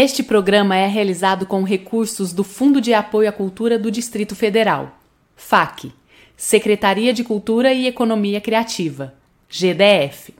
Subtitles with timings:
[0.00, 4.96] Este programa é realizado com recursos do Fundo de Apoio à Cultura do Distrito Federal,
[5.34, 5.92] FAC,
[6.36, 9.12] Secretaria de Cultura e Economia Criativa,
[9.48, 10.32] GDF.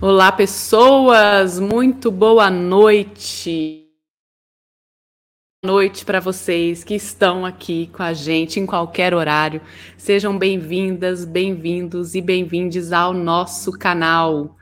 [0.00, 1.58] Olá, pessoas!
[1.58, 3.85] Muito boa noite!
[5.66, 9.60] Noite para vocês que estão aqui com a gente em qualquer horário.
[9.98, 14.56] Sejam bem-vindas, bem-vindos e bem-vindes ao nosso canal.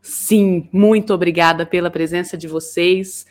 [0.00, 3.26] Sim, muito obrigada pela presença de vocês.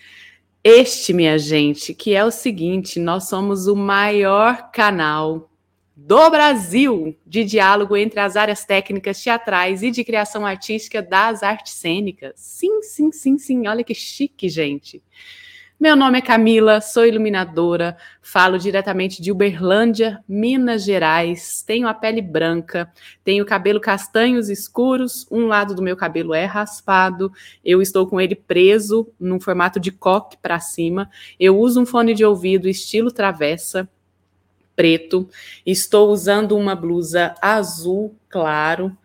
[0.62, 5.50] Este, minha gente, que é o seguinte: nós somos o maior canal
[5.95, 11.76] do Brasil de diálogo entre as áreas técnicas, teatrais e de criação artística das artes
[11.76, 12.34] cênicas.
[12.36, 13.67] Sim, sim, sim, sim.
[13.70, 15.02] Olha que chique, gente.
[15.78, 21.62] Meu nome é Camila, sou iluminadora, falo diretamente de Uberlândia, Minas Gerais.
[21.67, 22.90] Tenho a pele branca,
[23.26, 27.30] tenho cabelo castanhos escuros, um lado do meu cabelo é raspado,
[27.64, 31.09] eu estou com ele preso num formato de coque para cima.
[31.38, 33.88] Eu uso um fone de ouvido estilo travessa,
[34.78, 35.28] preto.
[35.66, 38.98] Estou usando uma blusa azul claro.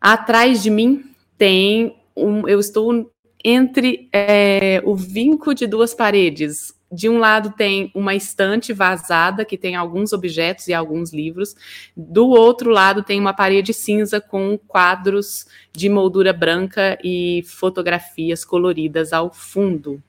[0.00, 1.04] Atrás de mim
[1.36, 3.10] tem um, eu estou
[3.44, 6.74] entre é, o vinco de duas paredes.
[6.90, 11.56] De um lado tem uma estante vazada que tem alguns objetos e alguns livros.
[11.96, 19.12] Do outro lado tem uma parede cinza com quadros de moldura branca e fotografias coloridas
[19.12, 20.02] ao fundo.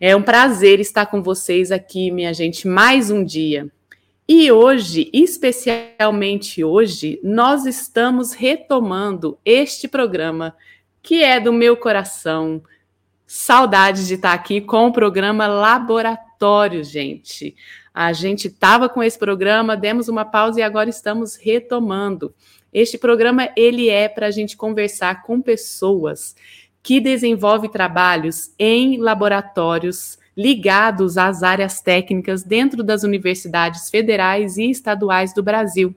[0.00, 3.70] É um prazer estar com vocês aqui, minha gente, mais um dia.
[4.28, 10.54] E hoje, especialmente hoje, nós estamos retomando este programa
[11.08, 12.62] que é do meu coração.
[13.26, 17.56] Saudades de estar aqui com o programa Laboratório, gente.
[17.94, 22.34] A gente estava com esse programa, demos uma pausa e agora estamos retomando.
[22.70, 26.36] Este programa ele é para a gente conversar com pessoas
[26.82, 35.32] que desenvolvem trabalhos em laboratórios ligados às áreas técnicas dentro das universidades federais e estaduais
[35.32, 35.96] do Brasil.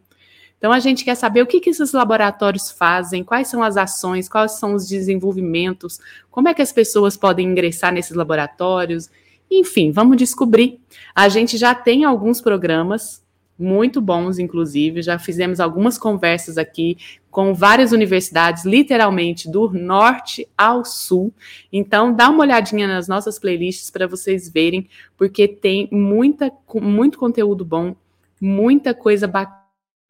[0.61, 4.29] Então, a gente quer saber o que, que esses laboratórios fazem, quais são as ações,
[4.29, 5.99] quais são os desenvolvimentos,
[6.29, 9.09] como é que as pessoas podem ingressar nesses laboratórios.
[9.49, 10.79] Enfim, vamos descobrir.
[11.15, 13.23] A gente já tem alguns programas
[13.57, 16.95] muito bons, inclusive, já fizemos algumas conversas aqui
[17.31, 21.33] com várias universidades, literalmente do norte ao sul.
[21.73, 27.65] Então, dá uma olhadinha nas nossas playlists para vocês verem, porque tem muita, muito conteúdo
[27.65, 27.95] bom,
[28.39, 29.60] muita coisa bacana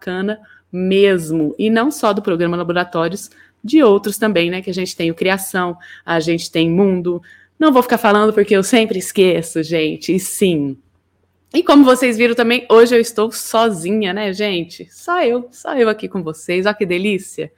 [0.02, 0.40] bacana
[0.72, 1.54] mesmo.
[1.60, 3.30] E não só do programa Laboratórios,
[3.64, 4.62] de outros também, né?
[4.62, 7.22] Que a gente tem o Criação, a gente tem Mundo.
[7.60, 10.16] Não vou ficar falando porque eu sempre esqueço, gente.
[10.16, 10.76] E sim.
[11.54, 14.88] E como vocês viram também, hoje eu estou sozinha, né, gente?
[14.92, 16.66] Só eu, só eu aqui com vocês.
[16.66, 17.52] Olha que delícia.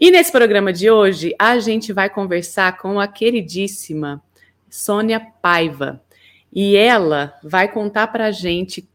[0.00, 4.22] E nesse programa de hoje, a gente vai conversar com a queridíssima
[4.70, 6.00] Sônia Paiva.
[6.52, 8.87] E ela vai contar para gente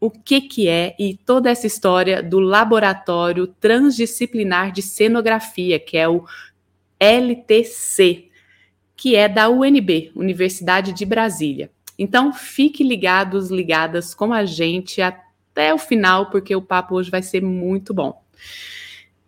[0.00, 6.08] o que, que é e toda essa história do Laboratório Transdisciplinar de Cenografia, que é
[6.08, 6.24] o
[6.98, 8.28] LTC,
[8.96, 11.70] que é da UNB, Universidade de Brasília.
[11.98, 17.22] Então, fique ligados, ligadas com a gente até o final, porque o papo hoje vai
[17.22, 18.22] ser muito bom.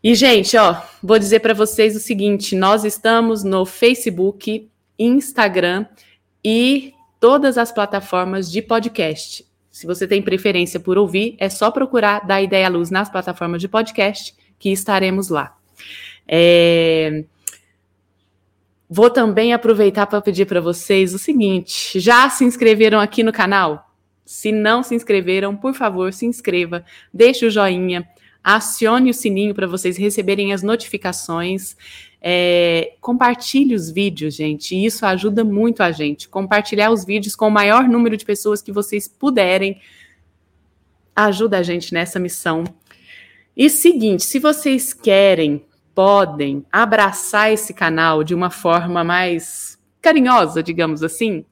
[0.03, 5.85] E, gente, ó, vou dizer para vocês o seguinte: nós estamos no Facebook, Instagram
[6.45, 9.50] e todas as plataformas de podcast.
[9.81, 13.67] Se você tem preferência por ouvir, é só procurar da Ideia Luz nas plataformas de
[13.67, 15.57] podcast, que estaremos lá.
[16.29, 17.25] É...
[18.87, 23.91] Vou também aproveitar para pedir para vocês o seguinte: já se inscreveram aqui no canal?
[24.23, 28.07] Se não se inscreveram, por favor, se inscreva, deixe o joinha,
[28.45, 31.75] acione o sininho para vocês receberem as notificações.
[32.23, 34.75] É, compartilhe os vídeos, gente.
[34.75, 36.29] Isso ajuda muito a gente.
[36.29, 39.81] Compartilhar os vídeos com o maior número de pessoas que vocês puderem.
[41.17, 42.65] Ajuda a gente nessa missão.
[43.57, 45.65] E seguinte, se vocês querem,
[45.95, 51.45] podem abraçar esse canal de uma forma mais carinhosa, digamos assim,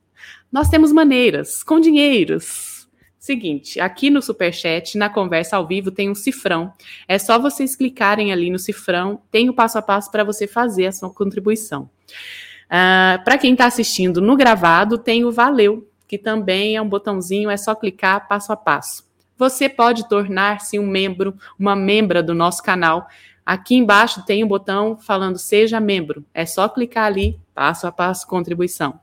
[0.50, 2.78] nós temos maneiras, com dinheiros,
[3.19, 6.73] Seguinte, aqui no Superchat, na conversa ao vivo, tem um cifrão.
[7.06, 10.87] É só vocês clicarem ali no cifrão, tem o passo a passo para você fazer
[10.87, 11.82] a sua contribuição.
[11.82, 16.88] Uh, ah, para quem está assistindo no gravado, tem o Valeu, que também é um
[16.88, 19.09] botãozinho, é só clicar passo a passo.
[19.37, 23.09] Você pode tornar-se um membro, uma membra do nosso canal.
[23.44, 26.25] Aqui embaixo tem um botão falando Seja Membro.
[26.35, 29.00] É só clicar ali, passo a passo, contribuição.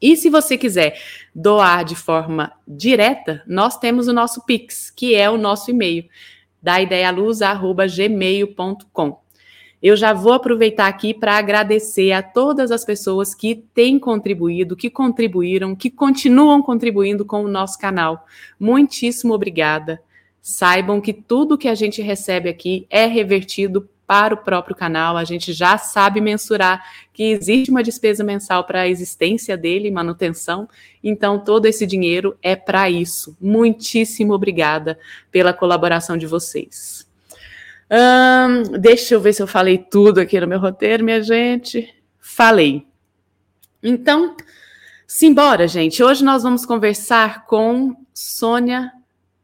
[0.00, 1.00] E se você quiser
[1.34, 6.04] doar de forma direta, nós temos o nosso Pix, que é o nosso e-mail,
[6.62, 9.26] da ideialuz.gmail.com.
[9.82, 14.90] Eu já vou aproveitar aqui para agradecer a todas as pessoas que têm contribuído, que
[14.90, 18.26] contribuíram, que continuam contribuindo com o nosso canal.
[18.58, 20.02] Muitíssimo obrigada.
[20.40, 25.16] Saibam que tudo que a gente recebe aqui é revertido para o próprio canal.
[25.16, 30.68] A gente já sabe mensurar que existe uma despesa mensal para a existência dele, manutenção.
[31.02, 33.36] Então, todo esse dinheiro é para isso.
[33.40, 34.98] Muitíssimo obrigada
[35.30, 37.06] pela colaboração de vocês.
[37.90, 41.92] Hum, deixa eu ver se eu falei tudo aqui no meu roteiro, minha gente.
[42.18, 42.86] Falei.
[43.82, 44.36] Então,
[45.06, 46.02] simbora, gente.
[46.02, 48.92] Hoje nós vamos conversar com Sônia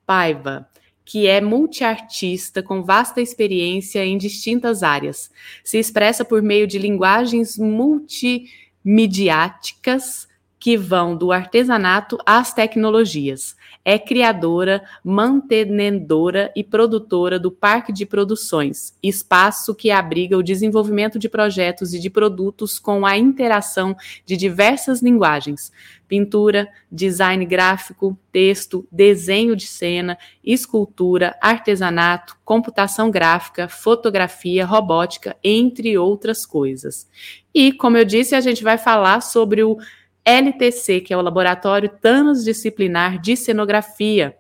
[0.05, 0.72] Paiva
[1.05, 5.31] que é multiartista com vasta experiência em distintas áreas.
[5.65, 10.27] Se expressa por meio de linguagens multimediáticas
[10.59, 13.57] que vão do artesanato às tecnologias.
[13.85, 21.29] É criadora, mantenedora e produtora do Parque de Produções, espaço que abriga o desenvolvimento de
[21.29, 25.73] projetos e de produtos com a interação de diversas linguagens:
[26.07, 36.47] pintura, design gráfico, texto, desenho de cena, escultura, artesanato, computação gráfica, fotografia, robótica, entre outras
[36.47, 37.09] coisas.
[37.53, 39.77] E, como eu disse, a gente vai falar sobre o
[40.25, 44.37] LTC, que é o Laboratório Transdisciplinar de Cenografia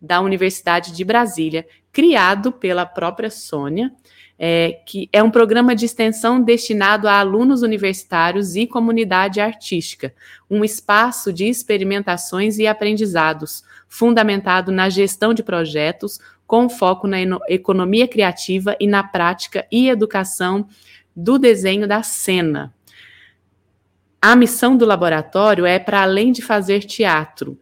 [0.00, 3.92] da Universidade de Brasília, criado pela própria Sônia,
[4.42, 10.14] é, que é um programa de extensão destinado a alunos universitários e comunidade artística,
[10.48, 17.18] um espaço de experimentações e aprendizados, fundamentado na gestão de projetos, com foco na
[17.48, 20.66] economia criativa e na prática e educação
[21.14, 22.72] do desenho da cena.
[24.22, 27.58] A missão do laboratório é para além de fazer teatro,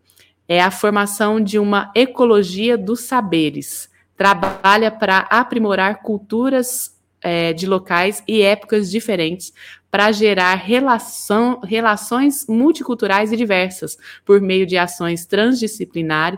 [0.49, 3.88] é a formação de uma ecologia dos saberes.
[4.16, 9.52] Trabalha para aprimorar culturas é, de locais e épocas diferentes
[9.88, 16.37] para gerar relação, relações multiculturais e diversas por meio de ações transdisciplinar,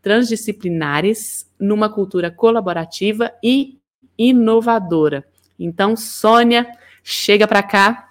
[0.00, 3.78] transdisciplinares numa cultura colaborativa e
[4.16, 5.26] inovadora.
[5.58, 6.70] Então, Sônia,
[7.02, 8.05] chega para cá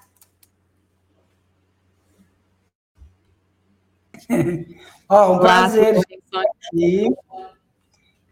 [5.10, 7.16] oh, um prazer estar aqui.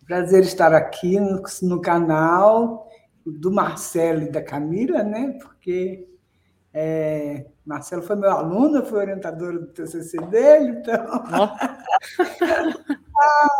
[0.05, 2.89] Prazer estar aqui no, no, canal
[3.25, 5.37] do Marcelo e da Camila, né?
[5.41, 6.07] Porque
[6.73, 11.05] é, Marcelo foi meu aluno, foi orientador do TCC dele, então.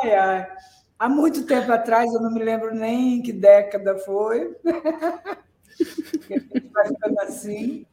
[0.02, 0.48] ai, ai.
[1.00, 4.56] Há muito tempo atrás, eu não me lembro nem que década foi.
[6.72, 7.86] vai ficando assim.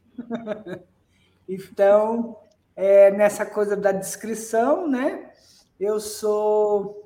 [1.47, 2.37] Então,
[2.81, 5.31] é, nessa coisa da descrição, né?
[5.79, 6.99] Eu sou.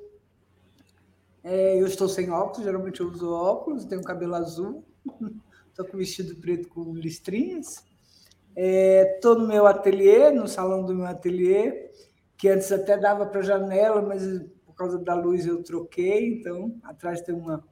[1.44, 4.86] É, eu estou sem óculos, geralmente eu uso óculos, tenho cabelo azul,
[5.68, 7.84] estou com vestido preto com listrinhas.
[8.56, 11.90] Estou é, no meu ateliê, no salão do meu ateliê,
[12.38, 14.22] que antes até dava para janela, mas
[14.64, 16.38] por causa da luz eu troquei.
[16.38, 17.62] Então, atrás tem uma,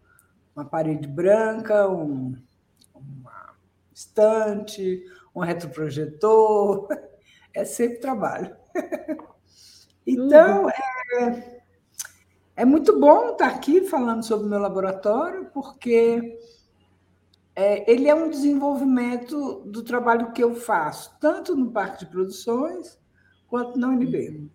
[0.54, 2.36] uma parede branca, um,
[2.94, 3.56] uma
[3.94, 5.02] estante,
[5.34, 6.86] um retroprojetor.
[7.54, 8.54] é sempre trabalho.
[10.06, 11.60] então, é,
[12.56, 16.38] é muito bom estar aqui falando sobre o meu laboratório, porque
[17.54, 22.98] é, ele é um desenvolvimento do trabalho que eu faço, tanto no Parque de Produções
[23.46, 24.50] quanto na UNB.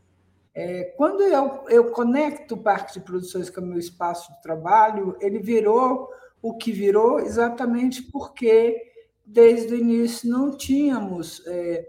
[0.53, 5.15] É, quando eu, eu conecto o Parque de Produções com o meu espaço de trabalho,
[5.21, 6.09] ele virou
[6.41, 8.91] o que virou exatamente porque,
[9.25, 11.85] desde o início, não tínhamos é,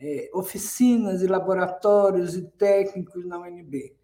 [0.00, 3.94] é, oficinas e laboratórios e técnicos na UNB.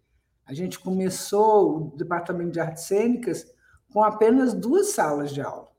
[0.45, 3.51] A gente começou o Departamento de Artes Cênicas
[3.91, 5.69] com apenas duas salas de aula.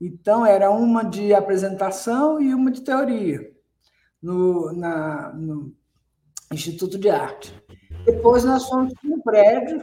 [0.00, 3.50] Então, era uma de apresentação e uma de teoria,
[4.22, 5.74] no, na, no
[6.52, 7.54] Instituto de Arte.
[8.04, 9.82] Depois, nós fomos para um prédio,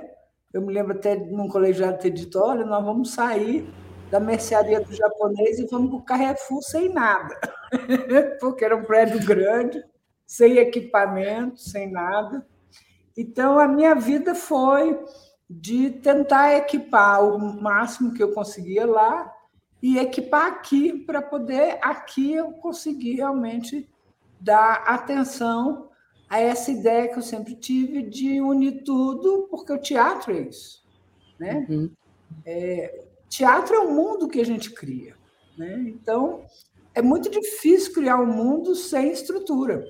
[0.53, 3.67] eu me lembro até num colegiado ter dito: olha, nós vamos sair
[4.09, 7.35] da mercearia do japonês e fomos para o Carrefour sem nada,
[8.39, 9.83] porque era um prédio grande,
[10.25, 12.45] sem equipamento, sem nada.
[13.17, 14.99] Então, a minha vida foi
[15.49, 19.31] de tentar equipar o máximo que eu conseguia lá
[19.81, 23.87] e equipar aqui para poder aqui eu conseguir realmente
[24.39, 25.89] dar atenção
[26.29, 30.83] a essa ideia que eu sempre tive de unir tudo, porque o teatro é isso,
[31.37, 31.67] né?
[31.69, 31.91] Uhum.
[32.45, 35.15] É, Teatro é o mundo que a gente cria.
[35.57, 35.85] Né?
[35.87, 36.45] Então,
[36.93, 39.83] é muito difícil criar um mundo sem estrutura.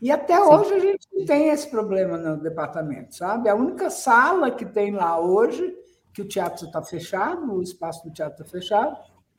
[0.00, 0.42] E até Sim.
[0.42, 3.50] hoje a gente tem esse problema no departamento, sabe?
[3.50, 5.76] A única sala que tem lá hoje,
[6.14, 8.96] que o teatro está fechado, o espaço do teatro está fechado,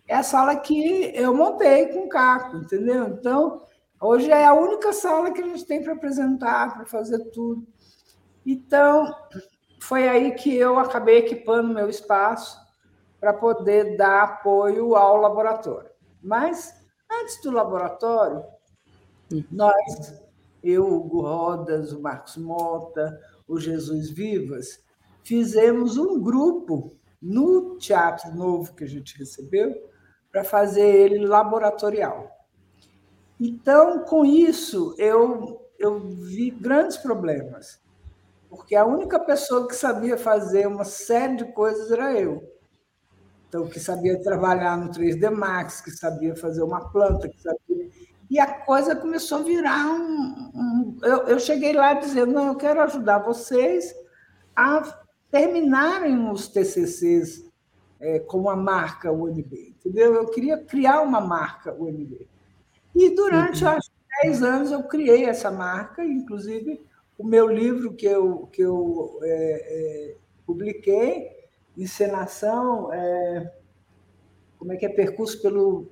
[0.08, 3.08] é a sala que eu montei com o Caco, entendeu?
[3.08, 3.64] Então,
[4.00, 7.66] hoje é a única sala que a gente tem para apresentar, para fazer tudo.
[8.46, 9.12] Então,
[9.80, 12.60] foi aí que eu acabei equipando meu espaço
[13.20, 15.90] para poder dar apoio ao laboratório.
[16.22, 16.74] Mas,
[17.12, 18.44] antes do laboratório,
[19.52, 20.22] nós,
[20.64, 24.84] eu, o Hugo Rodas, o Marcos Mota, o Jesus Vivas,
[25.24, 29.74] fizemos um grupo no Teatro Novo que a gente recebeu
[30.32, 32.30] para fazer ele laboratorial.
[33.40, 37.82] Então, com isso, eu, eu vi grandes problemas,
[38.50, 42.44] porque a única pessoa que sabia fazer uma série de coisas era eu.
[43.48, 47.90] Então, que sabia trabalhar no 3D Max, que sabia fazer uma planta, que sabia.
[48.30, 50.52] E a coisa começou a virar um.
[50.54, 50.98] um...
[51.02, 53.94] Eu, eu cheguei lá dizendo: não, eu quero ajudar vocês
[54.56, 54.82] a
[55.32, 57.44] terminarem os TCCs
[58.00, 60.14] é, como a marca UNB, entendeu?
[60.14, 62.28] Eu queria criar uma marca UNB.
[62.96, 63.72] E durante, uhum.
[63.72, 63.92] acho
[64.24, 66.82] 10 anos, eu criei essa marca, inclusive
[67.20, 70.16] o meu livro que eu, que eu é, é,
[70.48, 71.30] publiquei,
[71.78, 73.54] encenação, é,
[74.58, 75.92] como é que é percurso pelo,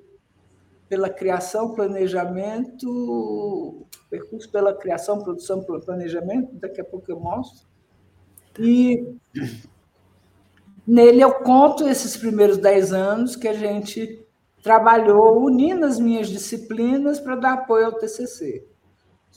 [0.87, 7.67] pela criação, planejamento, percurso pela criação, produção, planejamento, daqui a pouco eu mostro.
[8.57, 9.05] E
[10.87, 14.25] nele eu conto esses primeiros dez anos que a gente
[14.63, 18.65] trabalhou unindo as minhas disciplinas para dar apoio ao TCC.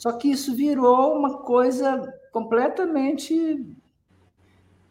[0.01, 3.67] Só que isso virou uma coisa completamente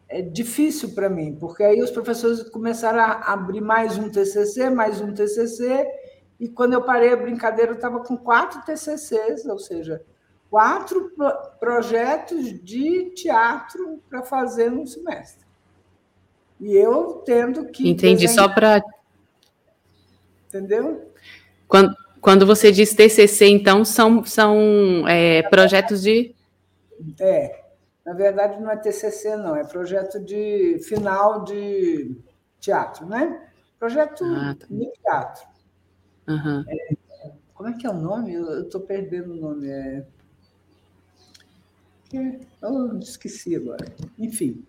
[0.08, 5.00] é difícil para mim, porque aí os professores começaram a abrir mais um TCC, mais
[5.00, 5.84] um TCC,
[6.38, 10.00] e quando eu parei a brincadeira, eu estava com quatro TCCs, ou seja,
[10.48, 11.10] quatro
[11.58, 15.44] projetos de teatro para fazer no semestre.
[16.60, 17.90] E eu tendo que.
[17.90, 18.48] Entendi, desenhar...
[18.48, 18.80] só para.
[20.46, 21.10] Entendeu?
[21.66, 26.34] Quando, quando você diz TCC, então, são, são é, projetos de.
[27.18, 27.64] É,
[28.04, 32.16] na verdade, não é TCC, não, é projeto de final de
[32.60, 33.48] teatro, né?
[33.78, 34.66] Projeto ah, tá.
[34.68, 35.48] de teatro.
[36.28, 36.64] Uhum.
[36.68, 36.94] É,
[37.54, 38.34] como é que é o nome?
[38.34, 39.68] Eu estou perdendo o nome.
[39.68, 40.04] É...
[42.62, 43.86] Oh, esqueci agora.
[44.18, 44.62] Enfim,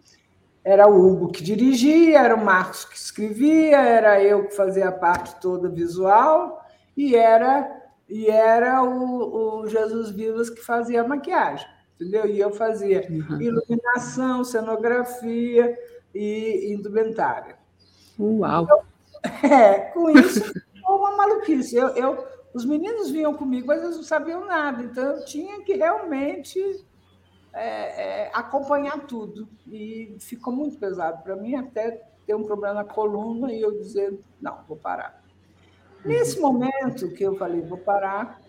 [0.63, 4.91] era o Hugo que dirigia, era o Marcos que escrevia, era eu que fazia a
[4.91, 6.62] parte toda visual
[7.08, 7.79] e era
[8.10, 11.67] e era o, o Jesus Vivas que fazia a maquiagem
[12.01, 12.25] entendeu?
[12.25, 13.39] E eu fazia uhum.
[13.39, 15.77] iluminação, cenografia
[16.13, 17.55] e indumentária.
[18.20, 18.63] Uau!
[18.63, 18.81] Então,
[19.50, 21.75] é, com isso, foi uma maluquice.
[21.75, 25.75] Eu, eu, os meninos vinham comigo, mas eles não sabiam nada, então eu tinha que
[25.75, 26.60] realmente
[27.53, 29.48] é, é, acompanhar tudo.
[29.67, 34.20] E ficou muito pesado para mim, até ter um problema na coluna e eu dizer:
[34.41, 35.21] não, vou parar.
[36.03, 38.41] Nesse momento que eu falei, vou parar,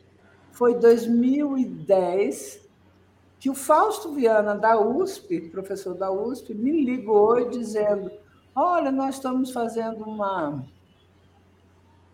[0.52, 2.68] foi 2010,
[3.38, 8.10] que o Fausto Viana, da USP, professor da USP, me ligou dizendo:
[8.54, 10.64] Olha, nós estamos fazendo uma,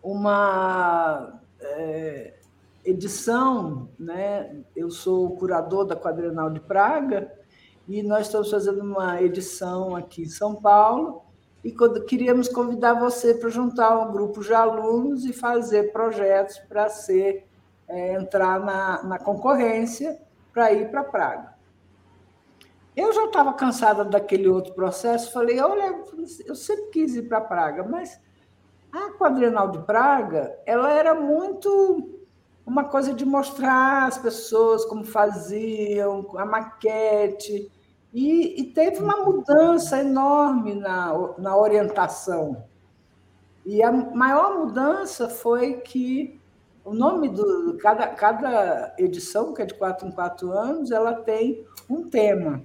[0.03, 2.39] uma é,
[2.85, 4.63] edição, né?
[4.75, 7.33] eu sou curador da Quadrenal de Praga,
[7.87, 11.23] e nós estamos fazendo uma edição aqui em São Paulo,
[11.63, 16.89] e quando queríamos convidar você para juntar um grupo de alunos e fazer projetos para
[16.89, 17.47] ser
[17.89, 20.21] é, entrar na, na concorrência
[20.53, 21.59] para ir para Praga.
[22.97, 26.03] Eu já estava cansada daquele outro processo, falei, olha,
[26.47, 28.21] eu sempre quis ir para Praga, mas
[28.93, 32.19] a quadrenal de Praga, ela era muito
[32.67, 37.71] uma coisa de mostrar as pessoas como faziam, a maquete,
[38.13, 42.65] e, e teve uma mudança enorme na, na orientação.
[43.65, 46.41] E a maior mudança foi que
[46.85, 51.67] o nome do cada, cada edição, que é de quatro em quatro anos, ela tem
[51.89, 52.65] um tema.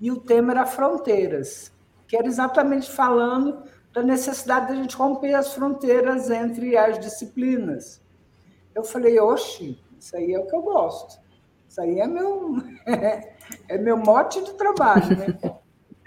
[0.00, 1.70] E o tema era fronteiras,
[2.08, 3.62] que era exatamente falando
[3.92, 8.00] da necessidade de a gente romper as fronteiras entre as disciplinas.
[8.74, 11.20] Eu falei, oxe, isso aí é o que eu gosto.
[11.68, 12.56] Isso aí é meu,
[13.68, 15.16] é meu mote de trabalho.
[15.16, 15.38] Né?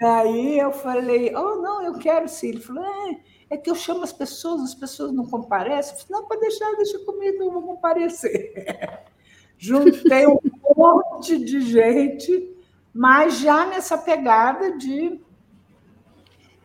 [0.02, 2.48] Aí eu falei, oh, não, eu quero sim.
[2.48, 3.16] Ele falou, é,
[3.50, 5.94] é que eu chamo as pessoas, as pessoas não comparecem.
[5.94, 9.04] Eu falei, não, pode deixar, deixa comigo, eu vou comparecer.
[9.58, 10.38] Juntei um
[10.76, 12.54] monte de gente,
[12.92, 15.18] mas já nessa pegada de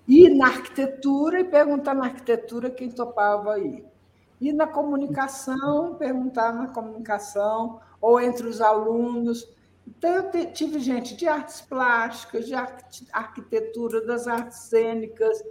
[0.07, 3.85] ir na arquitetura e perguntar na arquitetura quem topava ir.
[4.41, 9.47] E na comunicação, perguntar na comunicação, ou entre os alunos.
[9.87, 12.53] Então, eu tive gente de artes plásticas, de
[13.11, 15.43] arquitetura, das artes cênicas,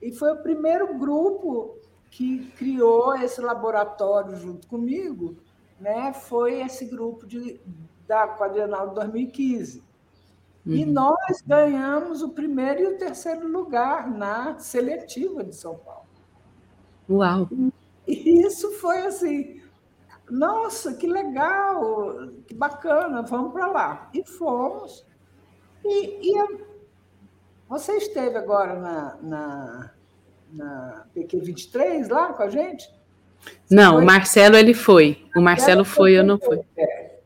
[0.00, 1.76] e foi o primeiro grupo
[2.10, 5.36] que criou esse laboratório junto comigo
[5.80, 7.60] né, foi esse grupo de,
[8.06, 9.82] da Quadrienal de 2015.
[10.64, 10.72] Uhum.
[10.72, 16.06] E nós ganhamos o primeiro e o terceiro lugar na seletiva de São Paulo.
[17.08, 17.48] Uau!
[18.06, 19.60] E isso foi assim,
[20.30, 24.10] nossa, que legal, que bacana, vamos para lá.
[24.12, 25.06] E fomos.
[25.84, 26.66] E, e
[27.68, 29.90] você esteve agora na, na,
[30.52, 32.92] na PQ23 lá com a gente?
[33.64, 34.02] Você não, foi?
[34.02, 35.26] o Marcelo ele foi.
[35.36, 36.60] O Marcelo foi, eu não fui.
[36.76, 37.18] É.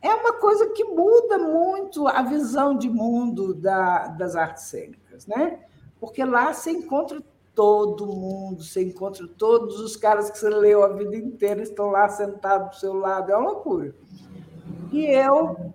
[0.00, 5.58] é uma coisa que muda muito a visão de mundo da, das artes cênicas, né?
[6.00, 7.22] Porque lá você encontra
[7.54, 12.08] todo mundo, você encontra todos os caras que você leu a vida inteira, estão lá
[12.08, 13.94] sentados do seu lado, é uma loucura.
[14.90, 15.74] E eu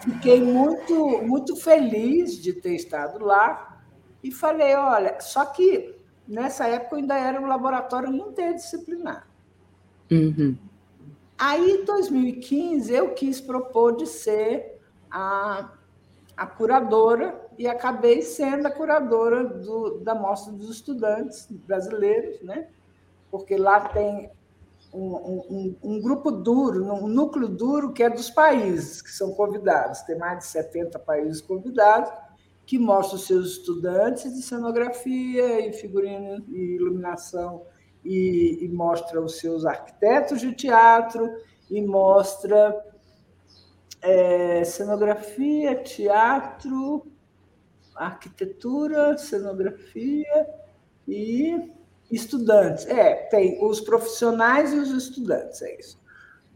[0.00, 3.82] fiquei muito, muito feliz de ter estado lá
[4.22, 5.94] e falei, olha, só que
[6.26, 9.26] nessa época ainda era um laboratório interdisciplinar.
[10.10, 10.56] Uhum.
[11.38, 14.78] Aí, em 2015, eu quis propor de ser
[15.10, 15.72] a,
[16.36, 22.68] a curadora e acabei sendo a curadora do, da Mostra dos Estudantes Brasileiros, né?
[23.30, 24.30] porque lá tem
[24.92, 30.02] um, um, um, grupo duro, um núcleo duro que é dos países que são convidados.
[30.02, 32.12] Tem mais de 70 países convidados,
[32.66, 37.62] que mostra os seus estudantes de cenografia e figurino e iluminação,
[38.04, 41.28] e, e mostra os seus arquitetos de teatro,
[41.70, 42.84] e mostra
[44.02, 47.06] é, cenografia, teatro,
[47.94, 50.46] arquitetura, cenografia
[51.06, 51.70] e
[52.10, 52.86] estudantes.
[52.86, 56.00] É, tem os profissionais e os estudantes, é isso.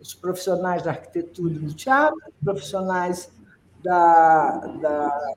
[0.01, 3.31] Os profissionais da arquitetura e do teatro, os profissionais
[3.83, 5.35] da, da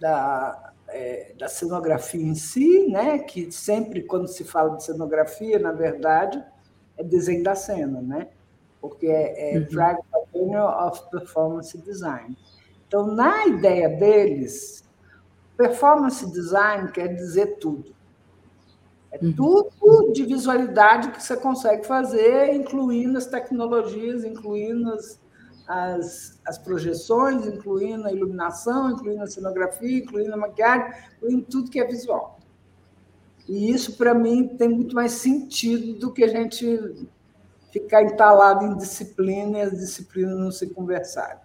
[0.00, 3.18] da, é, da cenografia em si, né?
[3.18, 6.42] que sempre, quando se fala de cenografia, na verdade,
[6.96, 8.28] é desenho da cena, né?
[8.80, 9.66] porque é, é uhum.
[9.66, 9.98] Drag
[10.32, 12.36] of Performance Design.
[12.90, 14.82] Então, na ideia deles,
[15.56, 17.94] performance design quer dizer tudo.
[19.12, 19.32] É uhum.
[19.32, 25.20] tudo de visualidade que você consegue fazer, incluindo as tecnologias, incluindo as,
[25.68, 31.78] as, as projeções, incluindo a iluminação, incluindo a cenografia, incluindo a maquiagem, incluindo tudo que
[31.78, 32.40] é visual.
[33.48, 37.08] E isso, para mim, tem muito mais sentido do que a gente
[37.70, 41.38] ficar entalado em disciplina e as disciplinas não se conversarem.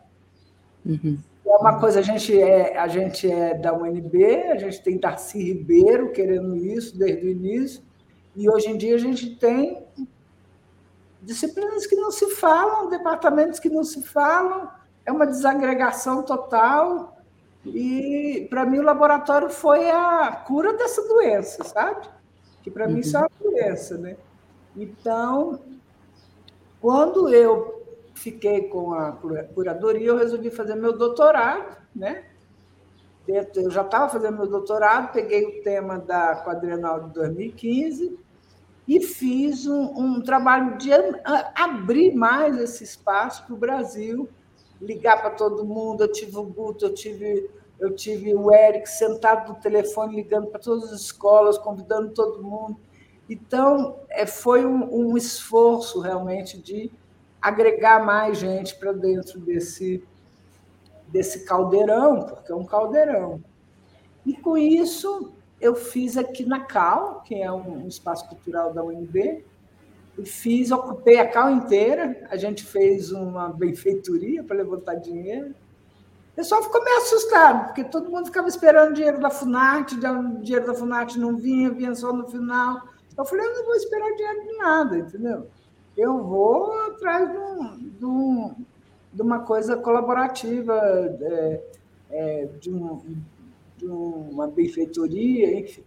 [0.83, 1.19] Uhum.
[1.45, 5.41] É uma coisa, a gente é, a gente é da UNB, a gente tem Darcy
[5.41, 7.83] Ribeiro querendo isso desde o início,
[8.35, 9.85] e hoje em dia a gente tem
[11.21, 14.69] disciplinas que não se falam, departamentos que não se falam,
[15.05, 17.17] é uma desagregação total.
[17.65, 22.07] E para mim o laboratório foi a cura dessa doença, sabe?
[22.61, 22.93] Que para uhum.
[22.93, 24.17] mim isso é uma doença, né?
[24.75, 25.59] Então,
[26.81, 27.74] quando eu
[28.15, 29.11] fiquei com a
[29.53, 32.23] curadoria, eu resolvi fazer meu doutorado, né?
[33.27, 38.17] Eu já estava fazendo meu doutorado, peguei o tema da quadrenal de 2015
[38.87, 40.91] e fiz um, um trabalho de
[41.55, 44.29] abrir mais esse espaço para o Brasil,
[44.79, 46.03] ligar para todo mundo.
[46.03, 47.49] Eu tive o Guto, eu tive,
[47.79, 52.77] eu tive o Eric sentado no telefone, ligando para todas as escolas, convidando todo mundo.
[53.27, 56.91] Então, é, foi um, um esforço realmente de
[57.45, 60.03] agregar mais gente para dentro desse,
[61.07, 63.39] desse caldeirão, porque é um caldeirão.
[64.25, 65.31] E com isso,
[65.61, 69.45] eu fiz aqui na CAL, que é um espaço cultural da UNB,
[70.17, 75.51] e fiz, ocupei a CAL inteira, a gente fez uma benfeitoria para levantar dinheiro.
[76.31, 80.65] O pessoal ficou meio assustado, porque todo mundo ficava esperando dinheiro da FUNAT, o dinheiro
[80.65, 82.81] da FUNAT não vinha, vinha só no final.
[83.15, 85.47] Eu falei, eu não vou esperar dinheiro de nada, entendeu?
[85.97, 88.55] Eu vou atrás de, um, de, um,
[89.13, 90.73] de uma coisa colaborativa,
[91.21, 91.61] é,
[92.09, 93.01] é, de um,
[93.77, 95.83] de uma benfeitoria, enfim.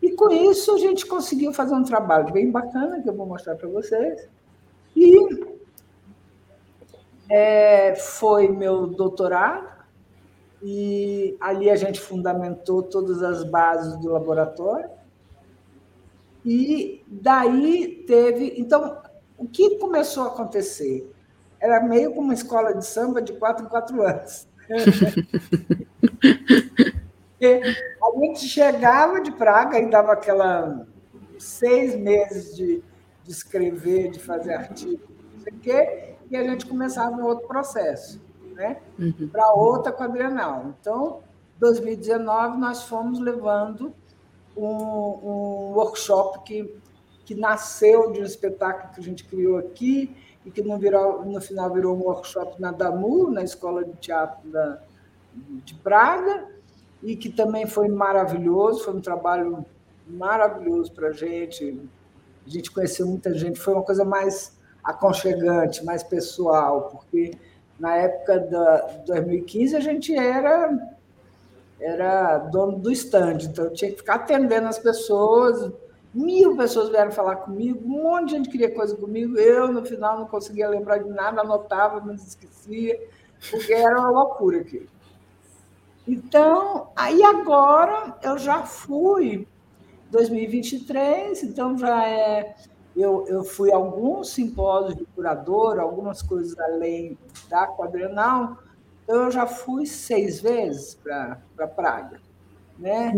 [0.00, 3.54] E com isso a gente conseguiu fazer um trabalho bem bacana, que eu vou mostrar
[3.54, 4.28] para vocês.
[4.96, 5.16] E
[7.30, 9.70] é, foi meu doutorado,
[10.60, 14.90] e ali a gente fundamentou todas as bases do laboratório.
[16.44, 18.54] E daí teve.
[18.56, 19.01] Então,
[19.42, 21.12] o que começou a acontecer?
[21.60, 24.46] Era meio como uma escola de samba de quatro em quatro anos.
[27.42, 30.86] a gente chegava de Praga e dava aquela
[31.38, 32.84] seis meses de,
[33.24, 35.02] de escrever, de fazer artigo,
[35.34, 38.22] não sei o quê, e a gente começava um outro processo,
[38.54, 38.80] né?
[38.96, 39.28] Uhum.
[39.30, 40.72] Para outra quadrenal.
[40.80, 41.20] Então,
[41.58, 43.92] 2019, nós fomos levando
[44.56, 46.76] um, um workshop que,
[47.24, 51.40] que nasceu de um espetáculo que a gente criou aqui e que no, virou, no
[51.40, 54.80] final virou um workshop na DAMU, na Escola de Teatro da,
[55.64, 56.48] de Praga,
[57.02, 59.64] e que também foi maravilhoso, foi um trabalho
[60.06, 61.80] maravilhoso para a gente.
[62.46, 67.32] A gente conheceu muita gente, foi uma coisa mais aconchegante, mais pessoal, porque
[67.78, 70.76] na época da 2015 a gente era
[71.80, 75.72] era dono do stand, então eu tinha que ficar atendendo as pessoas.
[76.14, 79.38] Mil pessoas vieram falar comigo, um monte de gente queria coisa comigo.
[79.38, 83.00] Eu, no final, não conseguia lembrar de nada, anotava, mas esquecia,
[83.50, 84.86] porque era uma loucura aquilo.
[86.06, 89.46] Então, aí agora eu já fui
[90.10, 92.54] 2023, então já é.
[92.94, 97.16] Eu, eu fui a alguns simpósios de curador, algumas coisas além
[97.48, 98.58] da quadrenal,
[99.02, 102.20] então eu já fui seis vezes para pra Praga.
[102.78, 103.14] Né?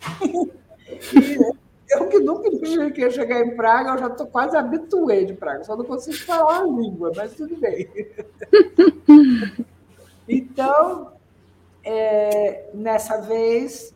[1.90, 5.34] eu que nunca imaginei que ia chegar em Praga, eu já estou quase habituei de
[5.34, 7.88] Praga, só não consigo falar a língua, mas tudo bem.
[10.28, 11.12] então,
[11.84, 13.94] é, nessa vez,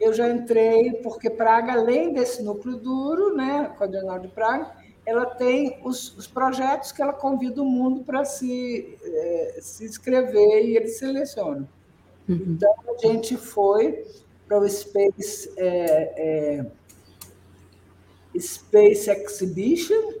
[0.00, 4.72] eu já entrei, porque Praga, além desse núcleo duro, né, a Quadrenal de Praga,
[5.04, 10.66] ela tem os, os projetos que ela convida o mundo para se, é, se inscrever
[10.66, 11.66] e eles selecionam.
[12.28, 12.44] Uhum.
[12.48, 14.04] Então, a gente foi
[14.46, 15.66] para o Space, é,
[16.16, 16.66] é,
[18.36, 20.12] Space Exhibition,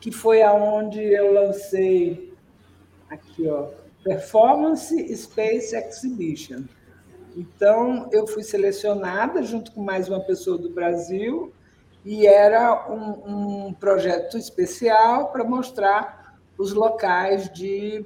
[0.00, 2.32] que foi aonde eu lancei
[3.10, 3.68] aqui, ó,
[4.04, 6.64] Performance Space Exhibition.
[7.36, 11.52] Então, eu fui selecionada junto com mais uma pessoa do Brasil
[12.04, 18.04] e era um, um projeto especial para mostrar os locais de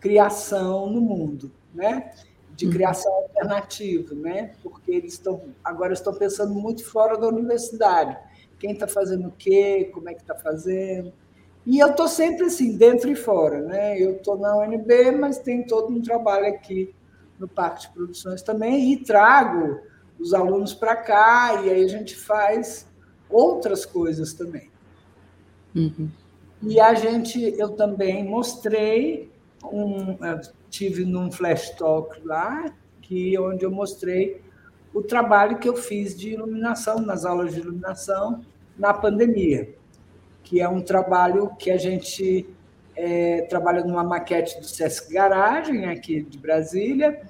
[0.00, 2.12] criação no mundo, né?
[2.56, 2.72] de uhum.
[2.72, 4.54] criação alternativa, né?
[4.62, 8.16] porque eles estão agora estão pensando muito fora da universidade.
[8.58, 11.12] Quem está fazendo o quê, como é que está fazendo.
[11.66, 13.60] E eu estou sempre assim, dentro e fora.
[13.60, 14.00] Né?
[14.00, 16.94] Eu estou na UNB, mas tem todo um trabalho aqui
[17.38, 19.80] no Parque de Produções também, e trago
[20.18, 22.88] os alunos para cá, e aí a gente faz
[23.28, 24.70] outras coisas também.
[25.74, 26.08] Uhum.
[26.62, 29.30] E a gente, eu também mostrei,
[29.64, 30.16] um,
[30.70, 34.40] tive num flash talk lá, que onde eu mostrei
[34.96, 38.44] o trabalho que eu fiz de iluminação, nas aulas de iluminação,
[38.78, 39.74] na pandemia
[40.46, 42.46] que é um trabalho que a gente
[42.94, 47.20] é, trabalha numa maquete do Sesc Garagem, aqui de Brasília,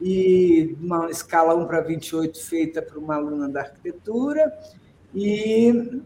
[0.00, 4.50] e uma escala 1 para 28 feita por uma aluna da arquitetura.
[5.14, 6.00] E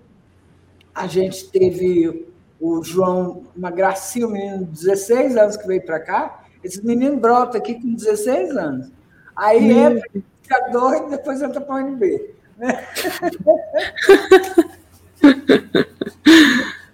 [0.93, 2.27] a gente teve
[2.61, 6.45] o João, uma gracinha, um menino de 16 anos que veio para cá.
[6.63, 8.91] Esse menino brota aqui com 16 anos.
[9.37, 10.03] Aí entra,
[10.49, 12.35] fica doido, depois entra para o UNB.
[12.57, 12.87] Né?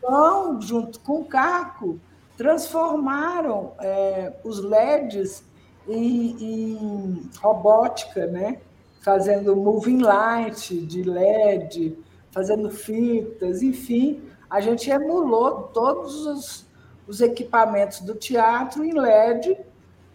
[0.06, 1.98] Então, junto com o Caco,
[2.36, 5.42] transformaram é, os LEDs
[5.88, 8.60] em, em, robótica, né?
[9.00, 11.98] fazendo moving light de LED,
[12.30, 16.66] fazendo fitas, enfim, a gente emulou todos os,
[17.06, 19.58] os equipamentos do teatro em LED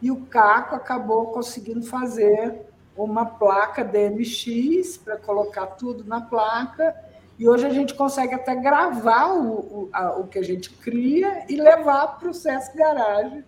[0.02, 2.69] e o Caco acabou conseguindo fazer
[3.04, 6.96] uma placa DMX para colocar tudo na placa
[7.38, 11.46] e hoje a gente consegue até gravar o, o, a, o que a gente cria
[11.48, 13.44] e levar para o Sesc Garage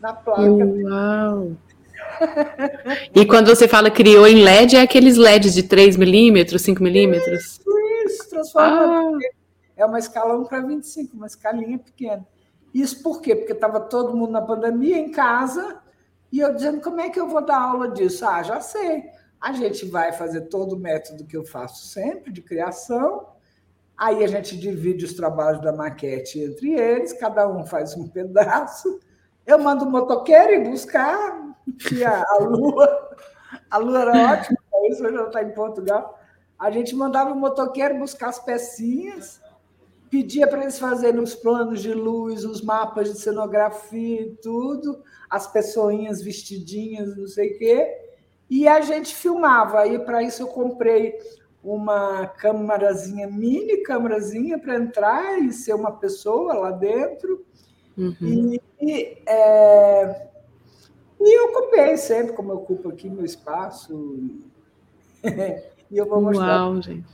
[0.00, 0.42] na placa.
[0.42, 1.52] Uau!
[3.14, 7.40] e quando você fala criou em LED, é aqueles LEDs de 3 milímetros, 5 milímetros?
[7.40, 7.62] Isso,
[8.06, 9.16] isso, transforma.
[9.16, 9.18] Ah.
[9.76, 12.26] É uma escala 1 para 25, uma escalinha pequena.
[12.74, 13.36] Isso por quê?
[13.36, 15.78] Porque estava todo mundo na pandemia em casa
[16.32, 18.24] e eu dizendo como é que eu vou dar aula disso?
[18.24, 19.04] Ah, já sei.
[19.40, 23.26] A gente vai fazer todo o método que eu faço sempre, de criação.
[23.96, 29.00] Aí a gente divide os trabalhos da maquete entre eles, cada um faz um pedaço.
[29.46, 33.16] Eu mando o motoqueiro ir buscar, que a, a Lua,
[33.70, 36.18] a Lua era ótima, isso hoje ela está em Portugal.
[36.58, 39.40] A gente mandava o motoqueiro buscar as pecinhas,
[40.10, 45.46] pedia para eles fazerem os planos de luz, os mapas de cenografia e tudo, as
[45.46, 48.10] pessoinhas vestidinhas, não sei o quê
[48.50, 49.80] e a gente filmava.
[49.80, 51.16] Aí, para isso, eu comprei
[51.62, 57.44] uma câmarazinha, mini câmarazinha, para entrar e ser uma pessoa lá dentro.
[57.96, 58.16] Uhum.
[58.20, 60.26] E, e, é,
[61.20, 63.94] e eu ocupei sempre, como eu ocupo aqui meu espaço.
[65.22, 66.64] e eu vou mostrar.
[66.66, 67.06] Uau, gente.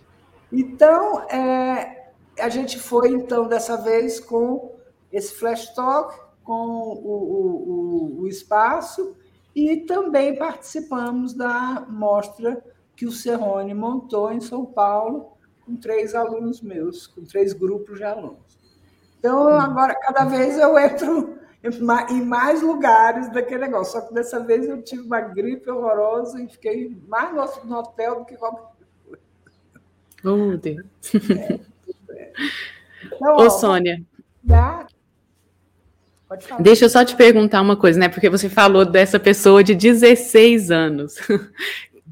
[0.51, 4.75] Então, é, a gente foi, então, dessa vez com
[5.13, 9.17] esse flash talk, com o, o, o, espaço,
[9.55, 15.33] e também participamos da mostra que o Serrone montou em São Paulo
[15.65, 18.57] com três alunos meus, com três grupos de alunos.
[19.19, 21.37] Então, agora, cada vez eu entro
[22.11, 23.95] em mais lugares daquele negócio.
[23.95, 28.25] Só que dessa vez eu tive uma gripe horrorosa e fiquei mais no hotel do
[28.25, 28.73] que qualquer
[29.05, 29.23] coisa.
[30.25, 30.87] Oh, Deus.
[31.15, 31.61] É,
[32.15, 32.33] é.
[33.13, 34.01] Então, Ô, Sônia.
[36.61, 38.09] Deixa eu só te perguntar uma coisa, né?
[38.09, 41.17] Porque você falou dessa pessoa de 16 anos.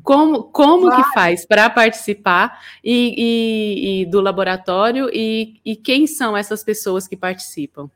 [0.02, 1.02] Como, como claro.
[1.02, 7.08] que faz para participar e, e, e, do laboratório e, e quem são essas pessoas
[7.08, 7.88] que participam?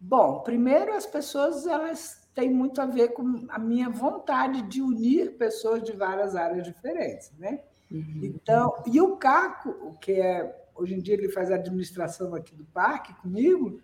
[0.00, 5.32] Bom, primeiro as pessoas elas têm muito a ver com a minha vontade de unir
[5.32, 7.60] pessoas de várias áreas diferentes, né?
[7.90, 8.20] Uhum.
[8.22, 12.64] Então, e o Caco, que é hoje em dia ele faz a administração aqui do
[12.64, 13.82] parque comigo,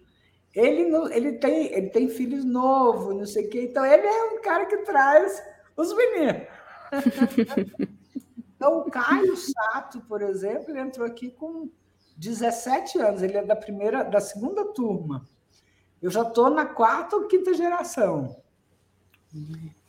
[0.59, 4.43] ele, ele, tem, ele tem filhos novos, não sei o quê, então ele é um
[4.43, 5.41] cara que traz
[5.77, 6.49] os meninos.
[8.57, 11.71] então, o Caio Sato, por exemplo, ele entrou aqui com
[12.17, 15.29] 17 anos, ele é da primeira, da segunda turma.
[16.03, 18.43] Eu já estou na quarta ou quinta geração.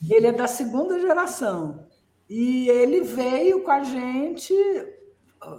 [0.08, 1.88] Ele é da segunda geração.
[2.30, 4.54] E ele veio com a gente,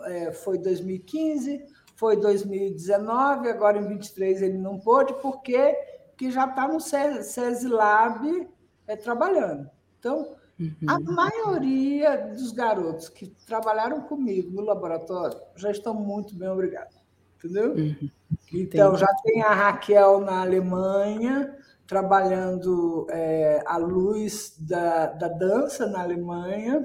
[0.05, 1.65] é, foi 2015,
[2.01, 5.77] foi 2019, agora em 23 ele não pôde, porque,
[6.09, 8.49] porque já está no SESI Lab
[8.87, 9.69] é, trabalhando.
[9.99, 10.75] Então, uhum.
[10.89, 16.97] a maioria dos garotos que trabalharam comigo no laboratório já estão muito bem obrigados.
[17.37, 17.75] Entendeu?
[17.75, 18.11] Uhum.
[18.51, 21.55] Então, já tem a Raquel na Alemanha,
[21.87, 26.83] trabalhando é, a luz da, da dança na Alemanha.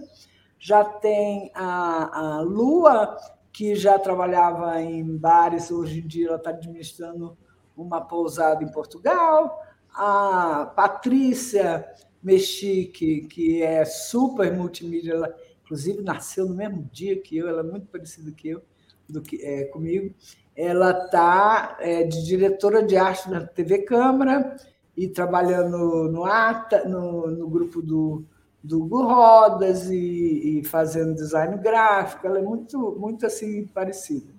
[0.59, 3.15] Já tem a, a Lua,
[3.55, 7.37] que já trabalhava em bares, hoje em dia ela está administrando
[7.75, 9.63] uma pousada em Portugal.
[9.93, 11.89] A Patrícia
[12.21, 17.63] Mexique, que é super multimídia, ela inclusive nasceu no mesmo dia que eu, ela é
[17.63, 18.61] muito parecida que eu,
[19.07, 20.13] do que é, comigo.
[20.53, 24.57] Ela está é, de diretora de arte da TV Câmara
[24.97, 28.25] e trabalhando no ATA, no, no grupo do,
[28.65, 32.25] do Hugo Rodas e, e, fazendo design gráfico.
[32.25, 34.33] Ela é muito, muito assim parecida.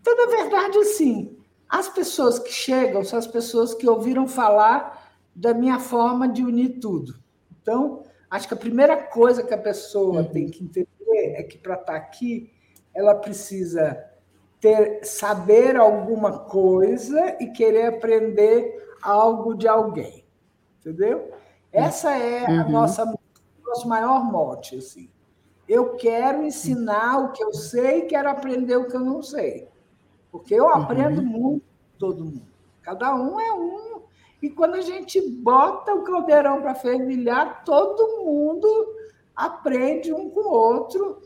[0.00, 1.36] Então, na verdade, assim,
[1.68, 6.78] as pessoas que chegam são as pessoas que ouviram falar da minha forma de unir
[6.80, 7.14] tudo.
[7.60, 10.30] Então, acho que a primeira coisa que a pessoa uhum.
[10.30, 12.52] tem que entender é que para estar aqui,
[12.94, 14.04] ela precisa
[14.60, 20.24] ter saber alguma coisa e querer aprender algo de alguém,
[20.78, 21.32] entendeu?
[21.72, 22.70] Essa é a uhum.
[22.70, 23.04] nossa
[23.72, 25.08] nosso maior mote assim.
[25.66, 29.68] Eu quero ensinar o que eu sei e quero aprender o que eu não sei.
[30.30, 31.26] Porque eu aprendo uhum.
[31.26, 31.64] muito
[31.98, 32.52] todo mundo.
[32.82, 34.02] Cada um é um.
[34.42, 38.68] E quando a gente bota o caldeirão para fervilhar, todo mundo
[39.34, 41.20] aprende um com o outro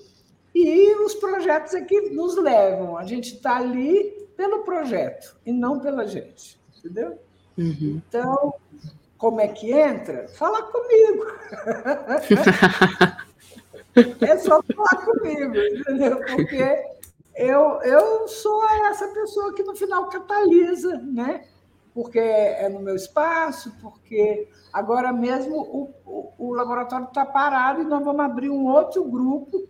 [0.54, 2.96] e os projetos é que nos levam.
[2.96, 7.18] A gente está ali pelo projeto e não pela gente, entendeu?
[7.56, 8.02] Uhum.
[8.06, 8.54] Então,
[9.18, 10.28] como é que entra?
[10.28, 11.26] Fala comigo.
[14.20, 16.18] é só falar comigo, entendeu?
[16.18, 16.84] Porque
[17.34, 21.44] eu, eu sou essa pessoa que no final catalisa, né?
[21.94, 27.84] Porque é no meu espaço, porque agora mesmo o, o, o laboratório está parado e
[27.84, 29.66] nós vamos abrir um outro grupo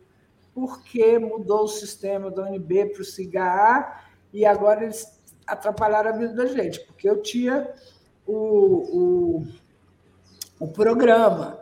[0.56, 4.00] porque mudou o sistema da UNB para o CIGA
[4.32, 7.68] e agora eles atrapalharam a vida da gente, porque eu tinha
[8.26, 9.46] o, o,
[10.60, 11.60] o programa.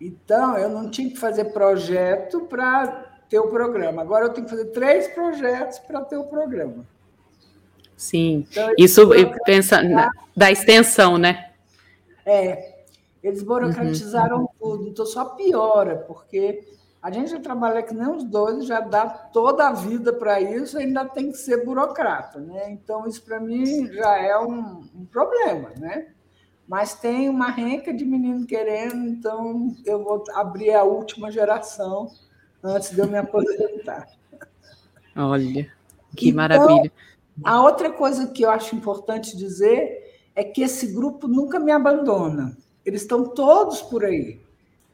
[0.00, 2.86] Então, eu não tinha que fazer projeto para
[3.28, 4.02] ter o programa.
[4.02, 6.86] Agora eu tenho que fazer três projetos para ter o programa.
[7.96, 9.08] Sim, então, isso
[9.46, 11.50] pensa na, da extensão, né?
[12.26, 12.82] É,
[13.22, 14.48] eles burocratizaram uhum.
[14.58, 16.62] tudo, então só piora, porque
[17.06, 20.76] a gente já trabalha que nem os dois, já dá toda a vida para isso,
[20.76, 22.68] ainda tem que ser burocrata, né?
[22.72, 26.08] Então, isso para mim já é um, um, problema, né?
[26.66, 32.10] Mas tem uma renca de menino querendo, então eu vou abrir a última geração
[32.60, 34.08] antes de eu me aposentar.
[35.14, 35.70] Olha,
[36.16, 36.92] que então, maravilha.
[37.44, 42.56] A outra coisa que eu acho importante dizer é que esse grupo nunca me abandona.
[42.84, 44.44] Eles estão todos por aí.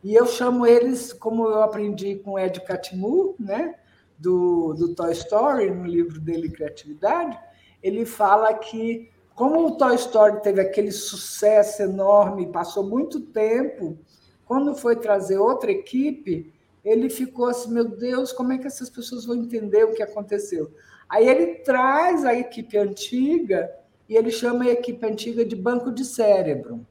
[0.02, 3.76] E eu chamo eles, como eu aprendi com Ed Catmull, né,
[4.18, 7.38] do, do Toy Story, no livro dele Criatividade,
[7.82, 13.98] ele fala que, como o Toy Story teve aquele sucesso enorme, passou muito tempo,
[14.44, 16.52] quando foi trazer outra equipe,
[16.84, 20.70] ele ficou assim: meu Deus, como é que essas pessoas vão entender o que aconteceu?
[21.08, 23.72] Aí ele traz a equipe antiga
[24.08, 26.86] e ele chama a equipe antiga de banco de cérebro.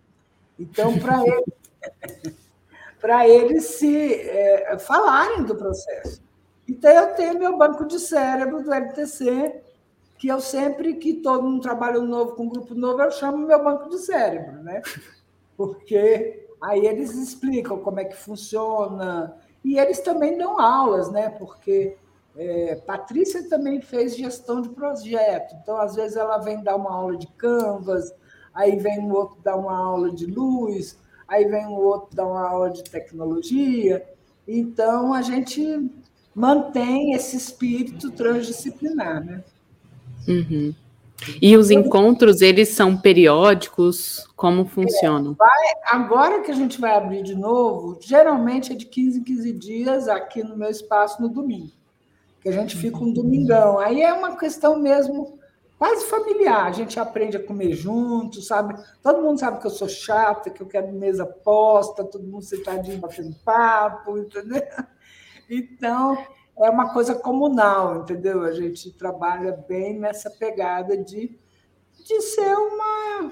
[0.58, 2.36] Então, para ele.
[3.02, 6.22] Para eles se é, falarem do processo.
[6.70, 9.62] Então, eu tenho meu banco de cérebro do LTC,
[10.18, 13.62] que eu sempre que todo um trabalho novo com um grupo novo, eu chamo meu
[13.64, 14.84] banco de cérebro, né?
[15.58, 19.36] Porque aí eles explicam como é que funciona,
[19.66, 21.30] e eles também dão aulas, né?
[21.30, 21.98] Porque
[22.38, 27.18] é, Patrícia também fez gestão de projeto, então às vezes ela vem dar uma aula
[27.18, 28.14] de Canvas,
[28.54, 30.98] aí vem um outro dar uma aula de luz,
[31.32, 34.06] aí vem um outro dar uma aula de tecnologia.
[34.46, 35.90] Então a gente
[36.36, 39.42] mantém esse espírito transdisciplinar, né?
[40.28, 40.76] Uhum.
[41.42, 44.28] E os encontros, eles são periódicos?
[44.36, 45.36] Como funcionam?
[45.36, 49.54] Vai, agora que a gente vai abrir de novo, geralmente é de 15 em 15
[49.54, 51.72] dias aqui no meu espaço no domingo.
[52.42, 53.78] Que a gente fica um domingão.
[53.78, 55.40] Aí é uma questão mesmo
[55.82, 56.68] quase familiar.
[56.68, 58.76] A gente aprende a comer junto, sabe?
[59.02, 63.00] Todo mundo sabe que eu sou chata, que eu quero mesa posta, todo mundo sentadinho
[63.00, 64.62] batendo papo, entendeu?
[65.54, 66.16] Então,
[66.60, 68.44] é uma coisa comunal, entendeu?
[68.44, 71.38] A gente trabalha bem nessa pegada de,
[72.06, 73.32] de ser uma,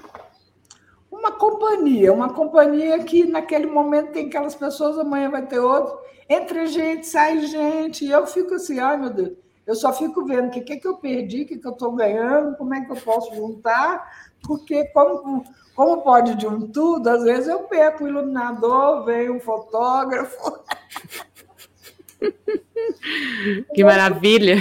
[1.10, 6.66] uma companhia, uma companhia que naquele momento tem aquelas pessoas, amanhã vai ter outro, entra
[6.66, 9.38] gente, sai gente, e eu fico assim, ai meu Deus,
[9.70, 11.92] eu só fico vendo o que, que, que eu perdi, o que, que eu estou
[11.92, 15.44] ganhando, como é que eu posso juntar, porque como,
[15.76, 20.58] como pode de um tudo, às vezes eu perco o iluminador, vem um fotógrafo.
[23.72, 24.56] Que maravilha!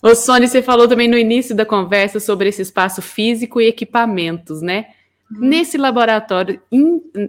[0.00, 4.62] Ô, Sônia, você falou também no início da conversa sobre esse espaço físico e equipamentos,
[4.62, 4.90] né?
[5.38, 6.60] Nesse laboratório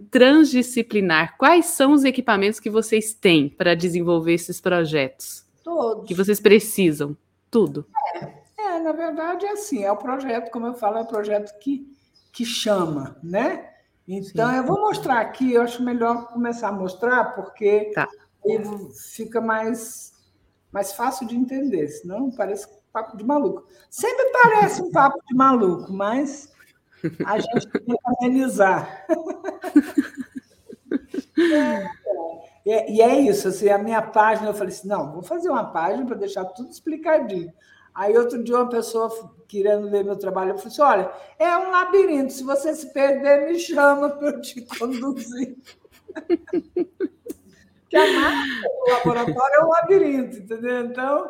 [0.09, 5.45] transdisciplinar, quais são os equipamentos que vocês têm para desenvolver esses projetos?
[5.63, 6.07] Todos.
[6.07, 7.17] Que vocês precisam?
[7.49, 7.85] Tudo.
[8.15, 11.57] É, é, na verdade é assim, é o projeto, como eu falo, é o projeto
[11.59, 11.87] que,
[12.31, 13.69] que chama, né?
[14.07, 14.57] Então, Sim.
[14.57, 18.07] eu vou mostrar aqui, eu acho melhor começar a mostrar, porque tá.
[19.13, 20.13] fica mais,
[20.71, 23.65] mais fácil de entender, senão parece papo de maluco.
[23.89, 26.53] Sempre parece um papo de maluco, mas
[27.25, 29.05] a gente tem que amenizar.
[32.67, 35.65] É, e é isso, assim, a minha página, eu falei assim, não, vou fazer uma
[35.65, 37.53] página para deixar tudo explicadinho.
[37.93, 41.69] Aí outro dia uma pessoa querendo ver meu trabalho, eu falei assim, olha, é um
[41.69, 45.55] labirinto, se você se perder, me chama para eu te conduzir.
[47.87, 50.85] que a marca do laboratório é um labirinto, entendeu?
[50.85, 51.29] Então,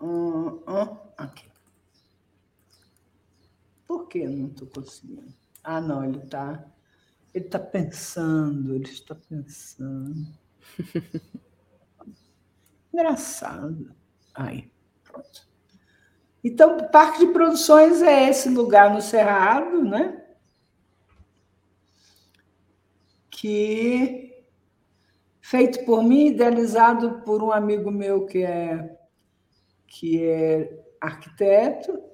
[0.01, 1.58] Hum, hum, aqui.
[3.89, 5.35] Por que eu não estou conseguindo?
[5.65, 6.63] Ah, não, ele está.
[7.33, 10.29] Ele está pensando, ele está pensando.
[12.93, 13.95] Engraçado.
[14.35, 14.71] Aí,
[15.03, 15.49] pronto.
[16.45, 20.23] Então, o Parque de Produções é esse lugar no Cerrado, né?
[23.31, 24.45] Que
[25.41, 28.99] feito por mim, idealizado por um amigo meu que é
[29.87, 32.08] que é arquiteto.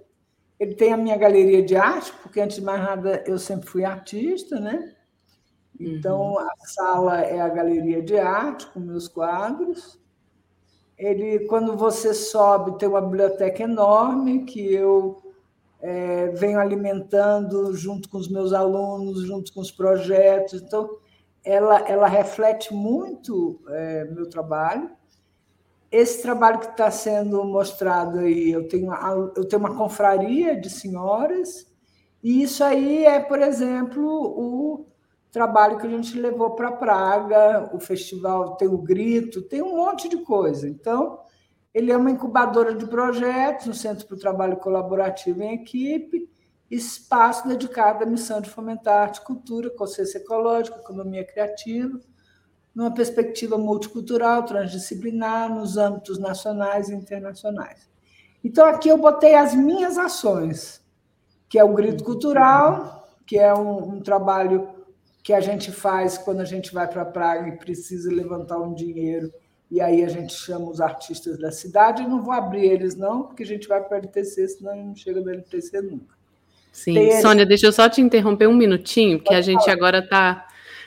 [0.65, 3.85] Ele tem a minha galeria de arte, porque antes de mais nada eu sempre fui
[3.85, 4.95] artista, né?
[5.79, 6.39] Então uhum.
[6.39, 9.99] a sala é a galeria de arte com meus quadros
[10.97, 15.23] ele, quando você sobe, tem uma biblioteca enorme que eu
[15.81, 20.63] é, venho alimentando junto com os meus alunos, junto com os projetos.
[20.63, 20.99] Então,
[21.45, 24.91] ela, ela reflete muito é, meu trabalho.
[25.97, 28.93] Esse trabalho que está sendo mostrado aí, eu tenho,
[29.37, 31.73] eu tenho uma confraria de senhoras,
[32.21, 34.89] e isso aí é, por exemplo, o
[35.31, 40.09] trabalho que a gente levou para Praga, o festival tem o Grito, tem um monte
[40.09, 40.69] de coisa.
[40.69, 41.21] Então,
[41.73, 46.29] ele é uma incubadora de projetos, um centro para o trabalho colaborativo em equipe,
[46.69, 52.01] espaço dedicado à missão de fomentar arte cultura, consciência ecológica, economia criativa,
[52.75, 57.89] numa perspectiva multicultural, transdisciplinar, nos âmbitos nacionais e internacionais.
[58.43, 60.83] Então, aqui eu botei as minhas ações,
[61.49, 64.69] que é o Grito Cultural, que é um, um trabalho
[65.23, 68.75] que a gente faz quando a gente vai para a praia e precisa levantar um
[68.75, 69.33] dinheiro,
[69.71, 72.03] e aí a gente chama os artistas da cidade.
[72.03, 74.95] Eu não vou abrir eles, não, porque a gente vai para o LTC, senão não
[74.95, 76.15] chega no LTC nunca.
[76.71, 80.47] Sim, Tem Sônia, deixa eu só te interromper um minutinho, que a gente agora está.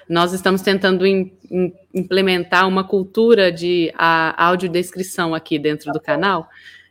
[0.09, 6.47] Nós estamos tentando in, in, implementar uma cultura de a, audiodescrição aqui dentro do canal.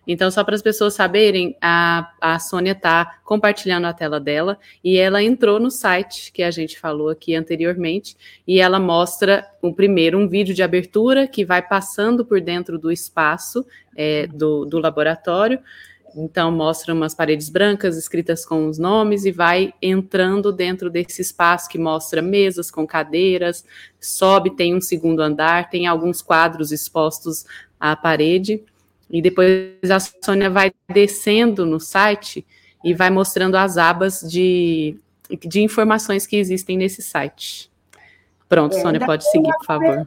[0.07, 4.97] Então, só para as pessoas saberem, a, a Sônia está compartilhando a tela dela e
[4.97, 10.17] ela entrou no site que a gente falou aqui anteriormente e ela mostra o primeiro
[10.17, 15.59] um vídeo de abertura que vai passando por dentro do espaço é, do, do laboratório.
[16.19, 21.69] Então, mostra umas paredes brancas escritas com os nomes e vai entrando dentro desse espaço
[21.69, 23.65] que mostra mesas com cadeiras,
[24.01, 27.45] sobe, tem um segundo andar, tem alguns quadros expostos
[27.79, 28.65] à parede.
[29.11, 32.47] E depois a Sônia vai descendo no site
[32.83, 34.99] e vai mostrando as abas de,
[35.47, 37.71] de informações que existem nesse site.
[38.49, 40.07] Pronto, é, Sônia, pode seguir, por favor.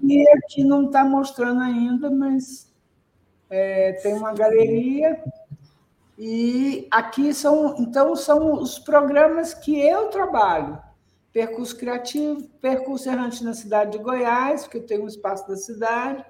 [0.50, 2.68] que não está mostrando ainda, mas
[3.50, 5.22] é, tem uma galeria.
[6.20, 10.78] E aqui são, então, são os programas que eu trabalho.
[11.32, 16.26] Percurso Criativo, Percurso Errante na cidade de Goiás, porque eu tenho um espaço da cidade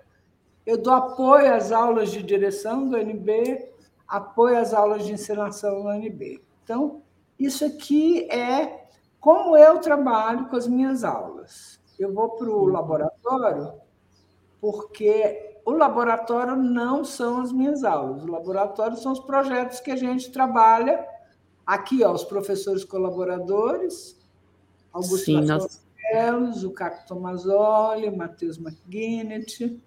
[0.69, 3.73] eu dou apoio às aulas de direção do NB,
[4.07, 6.43] apoio às aulas de encenação do NB.
[6.63, 7.01] Então,
[7.39, 8.85] isso aqui é
[9.19, 11.79] como eu trabalho com as minhas aulas.
[11.97, 13.73] Eu vou para o laboratório
[14.61, 18.23] porque o laboratório não são as minhas aulas.
[18.23, 21.05] O laboratório são os projetos que a gente trabalha
[21.65, 24.17] aqui, ó, os professores colaboradores,
[24.91, 29.79] Augusto Sim, o Caco Tomazoli, o Matheus McGuinnett,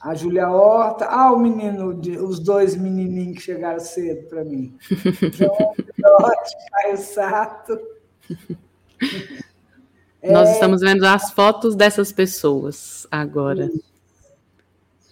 [0.00, 1.88] a Júlia Horta, ah, o menino,
[2.24, 4.76] os dois menininhos que chegaram cedo para mim.
[5.32, 7.80] João Pilote, Caio Sato.
[10.22, 10.52] Nós é...
[10.52, 13.68] estamos vendo as fotos dessas pessoas agora.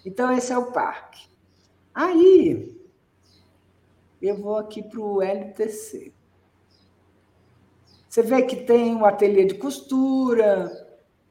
[0.05, 1.27] Então, esse é o parque.
[1.95, 2.77] Aí,
[4.21, 6.13] eu vou aqui para o LTC.
[8.09, 10.71] Você vê que tem um ateliê de costura,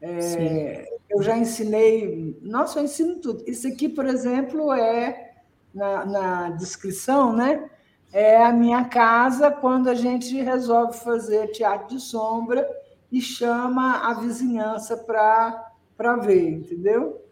[0.02, 3.44] é, eu já ensinei, nossa, eu ensino tudo.
[3.48, 5.34] Isso aqui, por exemplo, é
[5.74, 7.70] na, na descrição, né?
[8.12, 12.70] É a minha casa quando a gente resolve fazer teatro de sombra
[13.12, 17.23] e chama a vizinhança para ver, entendeu?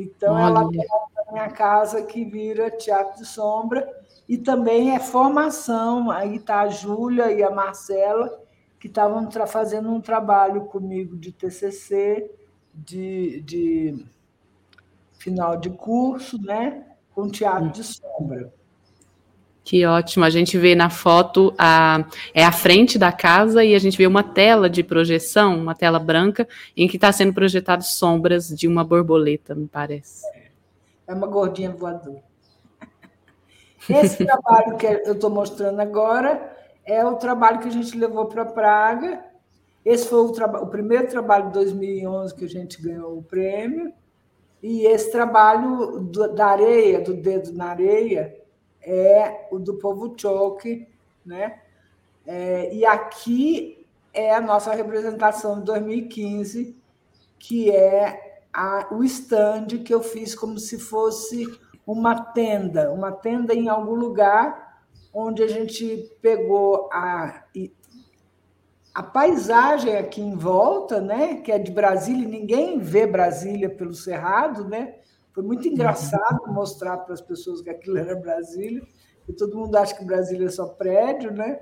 [0.00, 0.60] Então, Olha.
[0.60, 0.86] ela tem
[1.26, 3.86] a minha casa que vira teatro de sombra
[4.28, 6.10] e também é formação.
[6.10, 8.40] Aí está a Júlia e a Marcela,
[8.78, 12.30] que estavam fazendo um trabalho comigo de TCC
[12.72, 14.06] de, de
[15.18, 16.86] final de curso, né?
[17.12, 18.52] Com teatro de sombra.
[19.68, 20.24] Que ótimo.
[20.24, 24.06] A gente vê na foto a é a frente da casa e a gente vê
[24.06, 28.82] uma tela de projeção, uma tela branca, em que está sendo projetado sombras de uma
[28.82, 30.24] borboleta, me parece.
[31.06, 32.22] É uma gordinha voadora.
[33.90, 38.46] Esse trabalho que eu estou mostrando agora é o trabalho que a gente levou para
[38.46, 39.22] Praga
[39.84, 43.92] esse foi o, o, primeiro trabalho de 2011 que a gente ganhou o prêmio.
[44.62, 48.34] E esse trabalho do, da areia, do dedo na areia,
[48.88, 50.88] é o do povo choque,
[51.24, 51.60] né?
[52.26, 56.76] É, e aqui é a nossa representação de 2015,
[57.38, 61.46] que é a, o stand que eu fiz como se fosse
[61.86, 64.82] uma tenda, uma tenda em algum lugar
[65.12, 67.44] onde a gente pegou a
[68.94, 74.64] a paisagem aqui em volta, né, que é de Brasília, ninguém vê Brasília pelo Cerrado,
[74.64, 74.96] né?
[75.32, 78.82] Foi muito engraçado mostrar para as pessoas que aquilo era Brasília,
[79.28, 81.60] e todo mundo acha que Brasília é só prédio, né?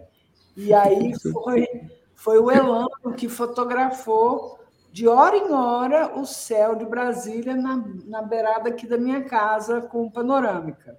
[0.57, 1.67] E aí foi,
[2.15, 4.59] foi o Elano que fotografou
[4.93, 9.83] de hora em hora o céu de Brasília na, na beirada aqui da minha casa
[9.83, 10.99] com panorâmica.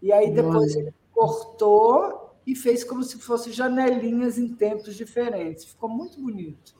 [0.00, 5.66] E aí depois ele cortou e fez como se fossem janelinhas em tempos diferentes.
[5.66, 6.74] Ficou muito bonito.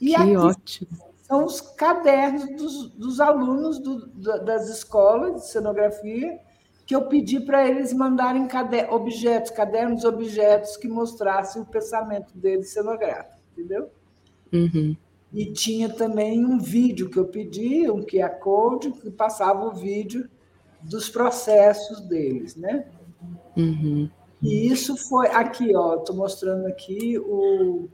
[0.00, 1.09] E que aqui ótimo.
[1.30, 4.04] São os cadernos dos, dos alunos do,
[4.44, 6.40] das escolas de cenografia
[6.84, 8.48] que eu pedi para eles mandarem
[8.90, 13.88] objetos, cadernos, objetos que mostrassem o pensamento deles cenográfico, entendeu?
[14.52, 14.96] Uhum.
[15.32, 20.28] E tinha também um vídeo que eu pedi, um QR Code, que passava o vídeo
[20.82, 22.86] dos processos deles, né?
[23.56, 24.10] Uhum.
[24.42, 27.88] E isso foi aqui, ó, estou mostrando aqui o,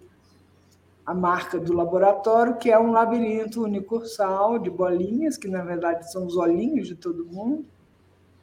[1.06, 6.26] a marca do laboratório, que é um labirinto unicursal de bolinhas, que na verdade são
[6.26, 7.64] os olhinhos de todo mundo,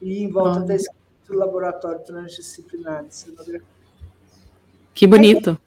[0.00, 3.62] e em volta escrito Laboratório Transdisciplinar de Cenografia.
[4.94, 5.58] Que bonito.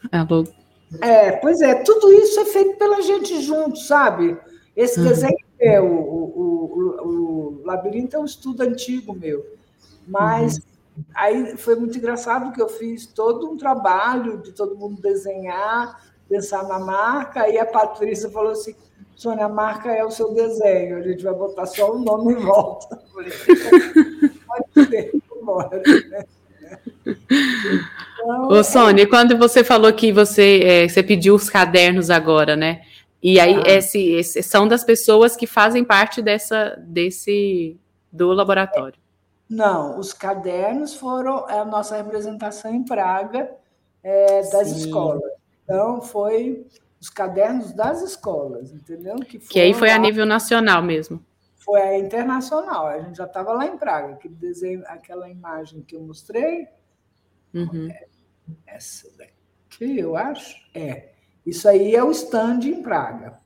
[1.01, 4.37] É, é, pois é, tudo isso é feito pela gente junto, sabe?
[4.75, 5.07] Esse uhum.
[5.07, 9.45] desenho é o, o, o, o, labirinto é um estudo antigo meu,
[10.07, 11.03] mas uhum.
[11.13, 16.63] aí foi muito engraçado que eu fiz todo um trabalho de todo mundo desenhar, pensar
[16.67, 18.75] na marca, e a Patrícia falou assim,
[19.15, 22.37] Sônia, a marca é o seu desenho, a gente vai botar só o nome em
[22.37, 22.99] volta.
[23.01, 25.81] Eu falei, pode ser, embora.
[27.05, 29.07] Então, Ô, Sônia, é...
[29.07, 32.81] quando você falou que você, é, você pediu os cadernos agora, né?
[33.21, 33.63] E aí, ah.
[33.65, 37.77] esse, esse, são das pessoas que fazem parte dessa, desse,
[38.11, 38.99] do laboratório.
[39.49, 43.49] Não, os cadernos foram a nossa representação em Praga
[44.03, 44.77] é, das Sim.
[44.77, 45.31] escolas.
[45.67, 46.65] Então, foi
[46.99, 49.17] os cadernos das escolas, entendeu?
[49.17, 51.23] Que, que aí foi lá, a nível nacional mesmo.
[51.57, 52.87] Foi a internacional.
[52.87, 54.13] A gente já estava lá em Praga.
[54.13, 56.67] Aquele desenho, aquela imagem que eu mostrei,
[57.53, 57.89] Uhum.
[58.65, 60.55] Essa daqui, eu acho.
[60.73, 61.09] É.
[61.45, 63.39] Isso aí é o stand em Praga.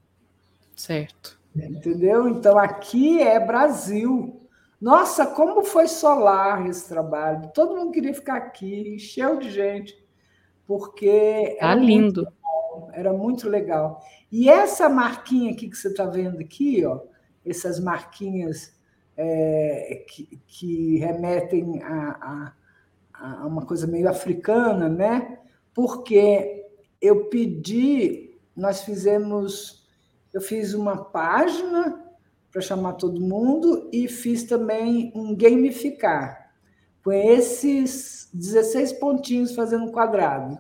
[0.75, 1.39] Certo.
[1.55, 2.27] Entendeu?
[2.27, 4.47] Então aqui é Brasil.
[4.79, 7.51] Nossa, como foi solar esse trabalho.
[7.53, 10.00] Todo mundo queria ficar aqui, encheu de gente,
[10.77, 11.57] porque.
[11.59, 12.21] Tá lindo.
[12.21, 12.41] Muito
[12.93, 14.01] era muito legal.
[14.31, 16.99] E essa marquinha aqui que você está vendo aqui, ó,
[17.45, 18.73] essas marquinhas
[19.17, 22.53] é, que, que, remetem a,
[23.13, 25.39] a uma coisa meio africana, né?
[25.73, 26.65] Porque
[27.01, 29.87] eu pedi, nós fizemos,
[30.33, 32.03] eu fiz uma página
[32.51, 36.40] para chamar todo mundo e fiz também um gamificar,
[37.03, 40.57] com esses 16 pontinhos fazendo um quadrado,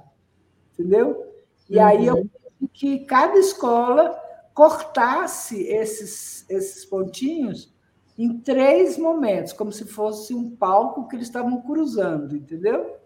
[0.73, 1.25] entendeu?
[1.69, 1.85] E uhum.
[1.85, 2.29] aí eu uhum.
[2.59, 4.19] pedi que cada escola
[4.53, 7.73] cortasse esses, esses pontinhos
[8.17, 12.97] em três momentos, como se fosse um palco que eles estavam cruzando, entendeu?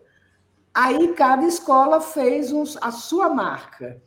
[0.73, 4.01] Aí cada escola fez uns, a sua marca,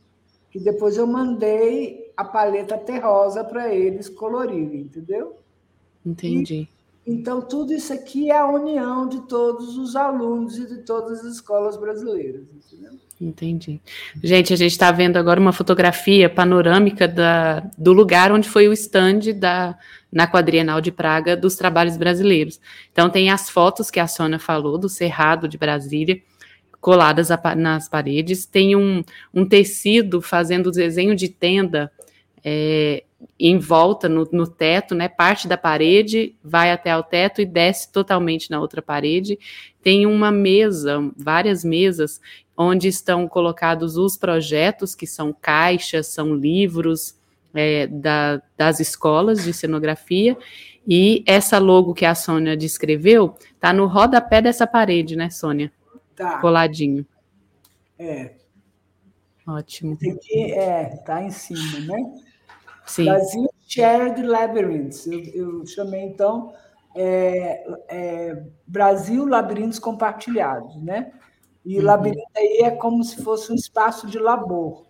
[0.51, 5.37] que depois eu mandei a paleta terrosa para eles colorirem, entendeu?
[6.05, 6.69] Entendi.
[6.71, 11.19] E, então, tudo isso aqui é a união de todos os alunos e de todas
[11.19, 12.91] as escolas brasileiras, entendeu?
[13.19, 13.81] Entendi.
[14.23, 18.73] Gente, a gente está vendo agora uma fotografia panorâmica da, do lugar onde foi o
[18.73, 19.77] stand da,
[20.11, 22.61] na Quadrienal de Praga dos trabalhos brasileiros.
[22.91, 26.21] Então, tem as fotos que a Sônia falou do Cerrado de Brasília,
[26.79, 31.91] coladas nas paredes, tem um, um tecido fazendo desenho de tenda
[32.43, 33.03] é,
[33.39, 35.07] em volta no, no, teto, né?
[35.07, 39.37] Parte da parede vai até ao teto e desce totalmente na outra parede.
[39.81, 42.19] Tem uma mesa, várias mesas
[42.57, 47.17] onde estão colocados os projetos, que são caixas, são livros
[47.53, 50.37] é, da, das escolas de cenografia,
[50.87, 55.71] e essa logo que a Sônia descreveu está no rodapé dessa parede, né, Sônia?
[56.15, 56.39] Tá.
[56.39, 57.05] Coladinho.
[57.97, 58.31] É.
[59.47, 59.93] Ótimo.
[59.93, 62.13] Aqui é, tá em cima, né?
[62.89, 63.05] Sim.
[63.05, 65.05] Brasil Shared Labyrinths.
[65.05, 66.51] Eu, eu chamei, então,
[66.95, 71.13] é, é, Brasil Labirintos Compartilhados, né?
[71.63, 71.85] E o uhum.
[71.85, 74.85] labirinto aí é como se fosse um espaço de labor.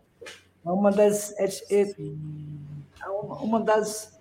[0.66, 1.82] É uma das, é, é,
[3.02, 4.18] é uma das,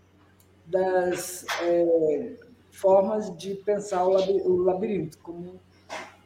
[0.66, 2.36] das é,
[2.72, 5.60] formas de pensar o labirinto, como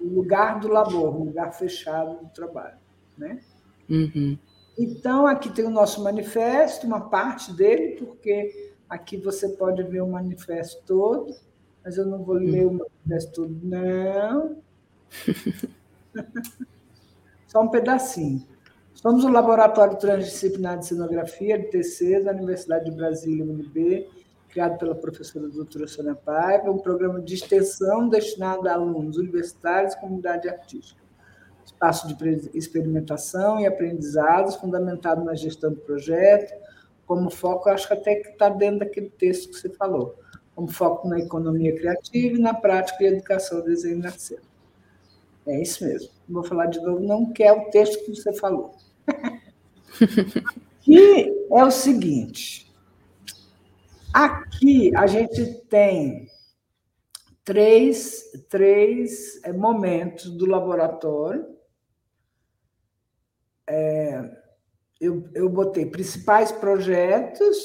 [0.00, 2.78] o lugar do labor, um lugar fechado do trabalho.
[3.18, 3.40] Né?
[3.90, 4.38] Uhum.
[4.78, 10.08] Então, aqui tem o nosso manifesto, uma parte dele, porque aqui você pode ver o
[10.08, 11.34] manifesto todo,
[11.84, 14.56] mas eu não vou ler o manifesto todo, não.
[17.46, 18.46] Só um pedacinho.
[18.94, 24.08] Somos o Laboratório Transdisciplinar de Cenografia, de TC, da Universidade de Brasília, UNB,
[24.48, 30.00] criado pela professora doutora Sônia Paiva, um programa de extensão destinado a alunos universitários e
[30.00, 31.01] comunidade artística.
[31.82, 36.54] Espaço de experimentação e aprendizados, fundamentado na gestão do projeto,
[37.04, 40.14] como foco, acho que até que está dentro daquele texto que você falou,
[40.54, 44.42] como foco na economia criativa e na prática e educação do desenho cena.
[45.44, 46.08] É isso mesmo.
[46.28, 48.76] Vou falar de novo, não quer o texto que você falou.
[50.78, 52.72] Aqui é o seguinte.
[54.14, 56.28] Aqui a gente tem
[57.42, 61.51] três, três é, momentos do laboratório.
[63.74, 64.30] É,
[65.00, 67.56] eu, eu botei principais projetos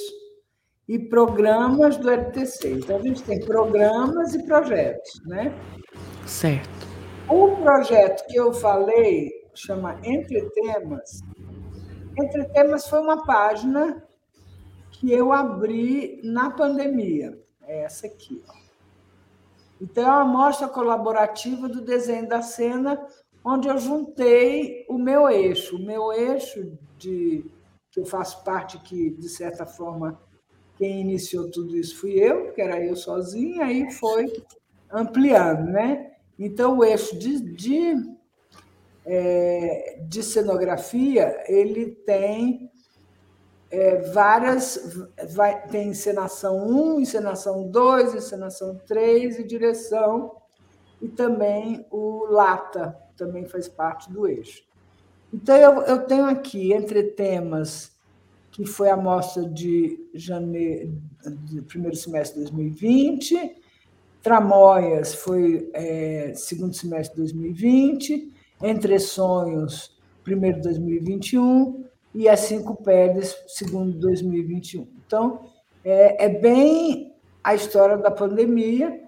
[0.87, 2.71] e programas do LTC.
[2.71, 5.53] Então, a gente tem programas e projetos, né?
[6.25, 6.87] Certo.
[7.27, 11.19] O projeto que eu falei chama Entre Temas.
[12.17, 14.01] Entre Temas foi uma página
[14.91, 17.37] que eu abri na pandemia.
[17.63, 18.41] É essa aqui.
[18.47, 18.53] Ó.
[19.81, 22.97] Então, é uma mostra colaborativa do desenho da cena,
[23.47, 25.77] onde eu juntei o meu eixo.
[25.77, 27.45] O meu eixo, de,
[27.89, 30.19] que eu faço parte, que, de certa forma,
[30.75, 34.25] quem iniciou tudo isso fui eu, que era eu sozinha, aí foi
[34.91, 36.11] ampliando, né?
[36.37, 37.95] Então, o eixo de, de,
[39.05, 42.69] é, de cenografia, ele tem
[43.71, 45.09] é, várias.
[45.33, 50.35] Vai, tem encenação 1, encenação 2, encenação 3 e direção,
[51.01, 54.63] e também o Lata, também faz parte do eixo.
[55.33, 57.91] Então, eu, eu tenho aqui, entre temas,
[58.51, 61.01] que foi a mostra de janeiro,
[61.67, 63.61] primeiro semestre de 2020,
[64.27, 72.75] Tramóias foi é, segundo semestre de 2020, Entre Sonhos, primeiro de 2021, e As Cinco
[72.83, 74.87] Peles, segundo de 2021.
[75.05, 75.45] Então,
[75.81, 78.99] é, é, bem a história da pandemia,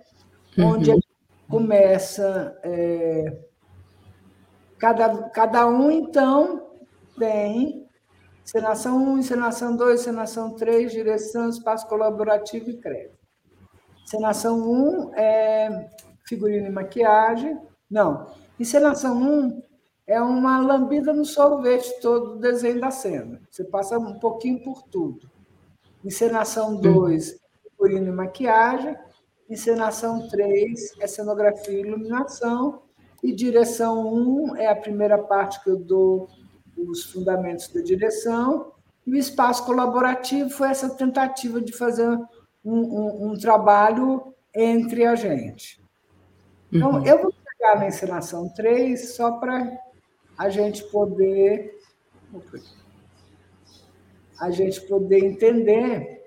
[0.58, 0.68] uhum.
[0.68, 1.08] onde a gente
[1.50, 2.58] começa.
[2.64, 3.49] É,
[4.80, 6.72] cada, cada um, então,
[7.18, 7.88] tem
[8.44, 13.20] encenação 1, encenação 2, encenação 3, direção, espaço colaborativo e crédito.
[14.04, 15.90] Encenação 1 é
[16.26, 17.60] figurino e maquiagem.
[17.90, 18.26] Não,
[18.60, 19.62] encenação 1
[20.08, 23.40] é uma lambida no sorvete todo o desenho da cena.
[23.52, 25.30] Você passa um pouquinho por tudo.
[26.04, 28.98] Encenação 2, figurino e maquiagem.
[29.48, 32.89] Encenação 3 é cenografia e iluminação.
[33.24, 36.30] E direção 1 é a primeira parte que eu dou
[36.78, 38.72] os fundamentos da direção.
[39.06, 42.08] E o espaço colaborativo foi essa tentativa de fazer
[42.64, 45.82] um, um, um trabalho entre a gente.
[46.72, 47.06] Então, uhum.
[47.06, 49.78] eu vou pegar na encenação 3 só para
[50.38, 51.78] a gente poder
[54.40, 56.19] a gente poder entender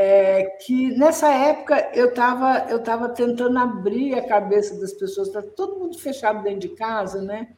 [0.00, 5.42] é, que nessa época eu estava eu tava tentando abrir a cabeça das pessoas, está
[5.42, 7.48] todo mundo fechado dentro de casa, né?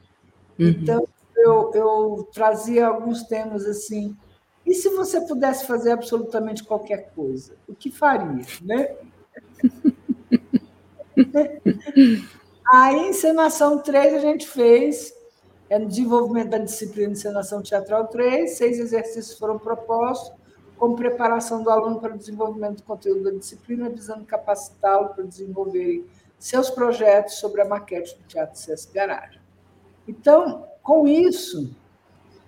[0.59, 0.69] Uhum.
[0.69, 4.17] Então eu, eu trazia alguns temas assim
[4.65, 8.97] e se você pudesse fazer absolutamente qualquer coisa, o que faria, né?
[12.73, 15.13] Aí, encenação 3, a gente fez
[15.69, 20.33] é no desenvolvimento da disciplina de encenação teatral 3, seis exercícios foram propostos,
[20.81, 26.05] como preparação do aluno para o desenvolvimento do conteúdo da disciplina, visando capacitá-lo para desenvolver
[26.39, 29.41] seus projetos sobre a maquete do Teatro Sesc Garagem.
[30.09, 31.77] Então, com isso,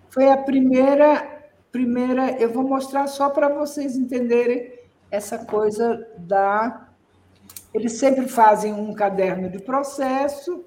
[0.09, 4.73] foi a primeira primeira, eu vou mostrar só para vocês entenderem
[5.11, 6.89] essa coisa da.
[7.73, 10.65] Eles sempre fazem um caderno de processo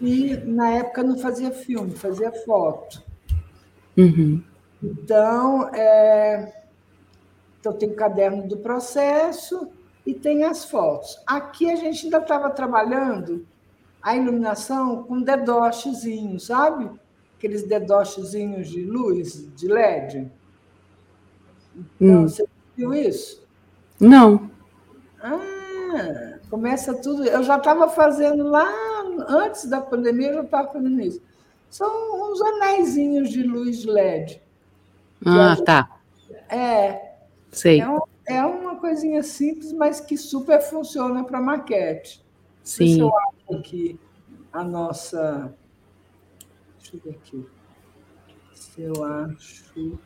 [0.00, 3.02] e na época não fazia filme, fazia foto.
[3.96, 4.42] Uhum.
[4.82, 6.57] Então, é...
[7.68, 9.68] então tem o caderno do processo
[10.06, 11.20] e tem as fotos.
[11.26, 13.46] Aqui a gente ainda estava trabalhando
[14.02, 16.90] a iluminação com dedochezinho, sabe?
[17.36, 20.30] Aqueles dedochezinhos de luz, de LED.
[22.00, 22.28] Então, hum.
[22.28, 22.46] você
[22.76, 23.46] viu isso?
[24.00, 24.50] Não.
[25.20, 27.24] Ah, começa tudo.
[27.24, 28.66] Eu já estava fazendo lá,
[29.28, 31.20] antes da pandemia, eu já estava fazendo isso.
[31.68, 34.40] São uns anéisinhos de luz LED.
[35.26, 35.64] Ah, gente...
[35.64, 36.00] tá.
[36.48, 37.07] É.
[37.50, 37.80] Sei.
[37.80, 42.24] É, um, é, uma coisinha simples, mas que super funciona para maquete.
[42.62, 42.94] Sim.
[42.94, 43.98] Se eu acho que
[44.52, 45.54] a nossa.
[46.78, 47.46] Deixa eu ver aqui.
[48.54, 49.98] Se eu acho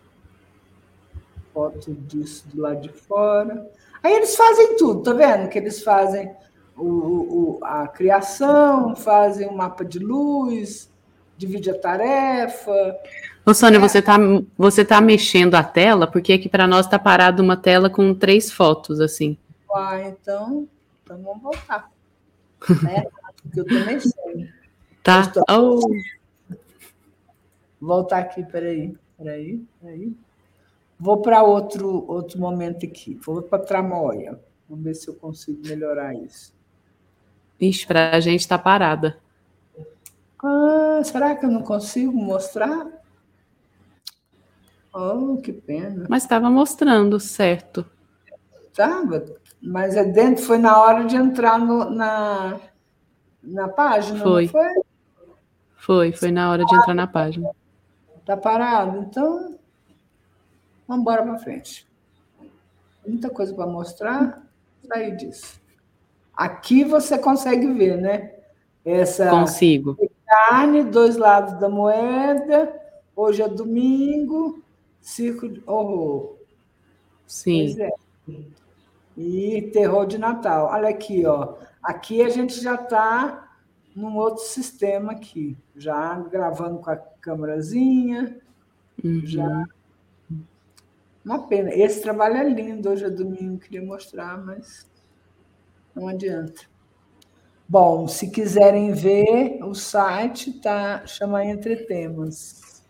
[1.52, 3.70] foto disso do lado de fora.
[4.02, 5.48] Aí eles fazem tudo, tá vendo?
[5.48, 6.34] Que eles fazem
[6.76, 10.90] o, o, a criação, fazem um mapa de luz,
[11.36, 12.96] divide a tarefa.
[13.44, 13.80] Ô, Sônia, é.
[13.80, 14.16] você está
[14.56, 18.52] você tá mexendo a tela, porque aqui para nós está parada uma tela com três
[18.52, 19.36] fotos, assim.
[19.74, 20.68] Ah, então,
[21.02, 21.90] então vamos voltar.
[22.82, 23.04] né?
[23.42, 24.48] Porque eu estou mexendo.
[25.02, 25.20] Tá.
[25.22, 25.44] Estou...
[25.50, 25.80] Oh.
[27.80, 28.96] Voltar aqui, peraí.
[29.18, 30.16] Peraí, peraí.
[30.98, 33.14] Vou para outro, outro momento aqui.
[33.14, 34.38] Vou para Tramóia.
[34.68, 36.54] Vamos ver se eu consigo melhorar isso.
[37.60, 39.18] Ixi, para a gente está parada.
[40.42, 43.01] Ah, será que eu não consigo mostrar?
[44.92, 46.06] Oh, que pena.
[46.08, 47.86] Mas estava mostrando, certo.
[48.68, 49.24] Estava,
[49.62, 52.60] mas é dentro, foi na hora de entrar no, na,
[53.42, 54.48] na página, foi.
[54.48, 54.82] foi?
[55.76, 57.50] Foi, foi na hora de entrar na página.
[58.20, 58.98] Está parado?
[58.98, 59.58] Então,
[60.92, 61.88] Vamos embora para frente.
[63.06, 64.42] Muita coisa para mostrar,
[64.86, 65.60] sair disso.
[66.34, 68.34] Aqui você consegue ver, né?
[68.84, 69.96] Essa Consigo.
[70.26, 72.78] Carne, dois lados da moeda.
[73.16, 74.61] Hoje é domingo,
[75.02, 76.36] circo de horror.
[77.26, 77.76] Sim.
[77.82, 77.90] É.
[79.16, 80.68] E terror de Natal.
[80.72, 81.56] Olha aqui, ó.
[81.82, 83.50] Aqui a gente já está
[83.94, 88.40] num outro sistema aqui, já gravando com a câmerazinha,
[89.04, 89.26] uhum.
[89.26, 89.64] já.
[91.24, 91.74] Uma pena.
[91.74, 94.90] Esse trabalho é lindo, hoje é domingo, queria mostrar, mas
[95.94, 96.62] não adianta.
[97.68, 102.82] Bom, se quiserem ver, o site tá chama Entre Temas.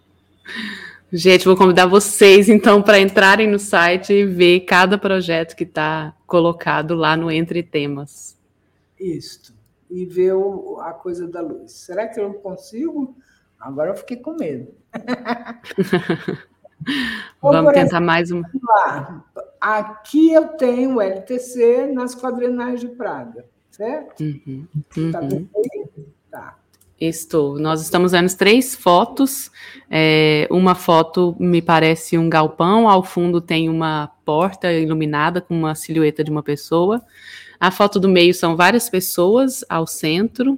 [1.12, 6.14] Gente, vou convidar vocês então para entrarem no site e ver cada projeto que está
[6.26, 8.38] colocado lá no Entre Temas.
[8.98, 9.52] Isso
[9.92, 11.72] e ver o, a coisa da luz.
[11.72, 13.14] Será que eu consigo?
[13.60, 14.74] Agora eu fiquei com medo.
[17.40, 18.50] Vamos tentar mais uma.
[19.60, 24.20] Aqui eu tenho o LTC nas quadrenais de Praga, certo?
[24.20, 24.66] Uhum,
[25.12, 25.46] tá uhum.
[25.46, 25.60] Tá.
[27.08, 27.58] Estou.
[27.58, 29.50] Nós estamos vendo três fotos.
[29.90, 35.74] É, uma foto me parece um galpão, ao fundo tem uma porta iluminada com uma
[35.74, 37.02] silhueta de uma pessoa.
[37.58, 40.56] A foto do meio são várias pessoas ao centro,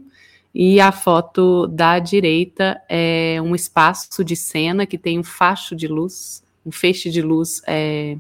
[0.55, 5.89] e a foto da direita é um espaço de cena que tem um facho de
[5.89, 8.19] luz, um feixe de luz é,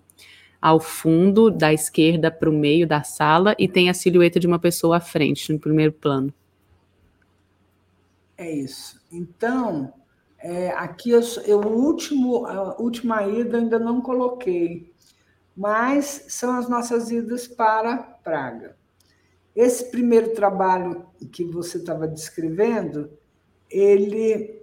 [0.62, 4.58] ao fundo, da esquerda para o meio da sala, e tem a silhueta de uma
[4.58, 6.32] pessoa à frente, no primeiro plano.
[8.44, 9.00] É isso.
[9.10, 9.90] Então,
[10.38, 14.92] é, aqui eu, eu último, a última ida ainda não coloquei,
[15.56, 18.76] mas são as nossas idas para Praga.
[19.56, 23.16] Esse primeiro trabalho que você estava descrevendo,
[23.70, 24.62] ele,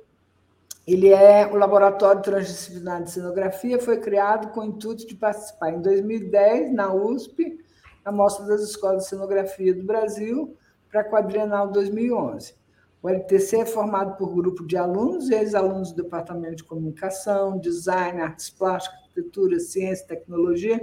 [0.85, 5.81] ele é o Laboratório Transdisciplinar de Cenografia, foi criado com o intuito de participar em
[5.81, 7.57] 2010, na USP,
[8.05, 10.55] na Mostra das Escolas de Cenografia do Brasil,
[10.91, 12.60] para a Quadrienal 2011.
[13.01, 18.21] O LTC é formado por grupo de alunos e ex-alunos do Departamento de Comunicação, Design,
[18.21, 20.79] Artes Plásticas, Arquitetura, Ciência e Tecnologia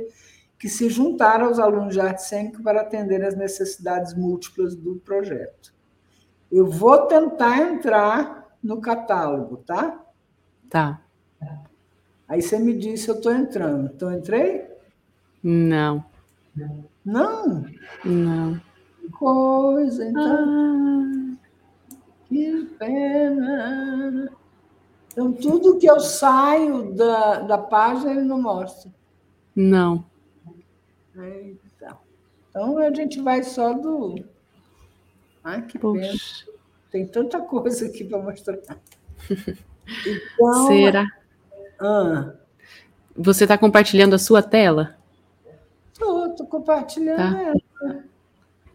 [0.58, 5.72] que se juntaram aos alunos de arte cênica para atender as necessidades múltiplas do projeto.
[6.50, 10.04] Eu vou tentar entrar no catálogo, tá?
[10.68, 11.00] Tá.
[12.26, 13.90] Aí você me disse se eu estou entrando.
[13.94, 14.66] Então, entrei?
[15.42, 16.04] Não.
[17.04, 17.64] Não?
[18.04, 18.60] Não.
[19.00, 20.22] Que coisa, então.
[20.24, 21.27] Ah.
[22.28, 24.30] Que pena.
[25.10, 28.90] Então, tudo que eu saio da, da página, ele não mostra.
[29.56, 30.04] Não.
[31.16, 31.98] Então,
[32.48, 34.24] então a gente vai só do.
[35.42, 36.00] Ai, que Poxa.
[36.00, 36.58] pena.
[36.90, 38.58] Tem tanta coisa aqui para mostrar.
[40.06, 41.06] Então, Será?
[41.80, 42.34] Ah,
[43.16, 44.98] Você está compartilhando a sua tela?
[45.90, 47.42] Estou, estou compartilhando tá.
[47.42, 48.04] ela.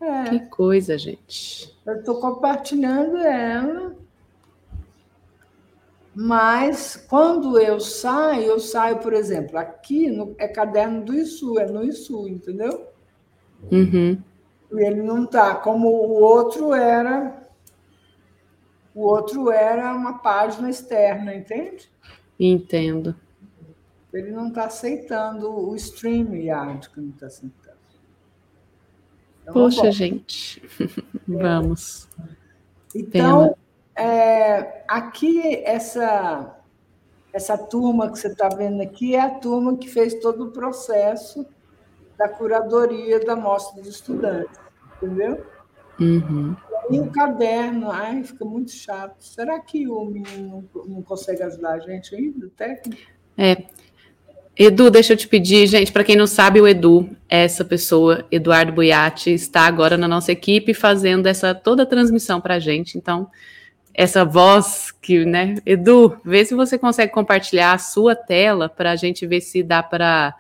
[0.02, 0.30] É.
[0.30, 1.73] Que coisa, gente.
[1.86, 3.96] Eu estou compartilhando ela.
[6.16, 11.66] Mas quando eu saio, eu saio, por exemplo, aqui no, é caderno do ISU, é
[11.66, 12.88] no ISU, entendeu?
[13.72, 14.22] Uhum.
[14.72, 17.42] E ele não está, como o outro era.
[18.94, 21.92] O outro era uma página externa, entende?
[22.40, 23.16] Entendo.
[24.14, 27.63] Ele não está aceitando o StreamYard que não está aceitando.
[29.44, 30.62] Então, Poxa, gente.
[31.28, 32.10] Vamos.
[32.96, 33.56] Então.
[33.96, 36.58] É, aqui, essa,
[37.32, 41.46] essa turma que você está vendo aqui é a turma que fez todo o processo
[42.18, 44.60] da curadoria da mostra dos estudantes,
[44.96, 45.46] entendeu?
[46.00, 46.56] Uhum.
[46.90, 49.24] E o caderno, ai, fica muito chato.
[49.24, 53.02] Será que o menino não, consegue ajudar a gente ainda, técnico?
[53.38, 53.66] É.
[54.56, 58.72] Edu, deixa eu te pedir, gente, para quem não sabe, o Edu, essa pessoa, Eduardo
[58.72, 62.96] Buiati, está agora na nossa equipe fazendo essa toda a transmissão para a gente.
[62.96, 63.28] Então,
[63.96, 65.56] essa voz que, né?
[65.66, 69.82] Edu, vê se você consegue compartilhar a sua tela para a gente ver se dá
[69.82, 70.36] para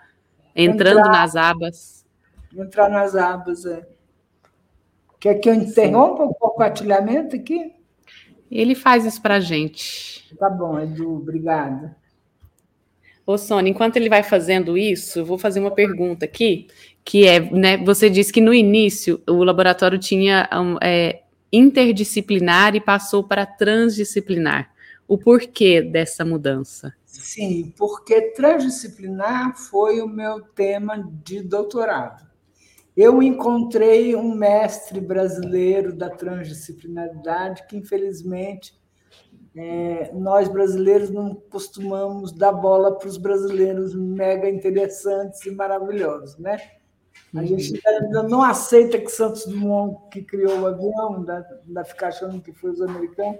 [0.55, 2.05] entrando entrar, nas abas.
[2.55, 3.88] Entrar nas abas, é.
[5.20, 6.30] Quer que eu interrompa Sim.
[6.30, 7.74] o compartilhamento aqui?
[8.51, 10.36] Ele faz isso para a gente.
[10.38, 12.03] Tá bom, Edu, obrigada.
[13.26, 16.67] Ô, Sônia, enquanto ele vai fazendo isso, eu vou fazer uma pergunta aqui,
[17.05, 20.49] que é, né, você disse que no início o laboratório tinha
[20.82, 21.21] é,
[21.51, 24.71] interdisciplinar e passou para transdisciplinar.
[25.07, 26.93] O porquê dessa mudança?
[27.05, 32.26] Sim, porque transdisciplinar foi o meu tema de doutorado.
[32.95, 38.74] Eu encontrei um mestre brasileiro da transdisciplinaridade que, infelizmente,
[39.56, 46.58] é, nós brasileiros não costumamos dar bola para os brasileiros mega interessantes e maravilhosos, né?
[47.34, 47.47] A uhum.
[47.47, 52.41] gente ainda não aceita que Santos Dumont, que criou o avião, ainda, ainda fica achando
[52.41, 53.39] que foi os americanos.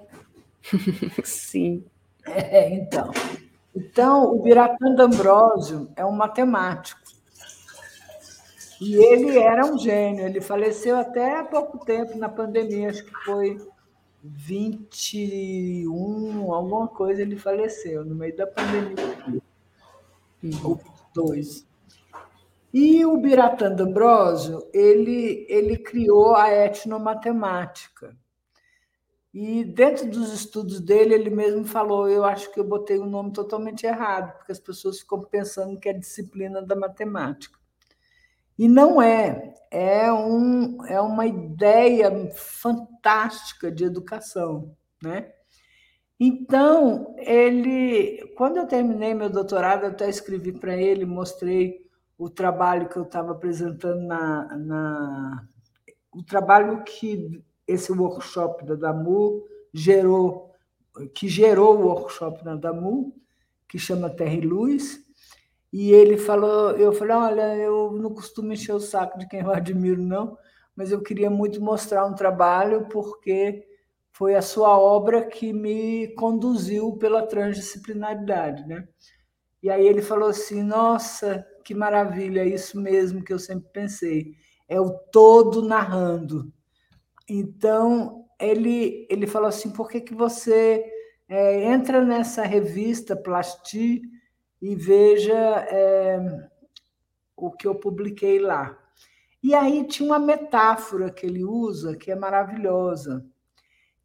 [1.24, 1.84] Sim.
[2.26, 3.12] É, então.
[3.76, 7.02] Então, o Biratã D'Ambrosio é um matemático.
[8.80, 10.26] E ele era um gênio.
[10.26, 13.58] Ele faleceu até há pouco tempo, na pandemia, acho que foi
[14.24, 19.42] 21, alguma coisa, ele faleceu, no meio da pandemia.
[20.64, 20.80] Ou
[21.14, 21.68] 22.
[22.74, 28.16] E o Biratã D'Ambrosio, ele, ele criou a etnomatemática.
[29.34, 33.10] E dentro dos estudos dele, ele mesmo falou: eu acho que eu botei o um
[33.10, 37.60] nome totalmente errado, porque as pessoas ficam pensando que é disciplina da matemática.
[38.58, 44.76] E não é, é, um, é uma ideia fantástica de educação.
[45.02, 45.32] Né?
[46.20, 51.84] Então, ele, quando eu terminei meu doutorado, até escrevi para ele, mostrei
[52.18, 55.48] o trabalho que eu estava apresentando na, na
[56.14, 59.44] o trabalho que esse workshop da DAMU
[59.74, 60.52] gerou,
[61.14, 63.16] que gerou o workshop da DAMU,
[63.68, 65.03] que chama Terra e Luz,
[65.74, 69.52] e ele falou, eu falei, olha, eu não costumo encher o saco de quem eu
[69.52, 70.38] admiro, não,
[70.76, 73.66] mas eu queria muito mostrar um trabalho porque
[74.12, 78.88] foi a sua obra que me conduziu pela transdisciplinaridade, né?
[79.64, 84.36] E aí ele falou assim, nossa, que maravilha, é isso mesmo que eu sempre pensei,
[84.70, 86.54] é o todo narrando.
[87.28, 90.86] Então, ele, ele falou assim: por que, que você
[91.28, 94.02] é, entra nessa revista Plasti
[94.64, 95.34] e veja
[95.70, 96.48] é,
[97.36, 98.80] o que eu publiquei lá?
[99.44, 103.26] E aí tinha uma metáfora que ele usa que é maravilhosa,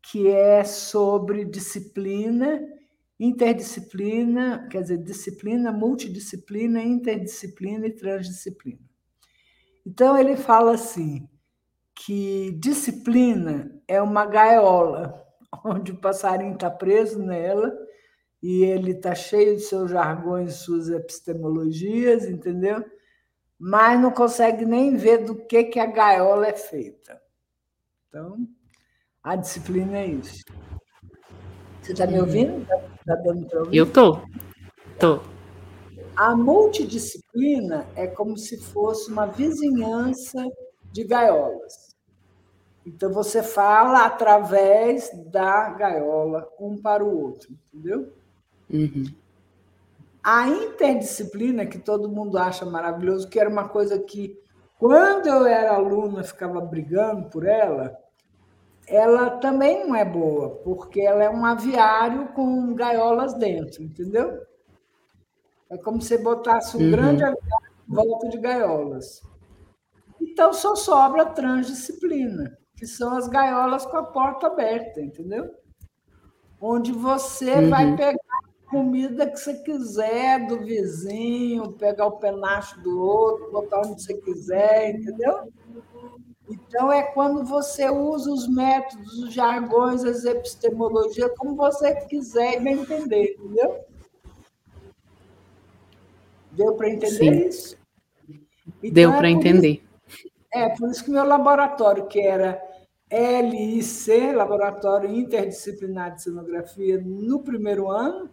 [0.03, 2.61] que é sobre disciplina,
[3.21, 8.83] interdisciplina, quer dizer, disciplina, multidisciplina, interdisciplina e transdisciplina.
[9.87, 11.29] Então ele fala assim:
[11.95, 15.25] que disciplina é uma gaiola,
[15.65, 17.87] onde o passarinho está preso nela
[18.43, 22.85] e ele está cheio de seus jargões, suas epistemologias, entendeu?
[23.59, 27.21] Mas não consegue nem ver do que, que a gaiola é feita.
[28.09, 28.49] Então,
[29.23, 30.45] a disciplina é isso.
[31.83, 32.63] Você está me ouvindo?
[32.63, 32.77] Está
[33.07, 33.77] tá dando para ouvir?
[33.77, 34.23] Eu estou.
[34.93, 35.23] Estou.
[36.15, 40.45] A multidisciplina é como se fosse uma vizinhança
[40.93, 41.97] de gaiolas.
[42.87, 48.13] Então, você fala através da gaiola, um para o outro, entendeu?
[48.71, 49.05] Uhum.
[50.23, 54.39] A interdisciplina, que todo mundo acha maravilhoso, que era uma coisa que,
[54.79, 57.97] quando eu era aluna, ficava brigando por ela,
[58.87, 64.43] ela também não é boa, porque ela é um aviário com gaiolas dentro, entendeu?
[65.71, 66.91] É como se botasse um uhum.
[66.91, 69.23] grande aviário em volta de gaiolas.
[70.21, 75.53] Então, só sobra transdisciplina que são as gaiolas com a porta aberta, entendeu?
[76.61, 77.71] Onde você uhum.
[77.71, 78.38] vai pegar
[78.71, 84.91] comida que você quiser do vizinho, pegar o penacho do outro, botar onde você quiser,
[84.91, 85.53] entendeu?
[86.49, 92.61] Então, é quando você usa os métodos, os jargões, as epistemologias, como você quiser e
[92.61, 93.81] bem entender, entendeu?
[96.53, 97.49] Deu para entender Sim.
[97.49, 97.77] isso?
[98.83, 99.83] Então, Deu para é entender.
[100.09, 102.63] Isso, é, por isso que meu laboratório, que era
[103.11, 108.31] LIC, Laboratório Interdisciplinar de Cenografia, no primeiro ano,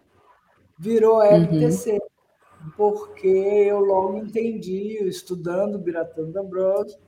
[0.78, 2.70] virou LTC, uhum.
[2.76, 6.98] porque eu logo entendi, estudando Biratã D'Ambrosio,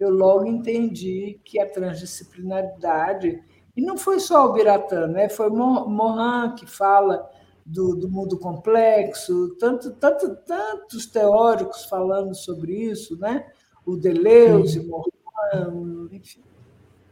[0.00, 3.42] eu logo entendi que a transdisciplinaridade,
[3.76, 5.28] e não foi só o Biratã, né?
[5.28, 7.30] foi Morin que fala
[7.64, 13.46] do, do mundo complexo, tanto, tanto, tantos teóricos falando sobre isso, né?
[13.84, 16.08] o Deleuze, uhum.
[16.12, 16.40] Enfim.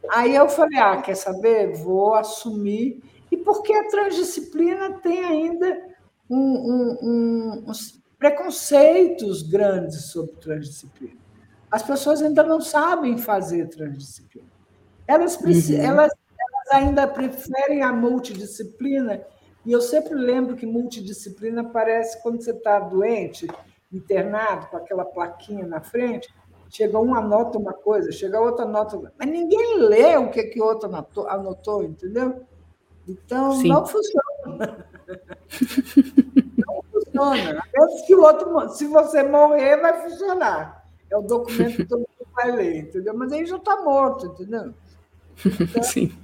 [0.09, 1.73] Aí eu falei, ah, quer saber?
[1.73, 3.01] Vou assumir.
[3.31, 5.90] E porque a transdisciplina tem ainda
[6.31, 11.19] um, um, um, uns preconceitos grandes sobre transdisciplina.
[11.69, 14.47] As pessoas ainda não sabem fazer transdisciplina.
[15.07, 15.75] Elas, uhum.
[15.81, 19.21] elas, elas ainda preferem a multidisciplina.
[19.65, 23.47] E eu sempre lembro que multidisciplina parece quando você está doente,
[23.91, 26.33] internado, com aquela plaquinha na frente,
[26.71, 30.87] Chega uma nota uma coisa, chega outra nota, mas ninguém lê o que que outro
[30.87, 32.45] anotou, anotou entendeu?
[33.05, 33.67] Então Sim.
[33.67, 34.87] não funciona.
[37.29, 37.63] funciona.
[38.05, 40.85] Que o outro, se você morrer, vai funcionar.
[41.09, 43.13] É o documento que todo mundo vai ler, entendeu?
[43.15, 44.73] Mas aí já está morto, entendeu?
[45.45, 46.17] Então, Sim.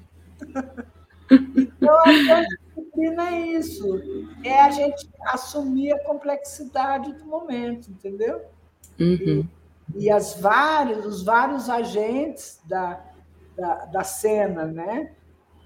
[1.29, 4.01] então a disciplina é isso.
[4.43, 8.41] É a gente assumir a complexidade do momento, entendeu?
[8.99, 9.47] Uhum.
[9.95, 12.99] e as vários, os vários agentes da,
[13.55, 15.11] da, da cena, né?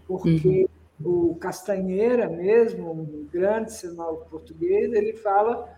[0.05, 0.80] Porque uhum.
[1.03, 5.69] O Castanheira mesmo, um grande cenógrafo português, ele fala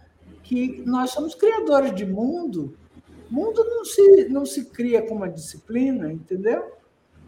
[0.44, 2.76] que nós somos criadores de mundo.
[3.30, 6.72] Mundo não se, não se cria com uma disciplina, entendeu?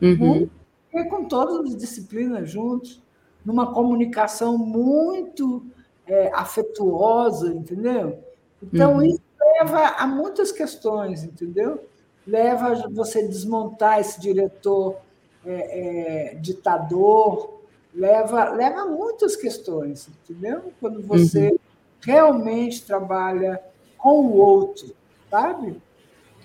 [0.01, 0.17] Uhum.
[0.17, 0.51] Mundo
[0.93, 3.01] é com todas as disciplinas juntos,
[3.43, 5.65] numa comunicação muito
[6.07, 8.19] é, afetuosa, entendeu?
[8.61, 9.03] Então, uhum.
[9.03, 11.83] isso leva a muitas questões, entendeu?
[12.25, 14.97] Leva a você desmontar esse diretor
[15.45, 17.55] é, é, ditador,
[17.95, 20.73] leva, leva a muitas questões, entendeu?
[20.79, 21.57] Quando você uhum.
[22.01, 23.59] realmente trabalha
[23.97, 24.93] com o outro,
[25.31, 25.75] sabe?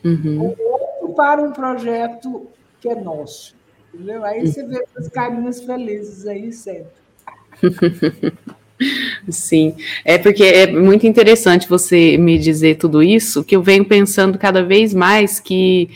[0.04, 0.40] Uhum.
[0.40, 2.46] O outro para um projeto
[2.80, 3.54] que é nosso,
[3.92, 4.24] entendeu?
[4.24, 7.00] Aí você vê as carinhas felizes aí sempre.
[9.28, 14.38] Sim, é porque é muito interessante você me dizer tudo isso, que eu venho pensando
[14.38, 15.90] cada vez mais que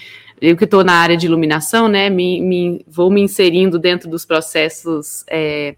[0.44, 4.24] eu que estou na área de iluminação, né, me, me, vou me inserindo dentro dos
[4.24, 5.74] processos é,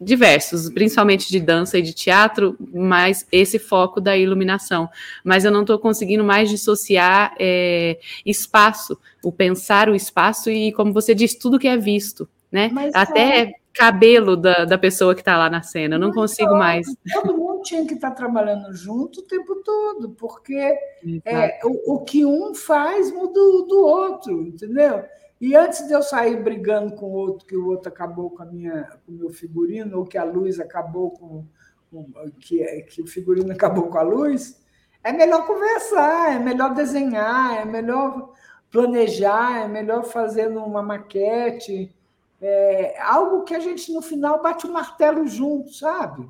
[0.00, 4.88] diversos, principalmente de dança e de teatro, mas esse foco da iluminação.
[5.24, 10.92] Mas eu não estou conseguindo mais dissociar é, espaço, o pensar o espaço e, como
[10.92, 12.70] você disse, tudo que é visto, né?
[12.72, 16.50] Mas Até é cabelo da, da pessoa que está lá na cena, eu não consigo
[16.56, 16.84] mais.
[17.12, 20.76] Todo mundo tinha que estar tá trabalhando junto o tempo todo, porque
[21.24, 25.04] é, o, o, que um faz muda do outro, entendeu?
[25.40, 28.46] E antes de eu sair brigando com o outro, que o outro acabou com, a
[28.46, 31.44] minha, com o meu figurino, ou que a luz acabou com.
[31.88, 32.04] com
[32.40, 34.60] que, que o figurino acabou com a luz,
[35.04, 38.34] é melhor conversar, é melhor desenhar, é melhor
[38.72, 41.96] planejar, é melhor fazer uma maquete
[42.40, 46.28] é, algo que a gente, no final, bate o martelo junto, sabe?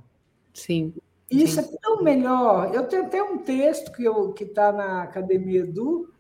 [0.54, 0.94] Sim.
[1.30, 1.74] Isso sim.
[1.74, 2.74] é tão melhor.
[2.74, 6.12] Eu tenho até um texto que está na Academia Edu,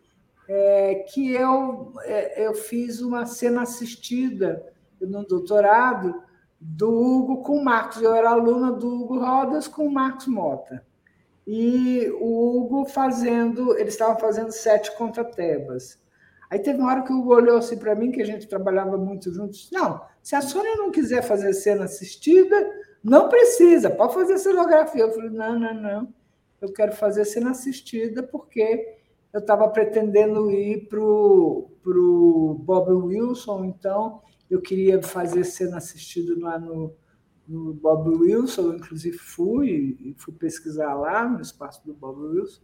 [0.48, 4.64] é, que eu, é, eu fiz uma cena assistida
[5.00, 6.22] no doutorado
[6.60, 8.02] do Hugo com o Marcos.
[8.02, 10.84] Eu era aluna do Hugo Rodas com o Marcos Mota.
[11.46, 15.98] E o Hugo fazendo, eles estavam fazendo sete contra Tebas.
[16.50, 18.96] Aí teve uma hora que o Hugo olhou assim para mim, que a gente trabalhava
[18.96, 19.68] muito juntos.
[19.70, 22.56] Não, se a Sônia não quiser fazer cena assistida,
[23.04, 25.02] não precisa, pode fazer cenografia.
[25.02, 26.14] Eu falei, não, não, não.
[26.60, 28.96] Eu quero fazer cena assistida porque
[29.32, 36.58] eu estava pretendendo ir para o Bob Wilson, então eu queria fazer cena assistida lá
[36.58, 36.94] no,
[37.46, 42.62] no Bob Wilson, eu, inclusive fui, fui pesquisar lá no espaço do Bob Wilson.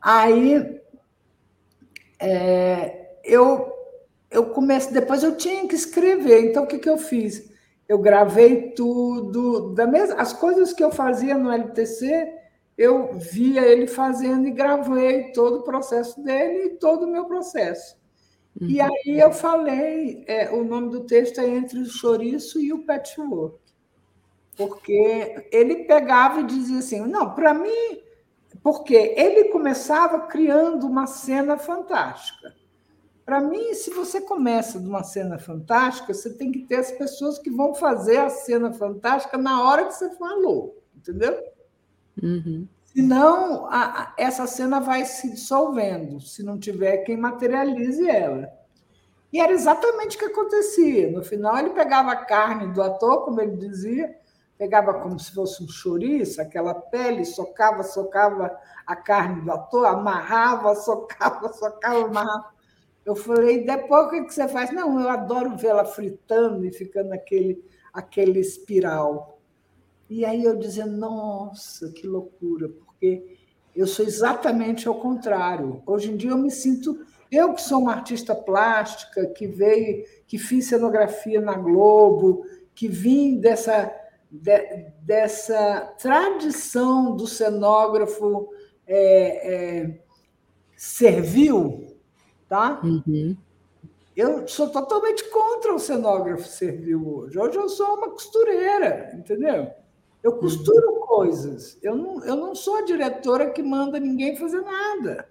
[0.00, 0.80] Aí
[2.22, 3.72] é, eu,
[4.30, 7.50] eu comecei, depois eu tinha que escrever, então o que, que eu fiz?
[7.88, 12.32] Eu gravei tudo, da mesma, as coisas que eu fazia no LTC,
[12.78, 17.96] eu via ele fazendo e gravei todo o processo dele e todo o meu processo.
[18.60, 18.68] Uhum.
[18.68, 22.84] E aí eu falei, é, o nome do texto é Entre o Chouriço e o
[22.84, 23.58] Patchwork,
[24.56, 28.01] porque ele pegava e dizia assim, não, para mim
[28.62, 32.54] porque ele começava criando uma cena fantástica.
[33.24, 37.38] Para mim, se você começa de uma cena fantástica, você tem que ter as pessoas
[37.38, 41.40] que vão fazer a cena fantástica na hora que você falou, entendeu?
[42.20, 42.66] Uhum.
[42.84, 48.52] Senão, a, essa cena vai se dissolvendo, se não tiver quem materialize ela.
[49.32, 51.10] E era exatamente o que acontecia.
[51.10, 54.14] No final, ele pegava a carne do ator, como ele dizia,
[54.62, 58.56] pegava como se fosse um chouriço, aquela pele, socava, socava
[58.86, 62.52] a carne do ator, amarrava, socava, socava, amarrava.
[63.04, 64.70] Eu falei, depois o que você faz?
[64.70, 67.60] Não, eu adoro vê-la fritando e ficando aquele,
[67.92, 69.40] aquele espiral.
[70.08, 73.36] E aí eu dizia, nossa, que loucura, porque
[73.74, 75.82] eu sou exatamente ao contrário.
[75.84, 80.38] Hoje em dia eu me sinto, eu que sou uma artista plástica, que veio, que
[80.38, 83.92] fiz cenografia na Globo, que vim dessa
[84.32, 88.48] de, dessa tradição do cenógrafo
[88.86, 90.00] é, é,
[90.74, 91.98] servil,
[92.48, 92.80] tá?
[92.82, 93.36] Uhum.
[94.16, 97.38] Eu sou totalmente contra o cenógrafo servil hoje.
[97.38, 99.70] Hoje eu sou uma costureira, entendeu?
[100.22, 101.00] Eu costuro uhum.
[101.00, 101.78] coisas.
[101.82, 105.28] Eu não, eu não sou a diretora que manda ninguém fazer nada.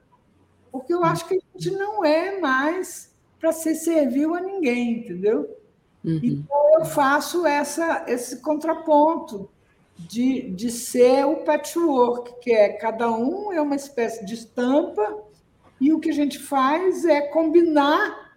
[0.71, 5.60] Porque eu acho que a gente não é mais para ser servil a ninguém, entendeu?
[6.03, 6.19] Uhum.
[6.23, 9.49] Então, eu faço essa, esse contraponto
[9.97, 15.23] de, de ser o patchwork, que é cada um é uma espécie de estampa,
[15.79, 18.31] e o que a gente faz é combinar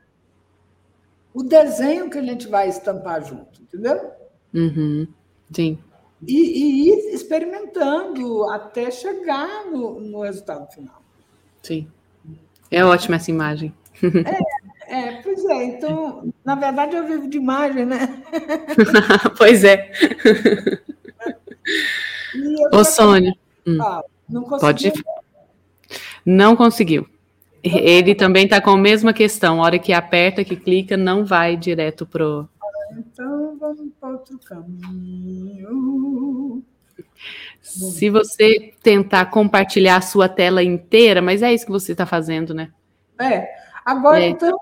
[1.32, 4.10] o desenho que a gente vai estampar junto, entendeu?
[4.52, 5.06] Uhum.
[5.52, 5.78] Sim.
[6.26, 11.02] E, e, ir experimentando até chegar no, no resultado final.
[11.62, 11.88] Sim.
[12.70, 13.74] É ótima essa imagem.
[14.02, 14.53] É,
[14.94, 15.64] é, pois é.
[15.64, 18.22] Então, na verdade, eu vivo de imagem, né?
[19.36, 19.90] pois é.
[22.72, 23.34] Ô, Sônia.
[23.66, 23.78] Hum,
[24.28, 24.60] não conseguiu.
[24.60, 24.92] Pode.
[26.24, 27.06] Não conseguiu.
[27.62, 29.60] Ele também está com a mesma questão.
[29.60, 32.48] A hora que aperta, que clica, não vai direto pro.
[32.96, 35.64] Então vamos para outro caminho.
[37.62, 42.52] Se você tentar compartilhar a sua tela inteira, mas é isso que você está fazendo,
[42.52, 42.70] né?
[43.18, 43.48] É.
[43.84, 44.28] Agora, é.
[44.28, 44.56] então,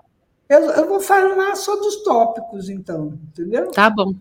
[0.53, 3.71] eu, eu vou falar só dos tópicos, então, entendeu?
[3.71, 4.15] Tá bom.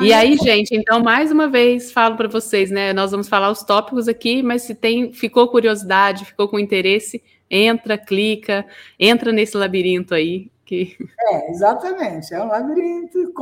[0.00, 2.92] E aí, gente, então, mais uma vez, falo para vocês, né?
[2.92, 7.96] Nós vamos falar os tópicos aqui, mas se tem, ficou curiosidade, ficou com interesse, entra,
[7.96, 8.66] clica,
[8.98, 10.50] entra nesse labirinto aí.
[10.64, 10.96] Que...
[11.18, 13.32] É, exatamente, é um labirinto.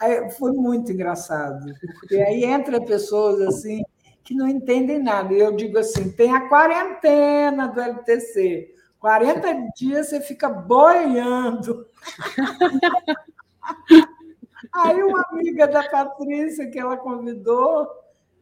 [0.00, 3.82] Aí, foi muito engraçado, porque aí entra pessoas assim
[4.24, 5.32] que não entendem nada.
[5.32, 8.74] E eu digo assim: tem a quarentena do LTC.
[9.00, 11.86] 40 dias você fica boiando.
[14.72, 17.88] Aí uma amiga da Patrícia que ela convidou,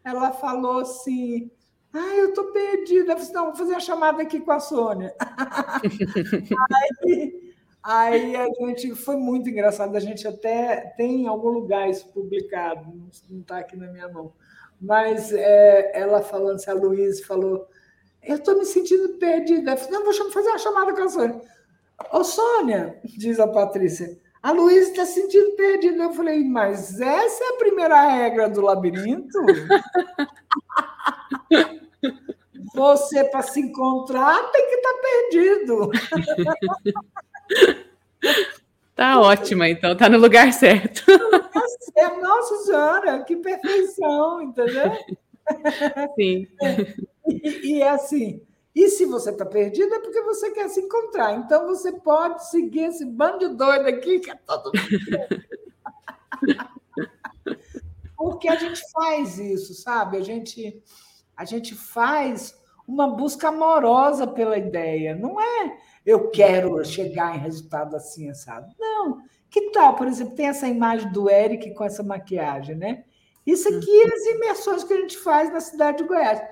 [0.04, 1.50] ela falou assim:
[1.92, 3.12] ah, eu estou perdida.
[3.12, 5.14] Eu falei, não, vou fazer a chamada aqui com a Sônia.
[7.02, 9.96] aí, aí, a gente foi muito engraçado.
[9.96, 12.92] A gente até tem em algum lugar isso publicado,
[13.30, 14.32] não está aqui na minha mão.
[14.80, 17.66] Mas é, ela falando, se a Luísa falou,
[18.26, 19.72] eu estou me sentindo perdida.
[19.72, 21.40] Eu falei, não, vou fazer uma chamada com a Sônia.
[22.12, 26.02] Ô, Sônia, diz a Patrícia, a Luísa está se sentindo perdida.
[26.04, 29.38] Eu falei, mas essa é a primeira regra do labirinto?
[32.74, 35.90] Você, para se encontrar, tem que estar tá perdido.
[38.94, 41.04] Tá ótima, então, tá no lugar certo.
[42.22, 44.92] Nossa Senhora, que perfeição, entendeu?
[46.14, 46.47] Sim.
[47.26, 48.40] E, e é assim,
[48.74, 51.34] e se você está perdido, é porque você quer se encontrar.
[51.34, 55.47] Então você pode seguir esse bando de doido aqui, que é todo mundo.
[58.16, 60.18] porque a gente faz isso, sabe?
[60.18, 60.82] A gente,
[61.36, 62.55] a gente faz
[62.86, 65.14] uma busca amorosa pela ideia.
[65.14, 68.72] Não é eu quero chegar em resultado assim, sabe?
[68.78, 69.22] Não.
[69.51, 73.05] Que tal, por exemplo, tem essa imagem do Eric com essa maquiagem, né?
[73.47, 76.42] Isso aqui é as imersões que a gente faz na cidade de Goiás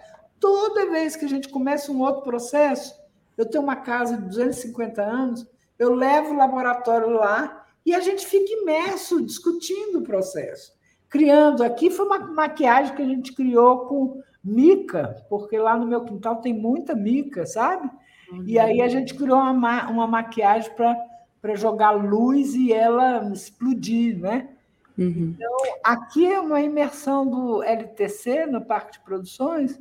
[0.45, 2.95] toda vez que a gente começa um outro processo,
[3.35, 5.47] eu tenho uma casa de 250 anos,
[5.79, 10.73] eu levo o laboratório lá e a gente fica imerso discutindo o processo.
[11.09, 16.05] Criando, aqui foi uma maquiagem que a gente criou com mica, porque lá no meu
[16.05, 17.91] quintal tem muita mica, sabe?
[18.31, 18.45] Uhum.
[18.47, 24.51] E aí a gente criou uma, uma maquiagem para jogar luz e ela explodir, né?
[24.97, 25.35] Uhum.
[25.37, 29.79] Então, aqui é uma imersão do LTC, no Parque de Produções,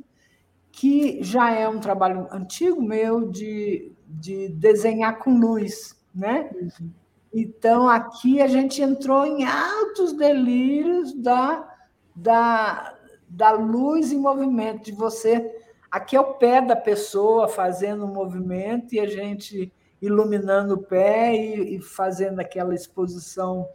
[0.72, 6.50] que já é um trabalho antigo meu de, de desenhar com luz, né?
[6.54, 6.90] Uhum.
[7.32, 11.68] Então, aqui a gente entrou em altos delírios da,
[12.14, 12.96] da,
[13.28, 15.52] da luz em movimento, de você.
[15.90, 21.34] Aqui é o pé da pessoa fazendo um movimento e a gente iluminando o pé
[21.34, 23.66] e, e fazendo aquela exposição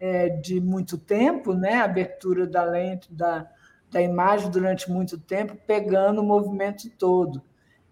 [0.00, 1.74] é, de muito tempo, né?
[1.74, 3.46] abertura da lente, da,
[3.90, 7.42] da imagem durante muito tempo, pegando o movimento todo.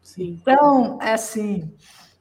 [0.02, 0.38] Sim.
[0.40, 1.70] Então, é assim,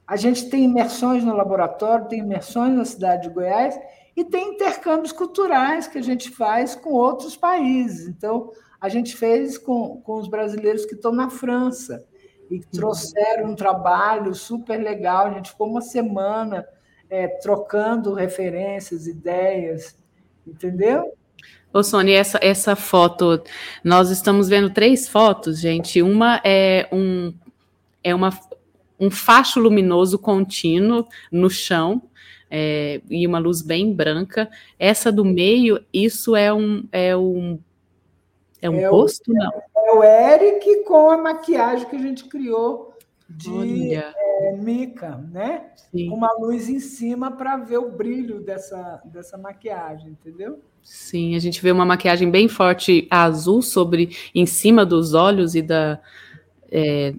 [0.06, 3.78] a gente tem imersões no laboratório, tem imersões na cidade de Goiás
[4.14, 8.06] e tem intercâmbios culturais que a gente faz com outros países.
[8.08, 12.04] Então, a gente fez com, com os brasileiros que estão na França
[12.50, 15.26] e trouxeram um trabalho super legal.
[15.26, 16.66] A gente ficou uma semana
[17.10, 19.96] é, trocando referências, ideias,
[20.46, 21.12] entendeu?
[21.72, 23.42] Ô, Sônia, essa, essa foto,
[23.84, 26.00] nós estamos vendo três fotos, gente.
[26.00, 27.34] Uma é um,
[28.02, 28.30] é uma,
[28.98, 32.02] um facho luminoso contínuo no chão,
[32.50, 34.50] é, e uma luz bem branca.
[34.78, 37.58] Essa do meio, isso é um, é um,
[38.60, 39.30] é um é rosto?
[39.30, 39.52] O, não.
[39.76, 42.94] É o Eric com a maquiagem que a gente criou
[43.28, 45.66] de é, mica, né?
[45.90, 46.10] Sim.
[46.10, 50.62] Uma luz em cima para ver o brilho dessa, dessa maquiagem, entendeu?
[50.82, 55.60] Sim, a gente vê uma maquiagem bem forte azul sobre em cima dos olhos e
[55.60, 56.00] da
[56.70, 57.14] é,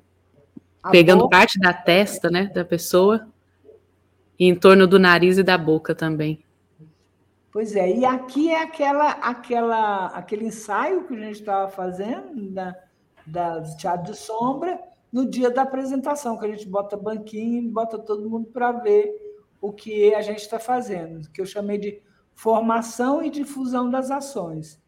[0.89, 1.37] pegando boca.
[1.37, 3.27] parte da testa, né, da pessoa
[4.39, 6.43] e em torno do nariz e da boca também.
[7.51, 12.75] Pois é, e aqui é aquela, aquela, aquele ensaio que a gente estava fazendo da,
[13.25, 14.79] da teatro de sombra
[15.11, 19.29] no dia da apresentação, que a gente bota banquinho e bota todo mundo para ver
[19.61, 22.01] o que a gente está fazendo, que eu chamei de
[22.33, 24.81] formação e difusão das ações.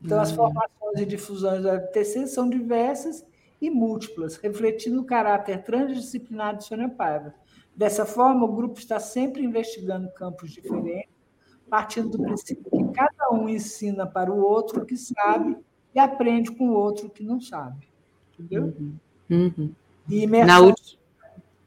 [0.00, 0.36] Então, as hum.
[0.36, 3.24] formações e difusões do FTC são diversas
[3.60, 7.34] e múltiplas, refletindo o caráter transdisciplinar de Sônia Paiva.
[7.74, 11.12] Dessa forma, o grupo está sempre investigando campos diferentes,
[11.68, 15.56] partindo do princípio que cada um ensina para o outro o que sabe
[15.94, 17.88] e aprende com o outro o que não sabe.
[18.32, 18.64] Entendeu?
[18.64, 18.94] Uhum.
[19.30, 19.72] Uhum.
[20.08, 20.74] E imersão...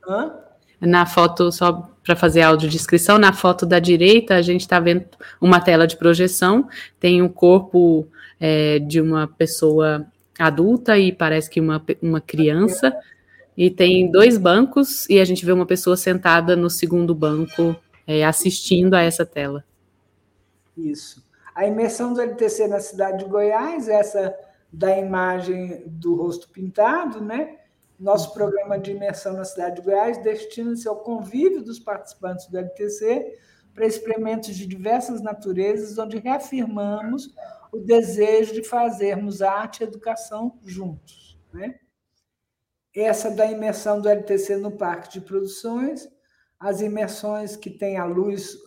[0.08, 0.48] Na, Hã?
[0.80, 5.06] na foto, só para fazer audiodescrição, na foto da direita, a gente está vendo
[5.42, 6.68] uma tela de projeção,
[7.00, 8.08] tem o um corpo
[8.40, 10.06] é, de uma pessoa
[10.38, 12.96] adulta e parece que uma, uma criança.
[13.58, 17.76] E tem dois bancos e a gente vê uma pessoa sentada no segundo banco
[18.06, 19.66] é, assistindo a essa tela.
[20.78, 21.24] Isso.
[21.56, 24.34] A imersão do LTC na cidade de Goiás, essa
[24.72, 27.60] da imagem do rosto pintado, né?
[28.00, 33.40] Nosso programa de imersão na cidade de Goiás destina-se ao convívio dos participantes do LTC
[33.74, 37.34] para experimentos de diversas naturezas, onde reafirmamos
[37.72, 41.40] o desejo de fazermos arte e educação juntos.
[41.54, 41.80] Né?
[42.96, 46.08] Essa da imersão do LTC no Parque de Produções,
[46.60, 48.58] as imersões que tem a luz,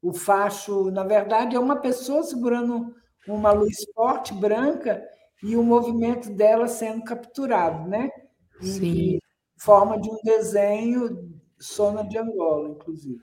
[0.00, 2.94] o facho, na verdade, é uma pessoa segurando
[3.28, 5.06] uma luz forte, branca,
[5.42, 8.10] e o movimento dela sendo capturado, né?
[8.62, 9.18] Em
[9.56, 13.22] forma de um desenho Sona de Angola, inclusive.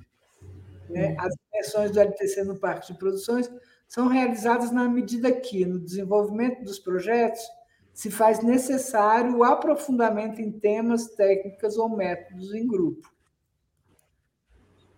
[0.89, 1.15] Né?
[1.19, 3.49] As imersões do LTC no Parque de Produções
[3.87, 7.41] são realizadas na medida que, no desenvolvimento dos projetos,
[7.93, 13.13] se faz necessário o aprofundamento em temas, técnicas ou métodos em grupo.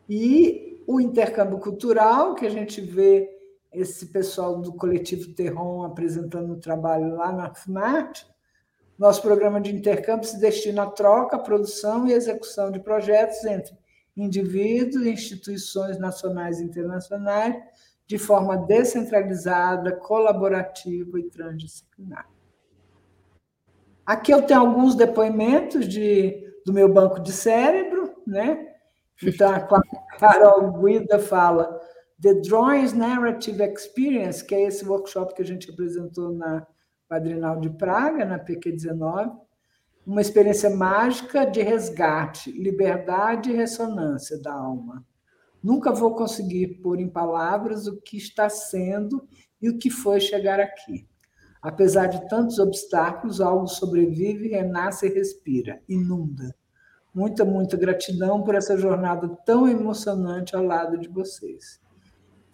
[0.08, 3.35] E o intercâmbio cultural, que a gente vê
[3.76, 8.26] esse pessoal do coletivo Terron apresentando o trabalho lá na FUNAT,
[8.98, 13.78] nosso programa de intercâmbio se destina à troca, produção e execução de projetos entre
[14.16, 17.56] indivíduos, instituições nacionais e internacionais,
[18.08, 22.30] de forma descentralizada, colaborativa e transdisciplinar.
[24.06, 28.76] Aqui eu tenho alguns depoimentos de, do meu banco de cérebro, né?
[29.22, 29.60] Então, a
[30.18, 31.80] Carol Guida fala
[32.22, 36.66] The Drawings Narrative Experience, que é esse workshop que a gente apresentou na
[37.10, 39.36] Quadrinal de Praga, na PQ19,
[40.06, 45.06] uma experiência mágica de resgate, liberdade e ressonância da alma.
[45.62, 49.28] Nunca vou conseguir pôr em palavras o que está sendo
[49.62, 51.08] e o que foi chegar aqui.
[51.62, 56.56] Apesar de tantos obstáculos, algo sobrevive, renasce e respira, inunda.
[57.14, 61.84] Muita, muita gratidão por essa jornada tão emocionante ao lado de vocês.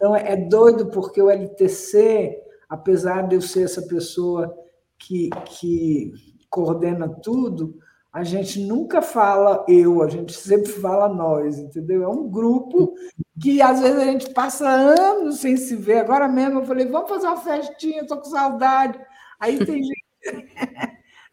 [0.02, 2.36] Então, é doido porque o LTC,
[2.68, 4.52] apesar de eu ser essa pessoa
[4.98, 6.12] que, que
[6.50, 7.78] coordena tudo,
[8.12, 12.02] a gente nunca fala eu, a gente sempre fala nós, entendeu?
[12.02, 12.96] É um grupo
[13.40, 16.00] que às vezes a gente passa anos sem se ver.
[16.00, 19.00] Agora mesmo eu falei, vamos fazer uma festinha, estou com saudade.
[19.40, 20.06] Aí tem gente,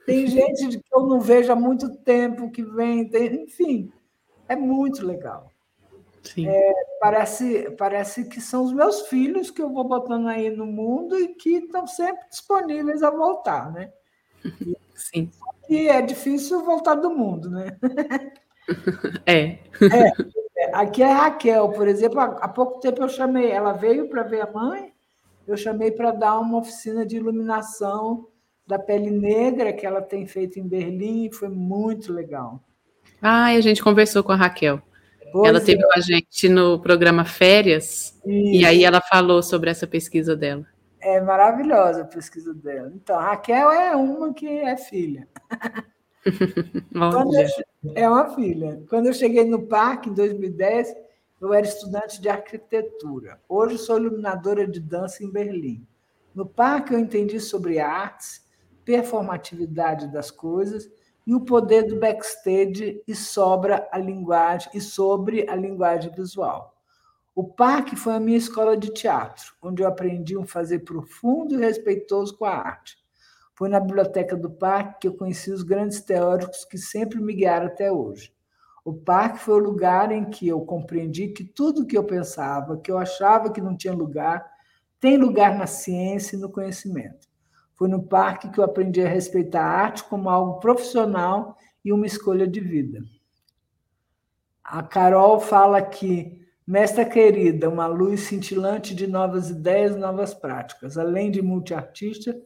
[0.04, 3.90] tem gente que eu não vejo há muito tempo que vem, tem, enfim,
[4.46, 5.50] é muito legal.
[6.46, 11.18] É, parece, parece que são os meus filhos que eu vou botando aí no mundo
[11.18, 13.92] e que estão sempre disponíveis a voltar, né?
[14.94, 15.30] Sim.
[15.68, 17.76] E é difícil voltar do mundo, né?
[19.24, 19.60] É.
[19.80, 20.74] é.
[20.74, 24.42] Aqui é a Raquel, por exemplo, há pouco tempo eu chamei, ela veio para ver
[24.42, 24.92] a mãe,
[25.46, 28.28] eu chamei para dar uma oficina de iluminação
[28.66, 32.62] da pele negra que ela tem feito em Berlim foi muito legal.
[33.22, 34.82] Ah, a gente conversou com a Raquel.
[35.32, 35.86] Pois ela teve é.
[35.86, 38.60] com a gente no programa Férias Isso.
[38.60, 40.66] e aí ela falou sobre essa pesquisa dela.
[41.00, 42.92] É maravilhosa a pesquisa dela.
[42.94, 45.28] Então, Raquel é uma que é filha.
[46.92, 48.82] eu, é uma filha.
[48.88, 50.94] Quando eu cheguei no parque em 2010,
[51.40, 53.40] eu era estudante de arquitetura.
[53.48, 55.86] Hoje sou iluminadora de dança em Berlim.
[56.34, 58.44] No parque eu entendi sobre artes,
[58.84, 60.90] performatividade das coisas
[61.28, 66.74] e o poder do backstage e sobra a linguagem e sobre a linguagem visual.
[67.34, 71.58] O parque foi a minha escola de teatro, onde eu aprendi um fazer profundo e
[71.58, 72.96] respeitoso com a arte.
[73.54, 77.66] Foi na biblioteca do parque que eu conheci os grandes teóricos que sempre me guiaram
[77.66, 78.32] até hoje.
[78.82, 82.90] O parque foi o lugar em que eu compreendi que tudo que eu pensava, que
[82.90, 84.50] eu achava que não tinha lugar,
[84.98, 87.27] tem lugar na ciência e no conhecimento.
[87.78, 92.06] Foi no parque que eu aprendi a respeitar a arte como algo profissional e uma
[92.06, 93.00] escolha de vida.
[94.62, 96.38] A Carol fala que
[96.68, 100.98] Mestra querida, uma luz cintilante de novas ideias novas práticas.
[100.98, 102.38] Além de multiartista,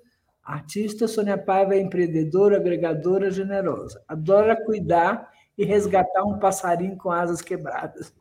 [0.45, 4.01] artista, Sônia Paiva é empreendedora, agregadora, generosa.
[4.07, 5.29] Adora cuidar
[5.59, 8.15] e resgatar um passarinho com asas quebradas.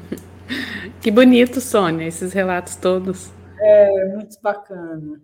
[1.00, 3.32] que bonito, Sônia, esses relatos todos.
[3.58, 5.18] É, muito bacana.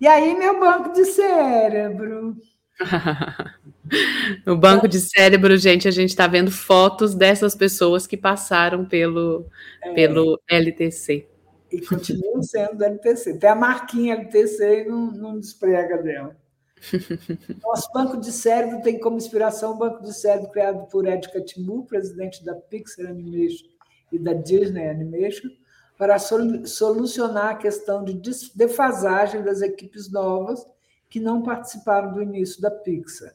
[0.00, 2.36] E aí, meu banco de cérebro.
[4.44, 9.46] no banco de cérebro, gente, a gente está vendo fotos dessas pessoas que passaram pelo,
[9.82, 9.94] é.
[9.94, 11.28] pelo LTC.
[11.70, 13.38] E continuam sendo do LTC.
[13.38, 16.36] Tem a marquinha LTC e não, não desprega dela.
[17.62, 21.86] Nosso banco de cérebro tem como inspiração o banco de cérebro criado por Ed Catmull,
[21.86, 23.68] presidente da Pixar Animation
[24.12, 25.48] e da Disney Animation,
[25.96, 28.20] para solucionar a questão de
[28.54, 30.66] defasagem das equipes novas
[31.08, 33.34] que não participaram do início da Pixar.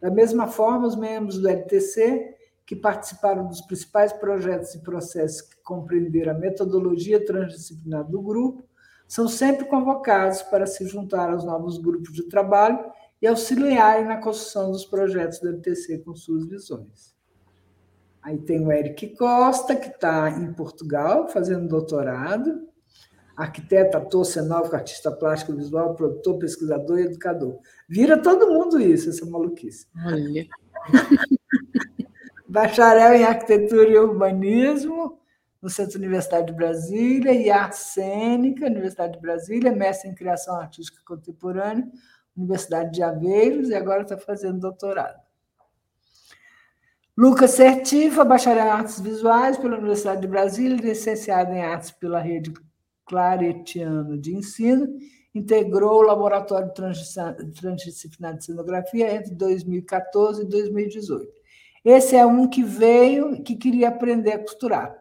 [0.00, 2.36] Da mesma forma, os membros do LTC,
[2.66, 8.68] que participaram dos principais projetos e processos que compreenderam a metodologia transdisciplinar do grupo,
[9.08, 12.78] são sempre convocados para se juntar aos novos grupos de trabalho
[13.20, 17.13] e auxiliarem na construção dos projetos do LTC com suas visões.
[18.24, 22.66] Aí tem o Eric Costa, que está em Portugal fazendo doutorado,
[23.36, 27.58] arquiteto, ator cenógrafo, artista plástico, visual, produtor, pesquisador e educador.
[27.86, 29.86] Vira todo mundo isso, essa maluquice.
[30.06, 30.46] Olha.
[32.48, 35.18] Bacharel em arquitetura e urbanismo,
[35.60, 41.02] no Centro Universidade de Brasília, e arte cênica, Universidade de Brasília, mestre em criação artística
[41.04, 41.86] contemporânea,
[42.34, 45.23] Universidade de Aveiros, e agora está fazendo doutorado.
[47.16, 52.52] Lucas Certiva, bacharel em artes visuais pela Universidade de Brasília, licenciado em artes pela rede
[53.06, 54.88] claretiano de ensino,
[55.32, 61.32] integrou o Laboratório Transdisciplinar de Cenografia entre 2014 e 2018.
[61.84, 64.96] Esse é um que veio, que queria aprender a costurar.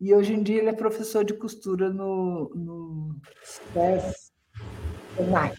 [0.00, 3.16] E hoje em dia ele é professor de costura no, no
[5.14, 5.58] Senac.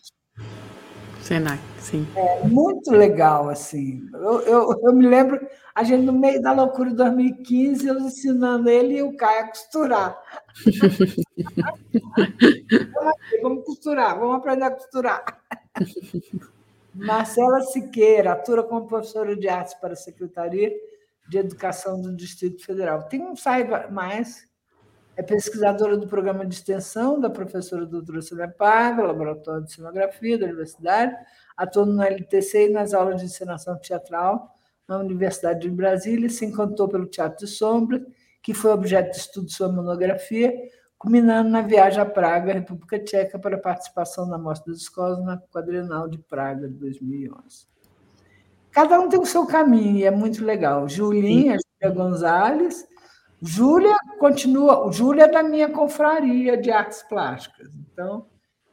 [1.26, 2.08] Senac, sim.
[2.16, 4.08] É muito legal, assim.
[4.14, 5.40] Eu, eu, eu, me lembro,
[5.74, 9.48] a gente no meio da loucura de 2015, eu ensinando ele e o Caio a
[9.48, 10.22] costurar.
[13.42, 15.42] vamos costurar, vamos aprender a costurar.
[16.94, 20.72] Marcela Siqueira, atua como professora de artes para a Secretaria
[21.28, 23.10] de Educação do Distrito Federal.
[23.10, 24.48] Tem um saiba mais,
[25.16, 30.46] é pesquisadora do programa de extensão da professora doutora Silvia Paga, Laboratório de Cenografia da
[30.46, 31.16] Universidade,
[31.56, 34.54] atuou no LTC e nas aulas de encenação teatral
[34.88, 38.02] na Universidade de Brasília, se encantou pelo Teatro de Sombras,
[38.42, 40.54] que foi objeto de estudo de sua monografia,
[40.98, 46.08] culminando na viagem à Praga, República Tcheca, para participação na Mostra das Escolas na Quadrenal
[46.08, 47.68] de Praga de 2011.
[48.70, 50.88] Cada um tem o seu caminho e é muito legal.
[50.88, 52.86] Julinha, Júlia Gonzalez,
[53.42, 58.26] Júlia continua, Júlia é da minha confraria de artes plásticas, então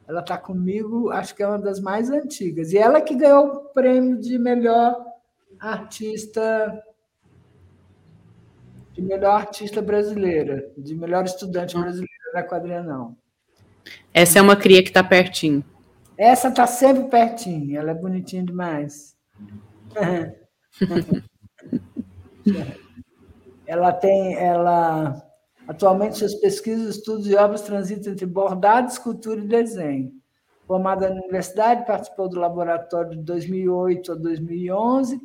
[0.07, 2.73] ela está comigo, acho que é uma das mais antigas.
[2.73, 4.95] E ela que ganhou o prêmio de melhor
[5.59, 6.83] artista
[8.91, 13.15] de melhor artista brasileira, de melhor estudante brasileira na Quadrienal.
[14.13, 15.65] Essa é uma cria que está pertinho.
[16.15, 19.17] Essa está sempre pertinho, ela é bonitinha demais.
[23.65, 25.21] ela tem, ela
[25.67, 30.11] atualmente suas pesquisas, estudos e obras transitam entre bordado, escultura e desenho.
[30.67, 35.21] Formada na universidade, participou do laboratório de 2008 a 2011,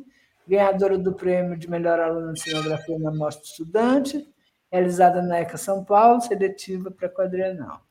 [0.47, 4.27] ganhadora do prêmio de melhor aluna de cenografia na Mostra Estudante,
[4.71, 7.81] realizada na ECA São Paulo, seletiva para quadrienal.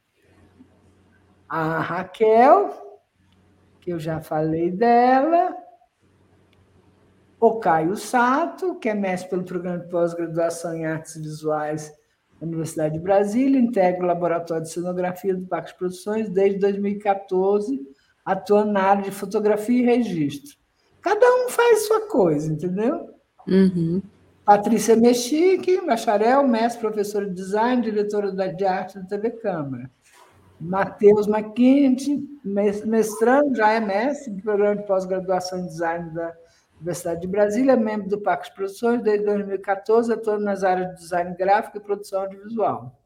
[1.49, 2.71] A Raquel,
[3.81, 5.57] que eu já falei dela,
[7.41, 11.93] o Caio Sato, que é mestre pelo programa de pós-graduação em artes visuais
[12.41, 17.81] da Universidade de Brasília, integra o laboratório de cenografia do Parque de Produções desde 2014,
[18.25, 20.57] atuando na área de fotografia e registro.
[21.01, 23.09] Cada um faz sua coisa, entendeu?
[23.47, 24.03] Uhum.
[24.45, 29.91] Patrícia Mexique, bacharel, mestre, professora de design, diretora de arte da TV Câmara.
[30.61, 32.27] Matheus McKinney,
[32.85, 36.48] mestrando, já é mestre do programa de pós-graduação em design da Universidade
[36.81, 41.81] de Brasília, membro do de Produções desde 2014, atuando nas áreas de design gráfico e
[41.81, 42.99] produção audiovisual.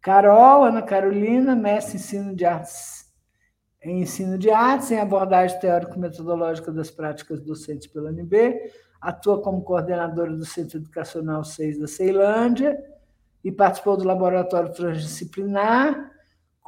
[0.00, 3.12] Carol, Ana Carolina, mestre em ensino de artes,
[3.82, 10.34] em ensino de artes, em abordagem teórico-metodológica das práticas docentes pela UNB, atua como coordenadora
[10.34, 12.78] do Centro Educacional 6 da Ceilândia
[13.44, 16.17] e participou do laboratório transdisciplinar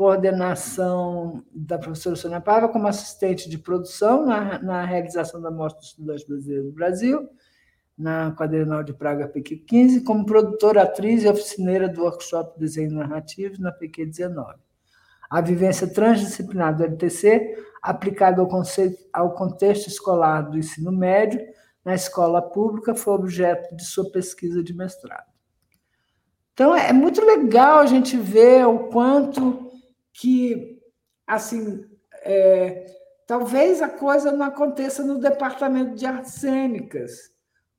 [0.01, 5.85] coordenação da professora Sônia Paiva como assistente de produção na, na realização da Mostra do
[5.85, 7.29] Estudante Brasileiro do Brasil,
[7.99, 13.79] na Quadrenal de Praga PQ15, como produtora, atriz e oficineira do workshop Desenho Narrativo na
[13.79, 14.55] PQ19.
[15.29, 21.47] A vivência transdisciplinar do LTC, aplicada ao, conceito, ao contexto escolar do ensino médio,
[21.85, 25.29] na escola pública, foi objeto de sua pesquisa de mestrado.
[26.55, 29.70] Então, é muito legal a gente ver o quanto
[30.21, 30.79] que
[31.27, 31.83] assim
[32.23, 32.85] é,
[33.27, 37.31] talvez a coisa não aconteça no departamento de artes cênicas,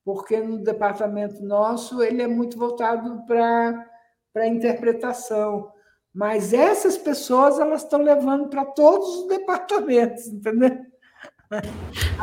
[0.04, 3.88] porque no departamento nosso ele é muito voltado para
[4.36, 5.72] a interpretação.
[6.12, 10.80] Mas essas pessoas elas estão levando para todos os departamentos, entendeu?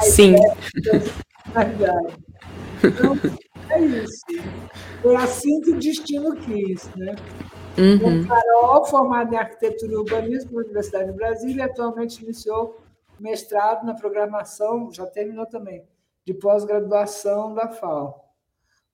[0.01, 0.35] Sim.
[2.83, 3.17] Então,
[3.71, 4.25] é isso.
[5.01, 7.15] Foi assim que o destino quis, né?
[7.79, 8.23] Uhum.
[8.23, 12.77] O Carol, formada em arquitetura e urbanismo pela Universidade de Brasília, atualmente iniciou
[13.21, 15.87] mestrado na programação, já terminou também,
[16.25, 18.25] de pós-graduação da FAO.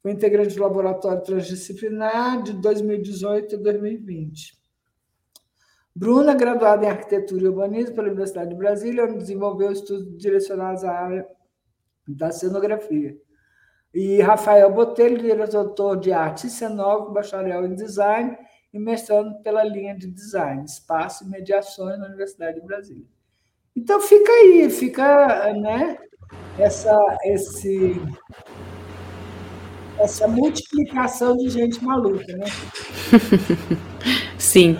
[0.02, 4.54] Foi integrante do laboratório transdisciplinar de 2018 a 2020.
[5.96, 10.92] Bruna, graduada em arquitetura e urbanismo pela Universidade de Brasília, onde desenvolveu estudos direcionados à
[10.92, 11.26] área
[12.06, 13.16] da cenografia.
[13.94, 18.36] E Rafael Botelho, diretor de arte e cenógrafo, bacharel em design
[18.74, 23.06] e mestrando pela linha de design, espaço e mediações na Universidade de Brasília.
[23.76, 25.96] Então fica aí, fica né,
[26.58, 27.94] essa, esse,
[30.00, 32.46] essa multiplicação de gente maluca, né?
[34.36, 34.76] Sim.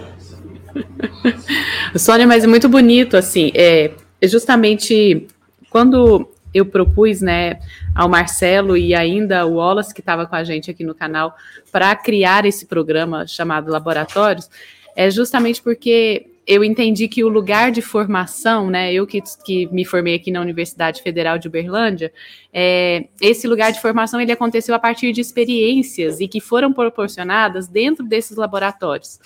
[1.97, 3.93] Sônia, mas é muito bonito, assim, é,
[4.25, 5.29] justamente
[5.71, 7.59] quando eu propus, né,
[7.95, 11.35] ao Marcelo e ainda o Wallace, que estava com a gente aqui no canal,
[11.73, 14.49] para criar esse programa chamado Laboratórios,
[14.97, 19.85] é justamente porque eu entendi que o lugar de formação, né, eu que, que me
[19.85, 22.13] formei aqui na Universidade Federal de Uberlândia,
[22.53, 27.67] é, esse lugar de formação ele aconteceu a partir de experiências e que foram proporcionadas
[27.67, 29.19] dentro desses laboratórios.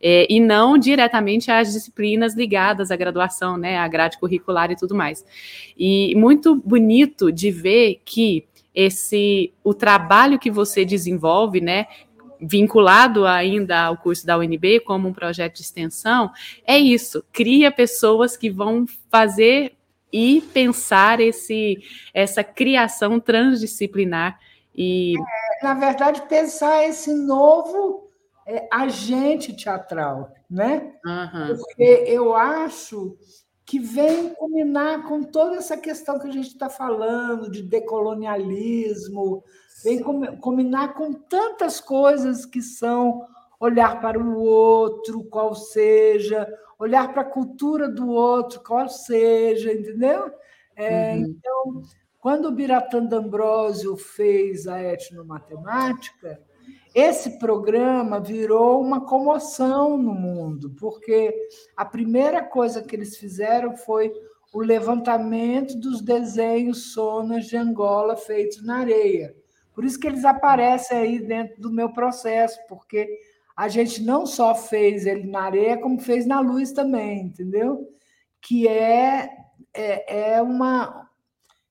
[0.00, 4.94] É, e não diretamente às disciplinas ligadas à graduação, né, à grade curricular e tudo
[4.94, 5.24] mais.
[5.76, 11.86] E muito bonito de ver que esse o trabalho que você desenvolve, né,
[12.40, 16.30] vinculado ainda ao curso da UNB como um projeto de extensão,
[16.66, 19.72] é isso, cria pessoas que vão fazer
[20.12, 21.78] e pensar esse
[22.14, 24.38] essa criação transdisciplinar
[24.74, 28.05] e é, na verdade pensar esse novo
[28.46, 30.94] é, agente teatral, né?
[31.04, 31.56] Uhum.
[31.56, 33.18] Porque eu acho
[33.64, 39.42] que vem combinar com toda essa questão que a gente está falando de decolonialismo,
[39.82, 40.00] vem
[40.40, 43.26] combinar com tantas coisas que são
[43.58, 46.46] olhar para o outro, qual seja,
[46.78, 50.30] olhar para a cultura do outro, qual seja, entendeu?
[50.76, 51.18] É, uhum.
[51.18, 51.82] Então,
[52.20, 56.40] quando o Biratan D'Ambrosio fez a etnomatemática,
[56.96, 61.30] esse programa virou uma comoção no mundo, porque
[61.76, 64.10] a primeira coisa que eles fizeram foi
[64.50, 69.36] o levantamento dos desenhos sonas de Angola feitos na areia.
[69.74, 73.06] Por isso que eles aparecem aí dentro do meu processo, porque
[73.54, 77.86] a gente não só fez ele na areia, como fez na luz também, entendeu?
[78.40, 79.28] Que é,
[79.74, 81.10] é, é, uma,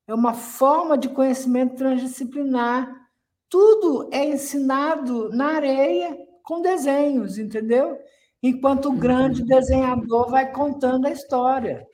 [0.07, 3.04] é uma forma de conhecimento transdisciplinar
[3.49, 7.97] tudo é ensinado na areia com desenhos, entendeu?
[8.41, 9.47] Enquanto o grande uhum.
[9.47, 11.85] desenhador vai contando a história.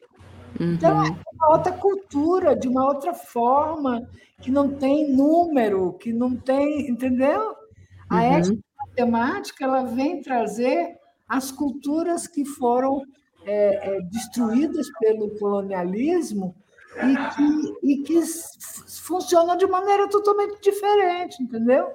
[0.60, 0.74] Uhum.
[0.74, 4.02] Então, é uma outra cultura, de uma outra forma,
[4.42, 6.90] que não tem número, que não tem.
[6.90, 7.56] Entendeu?
[8.10, 8.22] A uhum.
[8.22, 10.98] ética matemática ela vem trazer
[11.28, 13.02] as culturas que foram
[13.46, 16.54] é, é, destruídas pelo colonialismo
[16.98, 18.22] e que, e que
[19.02, 21.88] funciona de maneira totalmente diferente, entendeu?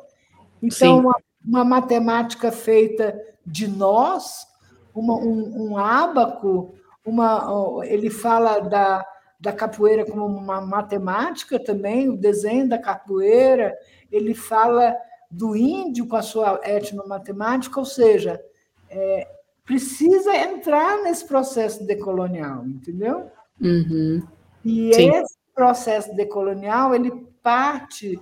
[0.62, 1.16] Então, uma,
[1.46, 4.46] uma, matemática feita de nós,
[4.94, 6.74] uma, um, um ábaco,
[7.04, 9.04] uma, ele fala da,
[9.38, 13.76] da capoeira como uma matemática também, o desenho da capoeira,
[14.10, 14.96] ele fala
[15.30, 18.40] do índio com a sua etnomatemática, ou seja,
[18.88, 19.28] é,
[19.64, 23.30] precisa entrar nesse processo decolonial, entendeu?
[23.60, 24.22] Uhum.
[24.66, 25.10] E Sim.
[25.10, 28.18] esse processo decolonial ele parte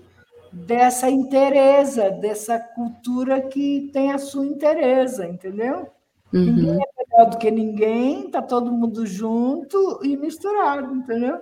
[0.52, 5.88] dessa interesa, dessa cultura que tem a sua interesa, entendeu?
[6.30, 6.44] Uhum.
[6.44, 11.40] Ninguém é melhor do que ninguém, tá todo mundo junto e misturado, entendeu?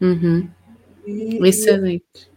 [0.00, 0.50] Uhum.
[1.06, 2.28] E, Excelente.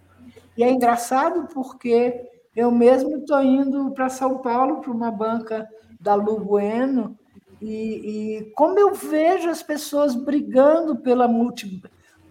[0.56, 5.68] E, e é engraçado porque eu mesmo estou indo para São Paulo para uma banca
[6.00, 7.18] da Lu Bueno
[7.60, 11.82] e, e, como eu vejo as pessoas brigando pela multi,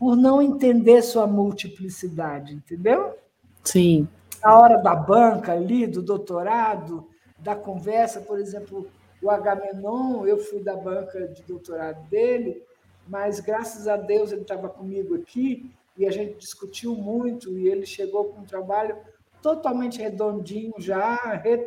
[0.05, 3.17] por não entender sua multiplicidade, entendeu?
[3.63, 4.07] Sim.
[4.43, 7.09] A hora da banca ali, do doutorado,
[7.39, 8.87] da conversa, por exemplo,
[9.23, 12.63] o Agamenon, eu fui da banca de doutorado dele,
[13.09, 17.87] mas graças a Deus ele estava comigo aqui e a gente discutiu muito e ele
[17.87, 18.99] chegou com um trabalho
[19.41, 21.17] totalmente redondinho já,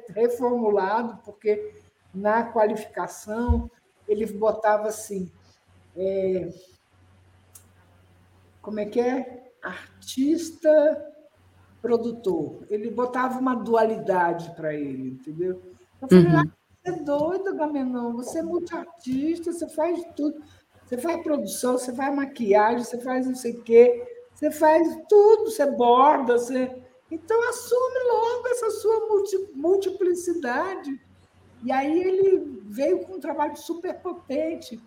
[0.10, 1.74] reformulado, porque
[2.14, 3.68] na qualificação
[4.08, 5.28] ele botava assim,
[5.96, 6.50] é,
[8.68, 9.50] como é que é?
[9.64, 10.70] Artista
[11.82, 12.66] produtor.
[12.70, 15.62] Ele botava uma dualidade para ele, entendeu?
[16.02, 16.40] Eu falei, uhum.
[16.40, 16.44] ah,
[16.84, 20.44] você é doido, Gamenon, você é multiartista, você faz tudo.
[20.86, 25.50] Você faz produção, você faz maquiagem, você faz não sei o quê, você faz tudo,
[25.50, 26.70] você borda, você.
[27.10, 29.08] Então assume logo essa sua
[29.56, 31.00] multiplicidade.
[31.64, 34.78] E aí ele veio com um trabalho super potente.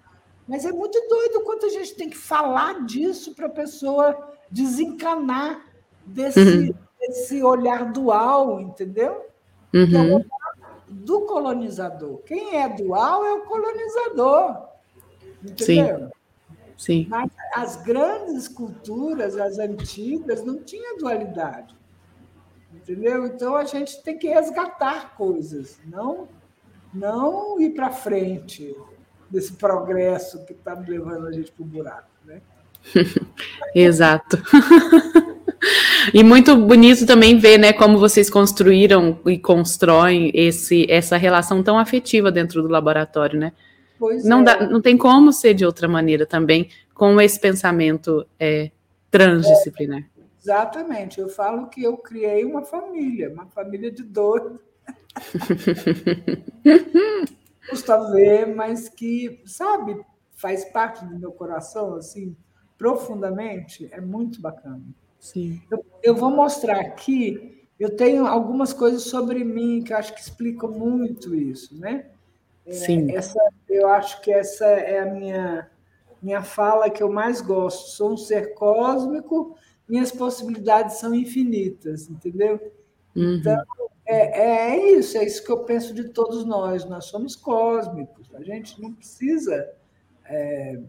[0.51, 5.65] Mas é muito doido quanto a gente tem que falar disso para a pessoa desencanar
[6.05, 6.75] desse, uhum.
[6.99, 9.27] desse olhar dual, entendeu?
[9.73, 9.87] Uhum.
[9.87, 10.15] Que é o uhum.
[10.17, 12.19] olhar do colonizador.
[12.25, 14.67] Quem é dual é o colonizador.
[15.41, 15.99] Entendeu?
[15.99, 16.11] Sim.
[16.77, 17.07] Sim.
[17.09, 21.77] Mas as grandes culturas, as antigas, não tinha dualidade.
[22.75, 23.25] Entendeu?
[23.25, 26.29] Então a gente tem que resgatar coisas, não,
[26.93, 28.75] não ir para frente
[29.31, 32.09] desse progresso que está levando a gente para o buraco.
[32.25, 32.41] Né?
[33.75, 34.43] Exato.
[36.15, 41.79] E muito bonito também ver, né, como vocês construíram e constroem esse, essa relação tão
[41.79, 43.53] afetiva dentro do laboratório, né?
[43.99, 44.45] Pois não, é.
[44.45, 48.71] dá, não tem como ser de outra maneira também com esse pensamento é,
[49.11, 50.01] transdisciplinar.
[50.01, 51.21] É, exatamente.
[51.21, 54.43] Eu falo que eu criei uma família, uma família de dois.
[57.71, 59.99] Custa ver, mas que, sabe,
[60.35, 62.37] faz parte do meu coração, assim,
[62.77, 63.89] profundamente.
[63.93, 64.83] É muito bacana.
[65.19, 65.61] Sim.
[65.71, 67.67] Eu, eu vou mostrar aqui.
[67.79, 72.07] Eu tenho algumas coisas sobre mim que eu acho que explicam muito isso, né?
[72.67, 73.11] É, Sim.
[73.15, 73.39] Essa,
[73.69, 75.71] eu acho que essa é a minha,
[76.23, 77.91] minha fala que eu mais gosto.
[77.91, 79.57] Sou um ser cósmico,
[79.89, 82.61] minhas possibilidades são infinitas, entendeu?
[83.15, 83.37] Uhum.
[83.37, 83.65] Então,
[84.11, 86.85] é, é, isso, é isso que eu penso de todos nós.
[86.85, 89.71] Nós somos cósmicos, a gente não precisa.
[90.25, 90.81] É,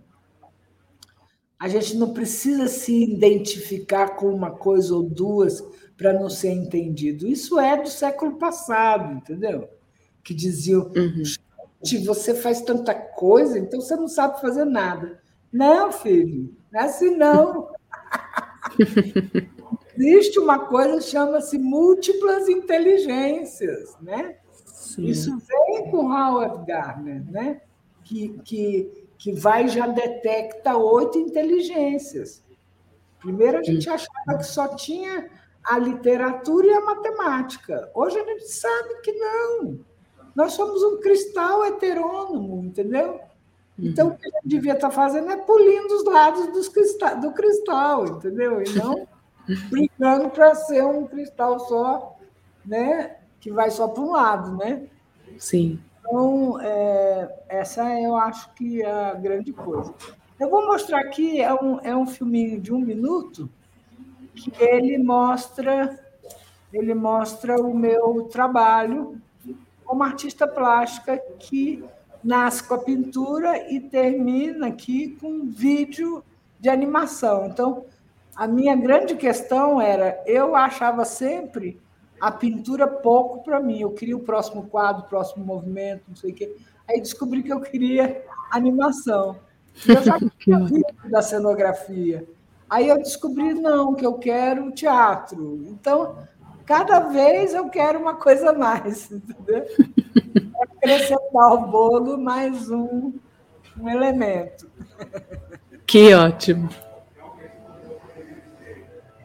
[1.60, 5.64] a gente não precisa se identificar com uma coisa ou duas
[5.96, 7.28] para não ser entendido.
[7.28, 9.70] Isso é do século passado, entendeu?
[10.24, 11.24] Que diziam, uhum
[12.04, 15.20] você faz tanta coisa, então você não sabe fazer nada.
[15.52, 17.70] Não, filho, não é assim não.
[19.98, 24.38] Existe uma coisa que chama-se múltiplas inteligências, né?
[24.66, 25.06] Sim.
[25.06, 27.62] Isso vem com Howard Gardner, né?
[28.04, 32.44] Que, que, que vai já detecta oito inteligências.
[33.20, 35.30] Primeiro a gente achava que só tinha
[35.64, 37.92] a literatura e a matemática.
[37.94, 39.80] Hoje a gente sabe que não.
[40.36, 43.20] Nós somos um cristal heterônomo, entendeu?
[43.78, 47.32] Então, o que a gente devia estar fazendo é polindo os lados dos cristal, do
[47.32, 48.62] cristal, entendeu?
[48.62, 49.08] E não
[49.70, 52.18] brincando para ser um cristal só,
[52.66, 53.18] né?
[53.40, 54.84] Que vai só para um lado, né?
[55.38, 55.80] Sim.
[56.00, 59.94] Então, é, essa eu acho que é a grande coisa.
[60.40, 63.50] Eu vou mostrar aqui, é um, é um filminho de um minuto,
[64.34, 66.00] que ele mostra,
[66.74, 69.22] ele mostra o meu trabalho
[69.86, 71.84] como artista plástica que
[72.24, 76.24] nasce com a pintura e termina aqui com um vídeo
[76.60, 77.48] de animação.
[77.48, 77.86] Então,
[78.36, 81.80] a minha grande questão era, eu achava sempre
[82.20, 83.82] a pintura pouco para mim.
[83.82, 86.56] Eu queria o próximo quadro, o próximo movimento, não sei o quê.
[86.88, 89.38] Aí descobri que eu queria animação.
[89.88, 90.60] Eu já tinha
[91.10, 92.28] da cenografia.
[92.70, 95.66] Aí eu descobri, não, que eu quero teatro.
[95.68, 96.16] Então,
[96.66, 99.66] cada vez eu quero uma coisa a mais, entendeu?
[100.62, 103.14] Acrescentar o bolo mais um,
[103.80, 104.70] um elemento.
[105.86, 106.70] Que ótimo.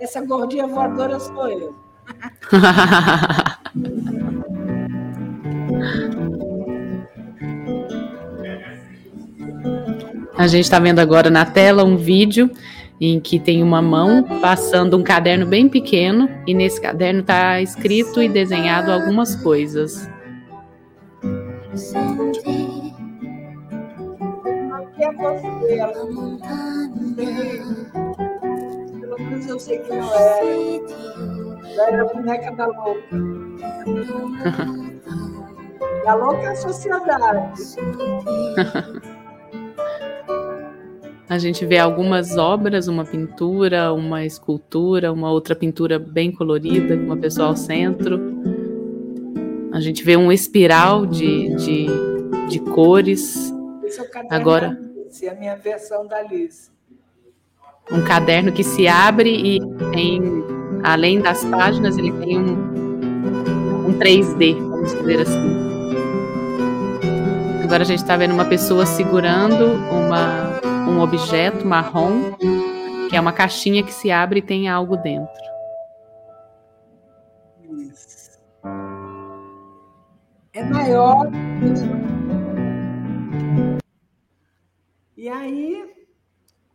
[0.06, 1.74] Essa gordinha voadora sou eu.
[10.38, 12.48] A gente está vendo agora na tela um vídeo
[13.00, 18.22] em que tem uma mão passando um caderno bem pequeno e nesse caderno está escrito
[18.22, 20.08] e desenhado algumas coisas.
[24.72, 25.80] Aqui é você,
[29.36, 30.44] menos eu sei quem eu era.
[30.44, 33.16] Eu era a boneca da louca.
[36.06, 37.62] a louca é a sociedade.
[41.28, 47.02] A gente vê algumas obras, uma pintura, uma escultura, uma outra pintura bem colorida, com
[47.02, 48.20] uma pessoa ao centro.
[49.72, 51.86] A gente vê um espiral de, de,
[52.48, 53.52] de cores.
[53.82, 54.80] Esse é o caderno Agora,
[55.20, 56.70] é a minha versão da Alice.
[57.90, 59.60] Um caderno que se abre e
[59.92, 60.22] tem,
[60.82, 65.66] além das páginas, ele tem um, um 3D, vamos dizer assim.
[67.62, 70.56] Agora a gente está vendo uma pessoa segurando uma
[70.88, 72.32] um objeto marrom
[73.10, 75.46] Que é uma caixinha que se abre e tem algo dentro.
[80.52, 81.30] É maior.
[85.16, 85.95] E aí,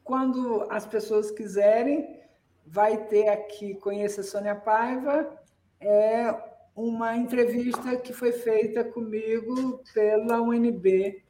[0.04, 2.20] quando as pessoas quiserem,
[2.66, 5.38] vai ter aqui Conheça Sônia Paiva,
[5.80, 6.34] é
[6.76, 11.24] uma entrevista que foi feita comigo pela UNB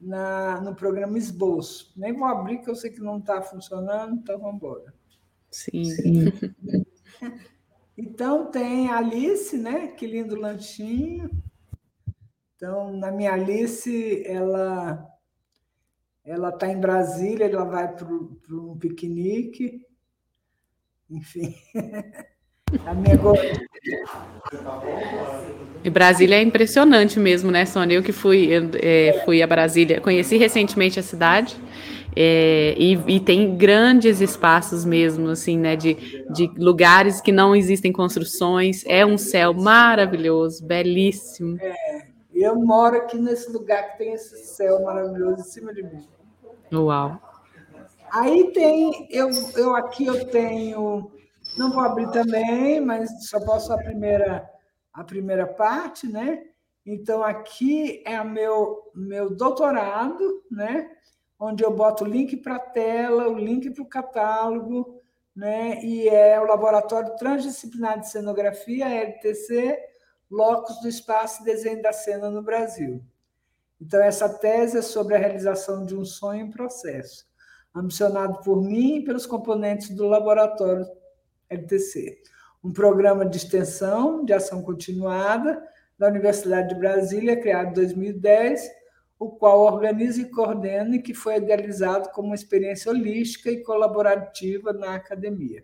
[0.00, 1.92] na, no programa Esboço.
[1.96, 4.94] Nem vou abrir, que eu sei que não está funcionando, então vamos embora.
[5.50, 5.84] Sim.
[5.84, 6.32] Sim.
[7.96, 9.86] Então tem a Alice, né?
[9.86, 11.30] Que lindo lanchinho.
[12.56, 15.13] Então, na minha Alice, ela
[16.24, 19.80] ela está em Brasília, ela vai para um piquenique.
[21.10, 21.54] Enfim.
[22.86, 23.16] a minha
[25.84, 27.96] e Brasília é impressionante mesmo, né, Sônia?
[27.96, 31.54] Eu que fui, eu, é, fui a Brasília, conheci recentemente a cidade.
[32.16, 35.94] É, e, e, tem grandes espaços mesmo, assim, né, de,
[36.30, 38.82] de lugares que não existem construções.
[38.86, 41.58] É um céu maravilhoso, belíssimo.
[41.60, 42.06] É,
[42.42, 46.08] eu moro aqui nesse lugar que tem esse céu maravilhoso em cima de mim.
[46.72, 47.20] Uau!
[48.10, 51.10] Aí tem, eu, eu aqui eu tenho,
[51.58, 54.48] não vou abrir também, mas só posso a primeira
[54.92, 56.44] a primeira parte, né?
[56.86, 60.90] Então, aqui é o meu, meu doutorado, né?
[61.38, 65.00] onde eu boto o link para a tela, o link para o catálogo,
[65.34, 65.82] né?
[65.82, 69.78] e é o Laboratório Transdisciplinar de Cenografia, LTC,
[70.34, 73.02] Locus do Espaço e Desenho da Cena no Brasil.
[73.80, 77.26] Então, essa tese é sobre a realização de um sonho em processo,
[77.74, 80.86] ambicionado por mim e pelos componentes do laboratório
[81.48, 82.22] LTC
[82.64, 85.62] um programa de extensão de ação continuada
[85.98, 88.70] da Universidade de Brasília, criado em 2010,
[89.18, 94.72] o qual organiza e coordena e que foi idealizado como uma experiência holística e colaborativa
[94.72, 95.62] na academia.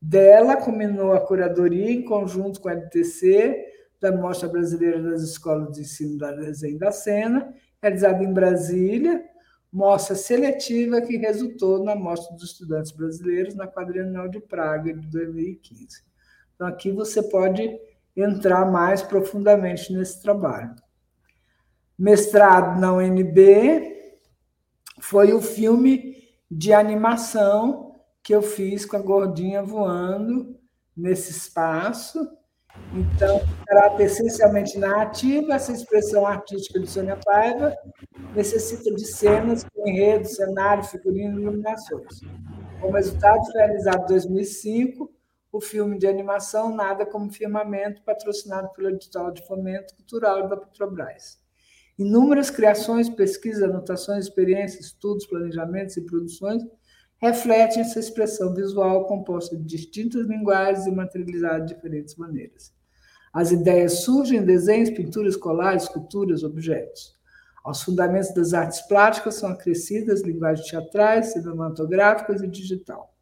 [0.00, 3.64] Dela culminou a curadoria em conjunto com a LTC
[4.00, 7.52] da Mostra Brasileira das Escolas de Ensino da Desenho da Cena,
[7.82, 9.24] realizada em Brasília,
[9.72, 16.02] mostra seletiva que resultou na Mostra dos Estudantes Brasileiros na Quadrienal de Praga de 2015.
[16.54, 17.78] Então, aqui você pode
[18.16, 20.74] entrar mais profundamente nesse trabalho.
[21.98, 23.96] Mestrado na UNB
[25.00, 26.16] foi o filme
[26.50, 30.58] de animação que eu fiz com a gordinha voando
[30.96, 32.28] nesse espaço.
[32.94, 37.76] Então, caráter essencialmente narrativo, essa expressão artística de Sônia Paiva
[38.34, 42.20] necessita de cenas enredo, cenário, figurino e iluminações.
[42.80, 45.12] Como resultado, foi realizado em 2005
[45.50, 51.38] o filme de animação Nada como Firmamento, patrocinado pelo edital de fomento cultural da Petrobras.
[51.98, 56.62] Inúmeras criações, pesquisas, anotações, experiências, estudos, planejamentos e produções
[57.18, 62.72] refletem essa expressão visual composta de distintas linguagens e materializada de diferentes maneiras.
[63.32, 67.16] As ideias surgem em desenhos, pinturas, colagens, esculturas, objetos.
[67.64, 73.14] Aos fundamentos das artes plásticas são acrescidas linguagens teatrais, cinematográficas e digital.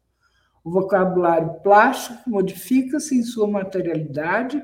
[0.63, 4.61] O vocabulário plástico modifica-se em sua materialidade,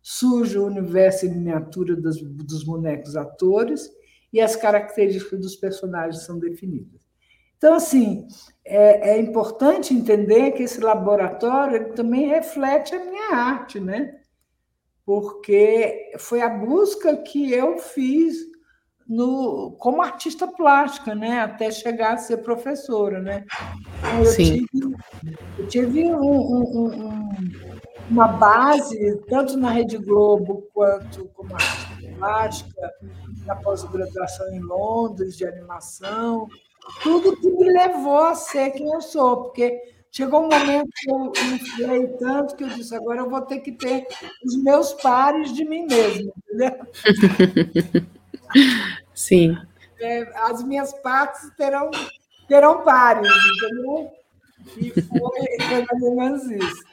[0.00, 3.88] surge o universo em miniatura dos, dos bonecos atores
[4.32, 7.00] e as características dos personagens são definidas.
[7.56, 8.26] Então, assim,
[8.64, 14.18] é, é importante entender que esse laboratório também reflete a minha arte, né?
[15.04, 18.36] Porque foi a busca que eu fiz
[19.08, 21.40] no, como artista plástica, né?
[21.40, 23.44] Até chegar a ser professora, né?
[24.18, 24.64] Eu Sim.
[24.66, 24.96] tive,
[25.58, 27.28] eu tive um, um, um,
[28.10, 32.92] uma base, tanto na Rede Globo quanto como artista plástica,
[33.44, 36.48] na pós-graduação em Londres, de animação,
[37.02, 39.80] tudo que me levou a ser quem eu sou, porque
[40.10, 43.72] chegou um momento que eu inflei tanto que eu disse, agora eu vou ter que
[43.72, 44.06] ter
[44.44, 46.86] os meus pares de mim mesmo, entendeu?
[49.14, 49.56] Sim.
[50.00, 51.90] É, as minhas partes terão,
[52.48, 54.10] terão pares, entendeu?
[54.76, 56.84] E foi, foi mais ou menos isso.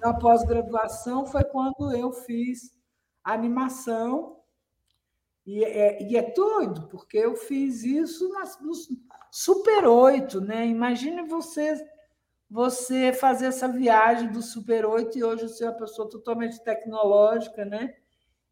[0.00, 2.74] Na pós-graduação foi quando eu fiz
[3.22, 4.36] animação,
[5.46, 8.72] e é, e é doido, porque eu fiz isso nas, no
[9.38, 10.66] Super 8, né?
[10.66, 11.78] Imagine você,
[12.48, 17.92] você fazer essa viagem do Super 8 e hoje ser uma pessoa totalmente tecnológica, né?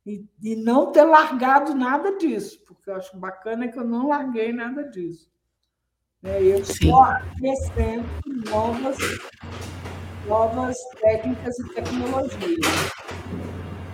[0.05, 4.52] E, e não ter largado nada disso, porque eu acho bacana que eu não larguei
[4.52, 5.32] nada disso.
[6.20, 6.43] Né?
[6.43, 8.05] Eu estou acrescento
[8.51, 8.98] novas,
[10.28, 12.61] novas técnicas e tecnologias.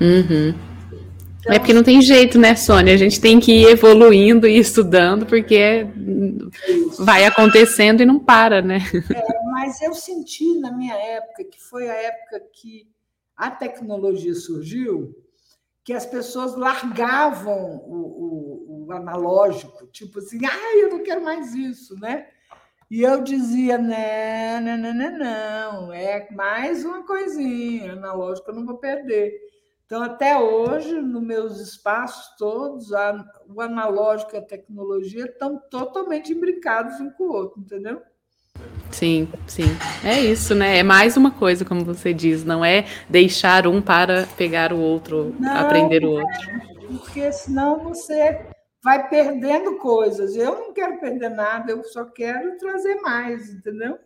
[0.00, 0.69] Uhum.
[1.40, 2.94] Então, é porque não tem jeito, né, Sônia?
[2.94, 5.86] A gente tem que ir evoluindo e estudando, porque
[6.98, 8.78] vai acontecendo e não para, né?
[9.14, 12.88] É, mas Mas eu senti na minha época, que foi a época que
[13.36, 15.14] a tecnologia surgiu,
[15.84, 21.54] que as pessoas largavam o, o, o analógico, tipo assim, ah, eu não quero mais
[21.54, 22.26] isso, né?
[22.90, 28.66] E eu dizia, não, não, não, não, não, é mais uma coisinha, analógico eu não
[28.66, 29.32] vou perder.
[29.90, 36.32] Então, até hoje, nos meus espaços todos, a, o analógico e a tecnologia estão totalmente
[36.32, 38.00] imbricados um com o outro, entendeu?
[38.92, 39.66] Sim, sim.
[40.04, 40.78] É isso, né?
[40.78, 45.34] É mais uma coisa, como você diz, não é deixar um para pegar o outro,
[45.40, 46.38] não, aprender o outro.
[46.86, 48.46] Porque senão você
[48.84, 50.36] vai perdendo coisas.
[50.36, 53.98] Eu não quero perder nada, eu só quero trazer mais, entendeu?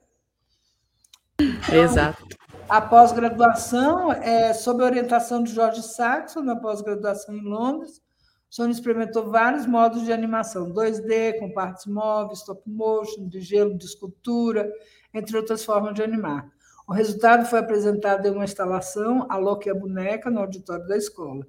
[1.39, 2.44] Então, Exato.
[2.69, 8.01] A pós-graduação é sob a orientação de Jorge Saxon, na pós-graduação em Londres.
[8.49, 13.85] Sony experimentou vários modos de animação, 2D, com partes móveis, stop motion, de gelo, de
[13.85, 14.73] escultura,
[15.13, 16.51] entre outras formas de animar.
[16.89, 20.97] O resultado foi apresentado em uma instalação, A Louca e a Boneca, no auditório da
[20.97, 21.47] escola.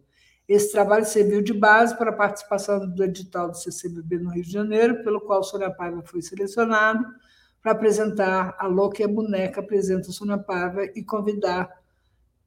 [0.48, 4.52] Esse trabalho serviu de base para a participação do edital do CCBB no Rio de
[4.52, 7.06] Janeiro, pelo qual Sônia Paiva foi selecionado
[7.66, 11.68] para apresentar A Louca e a Boneca apresenta Sônia Paiva e convidar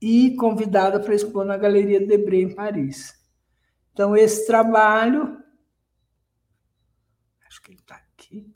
[0.01, 3.21] e convidada para expor na Galeria Debré, em Paris.
[3.93, 5.43] Então, esse trabalho.
[7.49, 8.49] Acho que ele está aqui.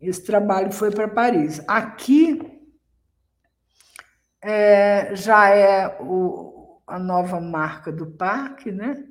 [0.00, 1.60] Esse trabalho foi para Paris.
[1.68, 2.40] Aqui
[4.40, 9.06] é, já é o, a nova marca do parque, né?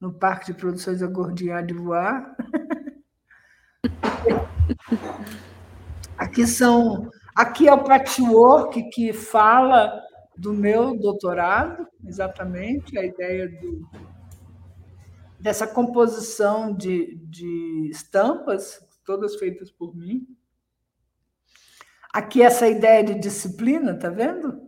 [0.00, 2.34] No Parque de Produções da Gordinha de Voar.
[6.16, 7.10] Aqui são.
[7.34, 10.00] Aqui é o patchwork que fala
[10.36, 13.88] do meu doutorado, exatamente, a ideia do,
[15.40, 20.26] dessa composição de, de estampas, todas feitas por mim.
[22.12, 24.60] Aqui, essa ideia de disciplina, tá vendo?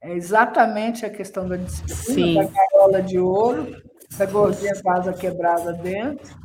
[0.00, 2.34] É exatamente a questão da disciplina, Sim.
[2.34, 3.82] da gaiola de ouro,
[4.18, 6.36] da gordinha vaza quebrada dentro.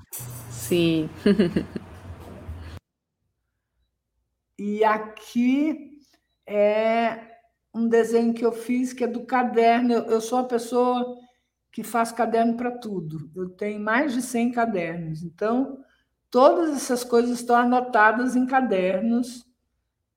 [0.50, 1.10] Sim.
[4.60, 5.98] e aqui
[6.46, 7.18] é
[7.74, 9.94] um desenho que eu fiz que é do caderno.
[9.94, 11.18] Eu sou uma pessoa
[11.72, 13.32] que faz caderno para tudo.
[13.34, 15.24] Eu tenho mais de 100 cadernos.
[15.24, 15.80] Então,
[16.30, 19.48] todas essas coisas estão anotadas em cadernos.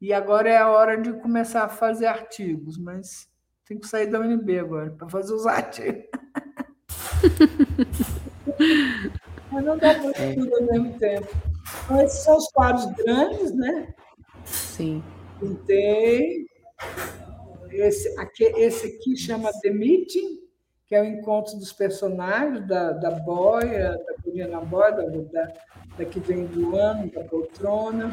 [0.00, 3.28] E agora é a hora de começar a fazer artigos, mas
[3.64, 6.08] tenho que sair da UNB agora para fazer os artigos.
[9.52, 11.28] mas não dá para tudo ao mesmo tempo.
[11.84, 13.94] Então, esses são os quadros grandes, né?
[14.82, 15.00] Sim.
[15.38, 16.44] Pintei,
[17.70, 20.40] esse aqui, esse aqui chama The Meeting,
[20.88, 25.52] que é o encontro dos personagens, da, da boia, da Corina Boia, da,
[25.96, 28.12] da, que vem do ano, da poltrona.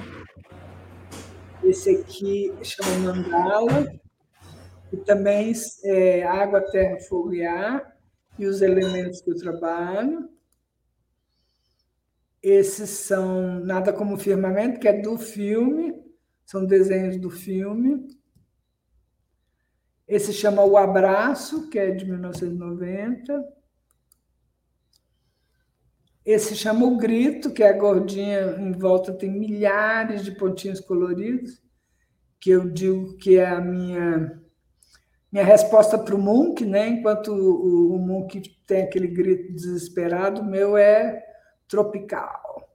[1.63, 3.91] Esse aqui chama Mandala,
[4.93, 5.51] e também
[5.83, 7.97] é, água, terra, fogo e ar,
[8.37, 10.29] e os elementos eu trabalho.
[12.43, 16.08] Esses são Nada como Firmamento, que é do filme,
[16.49, 18.07] são desenhos do filme.
[20.07, 23.45] Esse chama O Abraço, que é de 1990.
[26.25, 31.61] Esse chama O Grito, que é a gordinha em volta, tem milhares de pontinhos coloridos,
[32.41, 34.41] que eu digo que é a minha
[35.31, 36.87] minha resposta para o Munk, né?
[36.87, 38.27] enquanto o, o
[38.65, 41.23] tem aquele grito desesperado, o meu é
[41.67, 42.67] tropical.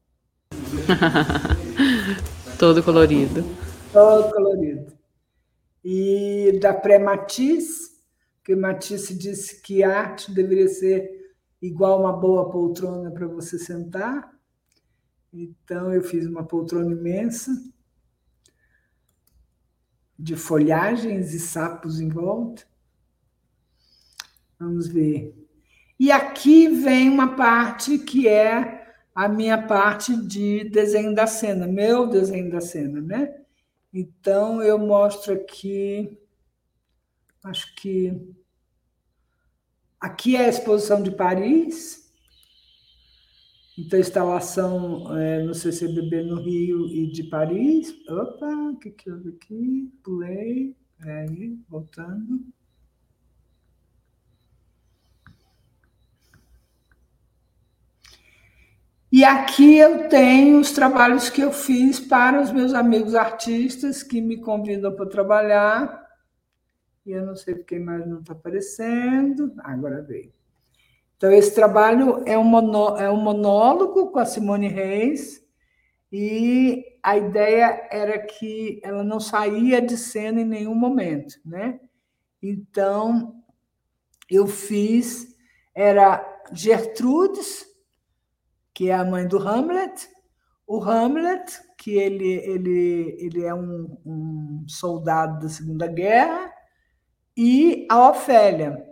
[2.59, 3.45] Todo colorido.
[3.93, 4.95] Todo colorido
[5.85, 7.93] e da pré-Matisse,
[8.43, 14.33] que Matisse disse que arte deveria ser igual uma boa poltrona para você sentar.
[15.33, 17.51] Então, eu fiz uma poltrona imensa,
[20.19, 22.63] de folhagens e sapos em volta.
[24.59, 25.35] Vamos ver.
[25.99, 28.84] E aqui vem uma parte que é
[29.15, 33.35] a minha parte de desenho da cena, meu desenho da cena, né?
[33.93, 36.19] Então, eu mostro aqui,
[37.45, 38.35] acho que.
[40.01, 42.05] Aqui é a exposição de Paris,
[43.77, 47.93] então, instalação é, no CCBB no Rio e de Paris.
[48.09, 49.93] Opa, o que, que houve aqui?
[50.03, 50.77] Pulei.
[51.01, 52.41] Aí, voltando.
[59.17, 64.21] E aqui eu tenho os trabalhos que eu fiz para os meus amigos artistas que
[64.21, 66.05] me convidam para trabalhar.
[67.07, 69.55] E eu não sei porque mais não está aparecendo.
[69.59, 70.33] Ah, agora veio.
[71.17, 75.47] Então, esse trabalho é um, monó é um monólogo com a Simone Reis.
[76.11, 81.79] e a ideia era que ela não saía de cena em nenhum momento, né?
[82.43, 83.37] Então
[84.29, 85.37] eu fiz
[85.73, 86.21] era
[86.53, 87.74] Gertrudes,
[88.75, 90.09] que é a mãe do Hamlet,
[90.67, 96.51] o Hamlet, que ele, ele, ele é um, um soldado da Segunda Guerra,
[97.37, 98.83] e a Ofélia.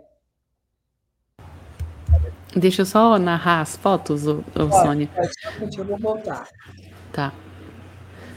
[2.55, 5.09] Deixa eu só narrar as fotos, ô, ô, Sônia.
[5.75, 6.47] Eu vou voltar.
[7.11, 7.33] Tá.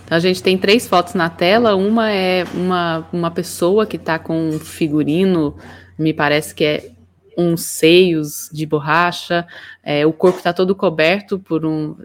[0.04, 1.76] Então, a gente tem três fotos na tela.
[1.76, 5.56] Uma é uma, uma pessoa que está com um figurino,
[5.98, 6.95] me parece que é
[7.36, 9.46] uns seios de borracha.
[9.82, 11.96] É, o corpo está todo coberto por um.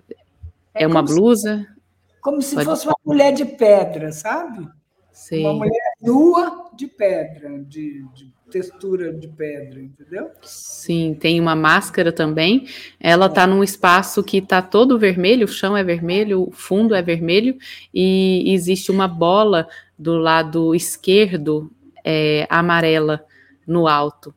[0.73, 1.59] É, é uma blusa.
[1.59, 2.65] Se, como se Pode...
[2.65, 4.67] fosse uma mulher de pedra, sabe?
[5.11, 5.41] Sim.
[5.41, 10.29] Uma mulher nua de pedra, de, de textura de pedra, entendeu?
[10.41, 12.67] Sim, tem uma máscara também.
[12.99, 17.01] Ela está num espaço que está todo vermelho, o chão é vermelho, o fundo é
[17.01, 17.57] vermelho,
[17.93, 19.67] e existe uma bola
[19.97, 21.71] do lado esquerdo
[22.03, 23.23] é, amarela
[23.65, 24.33] no alto.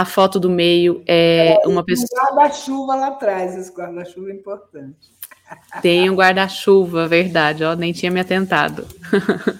[0.00, 2.08] A foto do meio é, é uma pessoa.
[2.12, 5.10] Um guarda-chuva lá atrás, esse guarda-chuva é importante.
[5.80, 8.86] Tem um guarda-chuva, verdade, ó, nem tinha me atentado.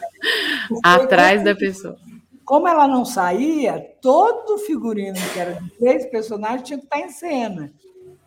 [0.82, 1.96] Atrás da pessoa
[2.46, 7.10] como ela não saía, todo figurino que era de três personagens tinha que estar em
[7.10, 7.72] cena.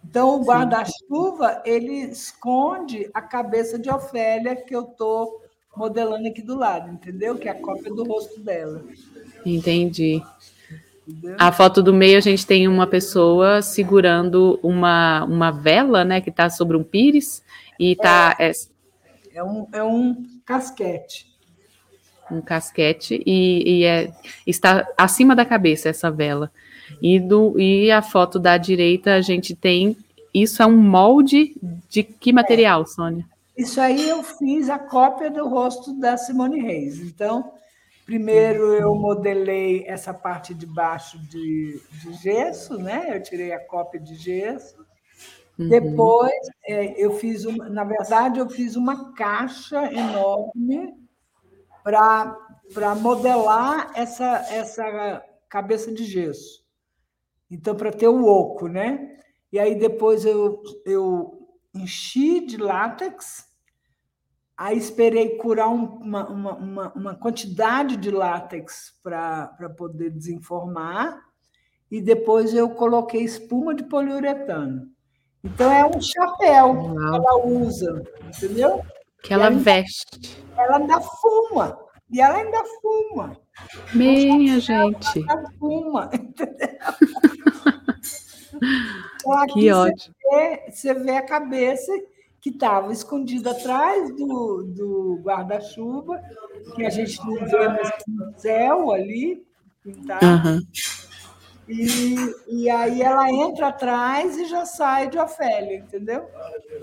[0.04, 5.42] Então, o guarda-chuva, ele esconde a cabeça de Ofélia que eu estou
[5.76, 7.38] modelando aqui do lado, entendeu?
[7.38, 8.84] Que é a cópia do rosto dela.
[9.46, 10.22] Entendi.
[11.38, 16.30] A foto do meio, a gente tem uma pessoa segurando uma, uma vela, né, que
[16.30, 17.44] está sobre um pires,
[17.80, 18.36] e está...
[18.40, 18.54] É, é...
[19.36, 21.30] é, um, é um casquete
[22.32, 24.12] um casquete e, e é,
[24.46, 26.52] está acima da cabeça essa vela.
[27.02, 29.98] E, do, e a foto da direita a gente tem.
[30.34, 31.56] Isso é um molde
[31.88, 33.26] de que material, Sônia?
[33.58, 37.00] Isso aí eu fiz a cópia do rosto da Simone Reis.
[37.00, 37.52] Então,
[38.10, 43.16] primeiro eu modelei essa parte de baixo de, de gesso, né?
[43.16, 44.84] Eu tirei a cópia de gesso.
[45.60, 45.70] Uhum.
[45.70, 46.34] Depois,
[46.66, 50.92] é, eu fiz, uma, na verdade, eu fiz uma caixa enorme
[51.84, 56.66] para modelar essa, essa cabeça de gesso.
[57.52, 59.20] Então, para ter o oco, né?
[59.52, 63.46] E aí depois eu, eu enchi de látex,
[64.60, 71.18] aí esperei curar uma, uma, uma, uma quantidade de látex para poder desenformar,
[71.90, 74.92] e depois eu coloquei espuma de poliuretano.
[75.42, 76.94] Então é um chapéu Uau.
[76.94, 78.84] que ela usa, entendeu?
[79.24, 80.44] Que ela veste.
[80.58, 81.80] Ela ainda fuma.
[82.12, 83.38] E ela ainda fuma.
[83.94, 85.26] Minha gente.
[85.30, 86.68] Ela fuma, entendeu?
[89.22, 90.16] Então, que ótimo.
[90.22, 91.94] Você vê, você vê a cabeça
[92.42, 96.22] que estava escondida atrás do, do guarda-chuva,
[96.76, 99.44] que a gente não vê, mas no céu ali,
[99.84, 100.26] pintado.
[100.26, 100.62] Uhum.
[101.68, 102.16] E,
[102.48, 106.26] e aí ela entra atrás e já sai de Ofélia, entendeu?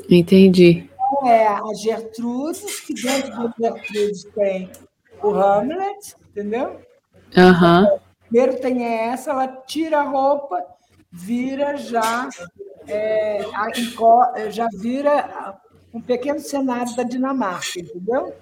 [0.08, 0.88] Entendi.
[0.94, 4.70] Então é a Gertrudes, que dentro do Gertrudes tem
[5.22, 6.80] o Hamlet, entendeu?
[7.36, 7.98] Uhum.
[8.28, 10.62] Primeiro tem essa, ela tira a roupa,
[11.10, 12.28] vira já,
[12.88, 15.58] é, a, já vira
[15.92, 18.34] um pequeno cenário da Dinamarca, entendeu?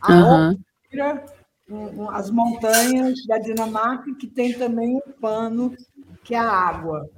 [0.00, 0.58] A uhum.
[0.90, 1.24] vira
[1.68, 5.76] um, um, as montanhas da Dinamarca, que tem também um pano
[6.24, 7.08] que é a água.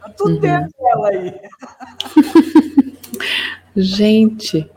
[0.00, 0.40] Tá tudo uhum.
[0.40, 1.40] dentro dela aí.
[3.76, 4.70] Gente.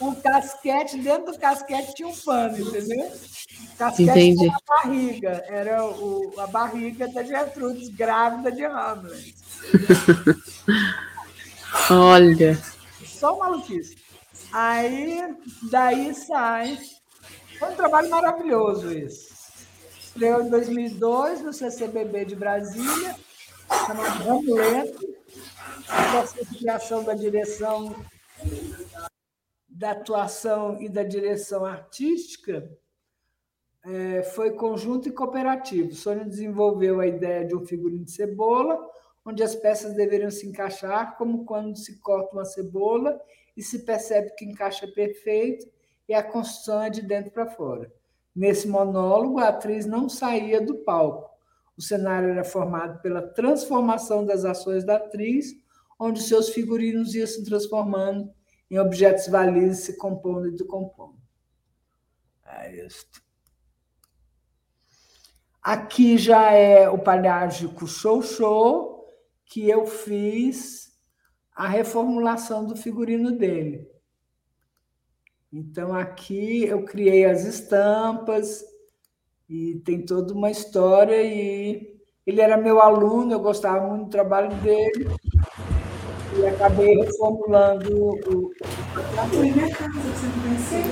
[0.00, 3.06] Um casquete, dentro do casquete tinha um pano, entendeu?
[3.06, 4.46] O casquete Entendi.
[4.46, 9.41] era a barriga, era o, a barriga da Gertrudes, grávida de Hamlet.
[11.90, 12.58] Olha.
[13.04, 13.96] Só maluquice.
[14.52, 15.34] Aí,
[15.70, 16.78] daí sai.
[17.58, 19.32] Foi um trabalho maravilhoso isso.
[19.98, 23.16] Estreou em 2002 no CCBB de Brasília,
[23.86, 24.92] chamado Hamlet,
[26.10, 27.94] processo de criação da direção
[29.68, 32.70] da atuação e da direção artística
[33.84, 35.92] é, foi conjunto e cooperativo.
[35.92, 38.78] Sônia desenvolveu a ideia de um figurino de cebola,
[39.24, 43.20] onde as peças deveriam se encaixar, como quando se corta uma cebola
[43.56, 45.66] e se percebe que encaixa perfeito
[46.08, 47.92] e a construção é de dentro para fora.
[48.34, 51.30] Nesse monólogo, a atriz não saía do palco.
[51.76, 55.54] O cenário era formado pela transformação das ações da atriz,
[55.98, 58.32] onde seus figurinos iam se transformando
[58.70, 61.18] em objetos validos, se compondo e decompondo.
[62.46, 62.86] É.
[65.62, 68.91] Aqui já é o Palágico Show Show,
[69.52, 70.92] que eu fiz
[71.54, 73.86] a reformulação do figurino dele.
[75.52, 78.64] Então, aqui eu criei as estampas
[79.46, 81.22] e tem toda uma história.
[81.22, 85.06] E ele era meu aluno, eu gostava muito do trabalho dele
[86.38, 88.50] e acabei reformulando o.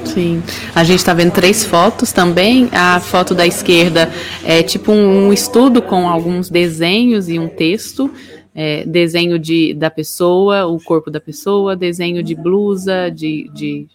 [0.05, 0.43] Sim,
[0.75, 2.69] a gente está vendo três fotos também.
[2.73, 4.11] A foto da esquerda
[4.45, 8.11] é tipo um, estudo com alguns desenhos e um texto.
[8.55, 13.87] É, desenho de, da pessoa, o corpo da pessoa, desenho de blusa, de, de,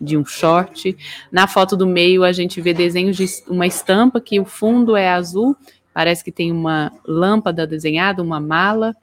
[0.00, 0.96] de um short.
[1.30, 5.10] Na foto do meio a gente vê desenhos de uma estampa que o fundo é
[5.10, 5.54] azul,
[5.92, 8.96] parece que tem uma lâmpada desenhada, uma mala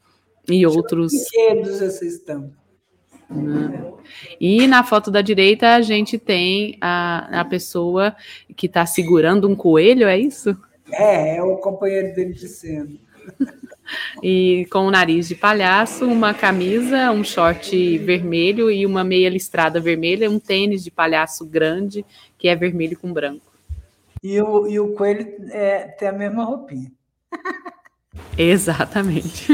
[0.50, 1.12] e outros.
[1.12, 2.66] Brinquedos essa estampa.
[4.40, 8.16] E na foto da direita a gente tem a, a pessoa
[8.56, 10.56] que está segurando um coelho, é isso?
[10.92, 12.90] É, é o companheiro dele de cena.
[14.22, 19.80] e com o nariz de palhaço, uma camisa, um short vermelho e uma meia listrada
[19.80, 22.06] vermelha, um tênis de palhaço grande
[22.38, 23.54] que é vermelho com branco.
[24.24, 26.92] E o, e o coelho é, tem a mesma roupinha.
[28.38, 29.48] Exatamente.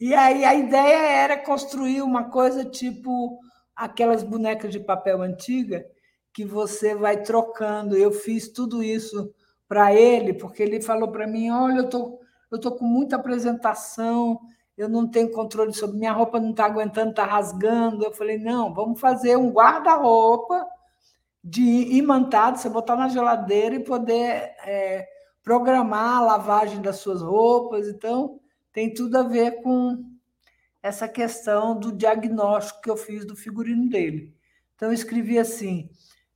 [0.00, 3.38] E aí a ideia era construir uma coisa tipo
[3.76, 5.86] aquelas bonecas de papel antiga
[6.32, 7.96] que você vai trocando.
[7.96, 9.32] Eu fiz tudo isso
[9.68, 12.18] para ele, porque ele falou para mim: olha, eu tô,
[12.52, 14.38] eu tô com muita apresentação,
[14.76, 18.04] eu não tenho controle sobre minha roupa, não está aguentando, está rasgando.
[18.04, 20.66] Eu falei: não, vamos fazer um guarda-roupa
[21.42, 25.08] de imantado, você botar na geladeira e poder é,
[25.42, 27.88] programar a lavagem das suas roupas.
[27.88, 28.38] Então,
[28.72, 30.04] tem tudo a ver com
[30.82, 34.34] essa questão do diagnóstico que eu fiz do figurino dele.
[34.74, 35.90] Então, eu escrevi assim: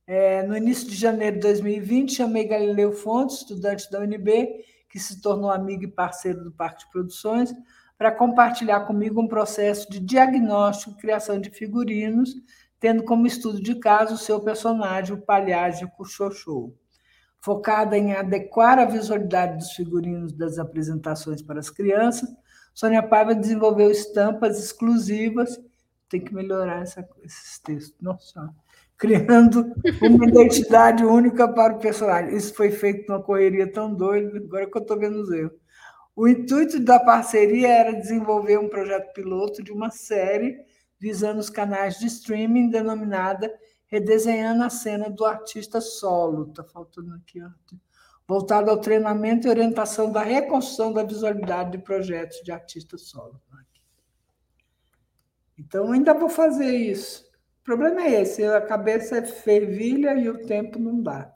[0.05, 5.21] é, no início de janeiro de 2020, chamei Galileu Fontes, estudante da UNB, que se
[5.21, 7.53] tornou amigo e parceiro do Parque de Produções,
[7.97, 12.35] para compartilhar comigo um processo de diagnóstico e criação de figurinos,
[12.79, 16.73] tendo como estudo de caso o seu personagem, o palhaço Chuchochô.
[17.39, 22.29] Focada em adequar a visualidade dos figurinos das apresentações para as crianças,
[22.77, 25.59] Sônia Paiva desenvolveu estampas exclusivas.
[26.07, 28.53] Tem que melhorar essa, esses textos, nossa,
[28.97, 32.35] criando uma identidade única para o personagem.
[32.35, 35.53] Isso foi feito numa correria tão doida, agora que eu estou vendo os erros.
[36.15, 40.57] O intuito da parceria era desenvolver um projeto piloto de uma série
[40.99, 43.53] visando os canais de streaming denominada
[43.85, 46.49] redesenhando a cena do artista solo.
[46.49, 47.49] Está faltando aqui, ó.
[48.27, 53.39] voltado ao treinamento e orientação da reconstrução da visualidade de projetos de artista solo.
[55.57, 57.26] Então, ainda vou fazer isso.
[57.67, 61.29] Problema é esse: a cabeça é fervilha e o tempo não dá.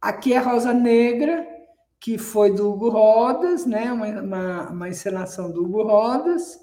[0.00, 1.46] Aqui é Rosa Negra,
[2.00, 3.92] que foi do Hugo Rodas, né?
[3.92, 6.58] uma, uma, uma encenação do Hugo Rodas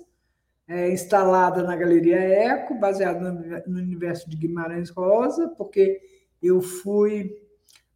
[0.68, 6.02] é, instalada na Galeria Eco, baseada no, universo de Guimarães Rosa, porque
[6.44, 7.32] eu fui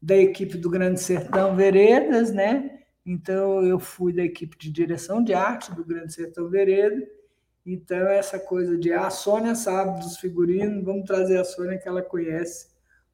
[0.01, 2.79] da equipe do Grande Sertão Veredas, né?
[3.05, 7.03] Então eu fui da equipe de direção de arte do Grande Sertão Veredas.
[7.65, 11.87] Então essa coisa de ah, a Sônia sabe dos figurinos, vamos trazer a Sônia que
[11.87, 12.67] ela conhece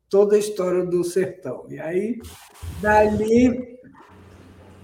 [0.10, 1.66] toda a história do sertão.
[1.70, 2.20] E aí
[2.82, 3.80] dali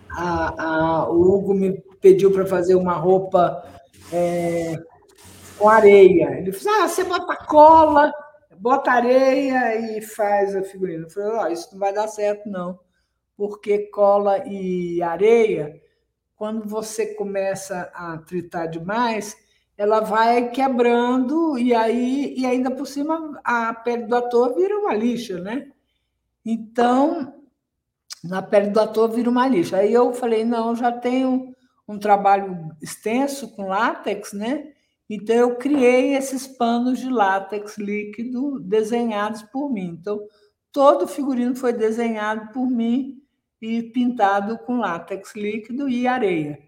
[0.10, 3.64] a, a, o Hugo me pediu para fazer uma roupa
[4.12, 4.76] é,
[5.58, 6.40] com areia.
[6.40, 8.14] Ele falou: ah, você bota cola,
[8.58, 11.04] bota areia e faz a figurina.
[11.04, 12.80] Eu falei: oh, isso não vai dar certo, não,
[13.36, 15.82] porque cola e areia,
[16.36, 19.36] quando você começa a tritar demais,
[19.78, 24.94] ela vai quebrando e aí e ainda por cima a pele do ator vira uma
[24.94, 25.72] lixa, né?
[26.44, 27.34] Então,
[28.24, 29.78] na pele do ator vira uma lixa.
[29.78, 31.56] Aí eu falei, não, já tenho
[31.88, 34.74] um trabalho extenso com látex, né?
[35.10, 39.98] Então eu criei esses panos de látex líquido desenhados por mim.
[40.00, 40.20] Então
[40.72, 43.22] todo o figurino foi desenhado por mim
[43.62, 46.67] e pintado com látex líquido e areia.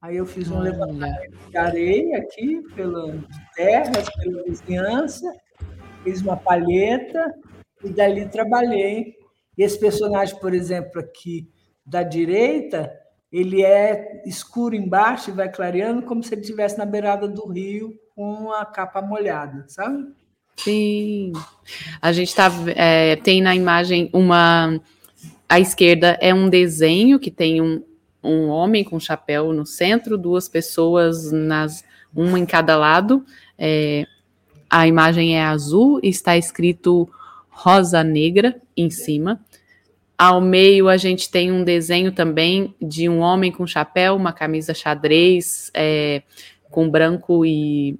[0.00, 3.18] Aí eu fiz um levantamento de areia aqui, pela
[3.54, 5.32] terras, pela vizinhança,
[6.04, 7.34] fiz uma palheta
[7.82, 9.14] e dali trabalhei.
[9.56, 11.48] Esse personagem, por exemplo, aqui
[11.84, 12.92] da direita,
[13.32, 17.94] ele é escuro embaixo e vai clareando, como se ele estivesse na beirada do rio
[18.14, 20.06] com a capa molhada, sabe?
[20.56, 21.32] Sim.
[22.00, 24.80] A gente tá, é, tem na imagem uma.
[25.48, 27.84] À esquerda é um desenho que tem um,
[28.26, 31.84] um homem com chapéu no centro, duas pessoas nas
[32.14, 33.24] uma em cada lado.
[33.58, 34.06] É,
[34.68, 37.08] a imagem é azul e está escrito
[37.48, 39.40] rosa negra em cima.
[40.18, 44.72] Ao meio a gente tem um desenho também de um homem com chapéu, uma camisa
[44.72, 46.22] xadrez, é,
[46.70, 47.98] com branco e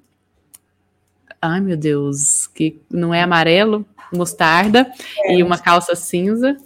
[1.41, 4.91] ai meu Deus, que não é amarelo, mostarda,
[5.25, 6.57] é, e uma calça cinza.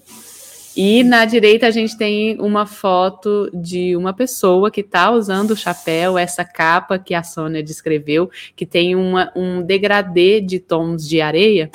[0.76, 5.56] E na direita a gente tem uma foto de uma pessoa que está usando o
[5.56, 11.19] chapéu, essa capa que a Sônia descreveu, que tem uma, um degradê de tons de
[11.19, 11.69] areia,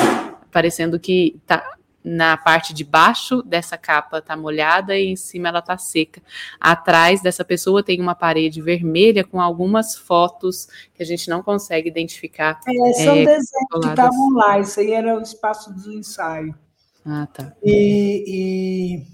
[0.50, 5.58] parecendo que tá, na parte de baixo dessa capa está molhada e em cima ela
[5.58, 6.22] está seca.
[6.58, 11.88] Atrás dessa pessoa tem uma parede vermelha com algumas fotos que a gente não consegue
[11.88, 12.60] identificar.
[12.66, 16.54] É, são é, desenhos que estavam lá, isso aí era o espaço do ensaio.
[17.06, 17.52] Ah, tá.
[17.62, 19.06] E, e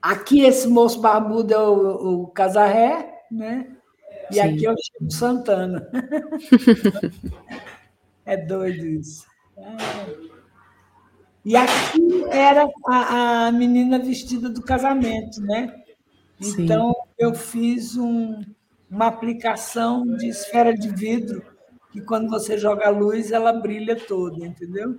[0.00, 3.76] aqui esse moço barbudo é o, o Casarré, né?
[4.30, 4.40] E Sim.
[4.40, 5.86] aqui é o Chico Santana.
[8.24, 9.26] é doido isso.
[11.44, 15.82] E aqui era a, a, menina vestida do casamento, né?
[16.40, 17.10] Então Sim.
[17.18, 18.42] eu fiz um,
[18.90, 21.44] uma aplicação de esfera de vidro
[21.92, 24.98] que quando você joga a luz ela brilha toda, entendeu?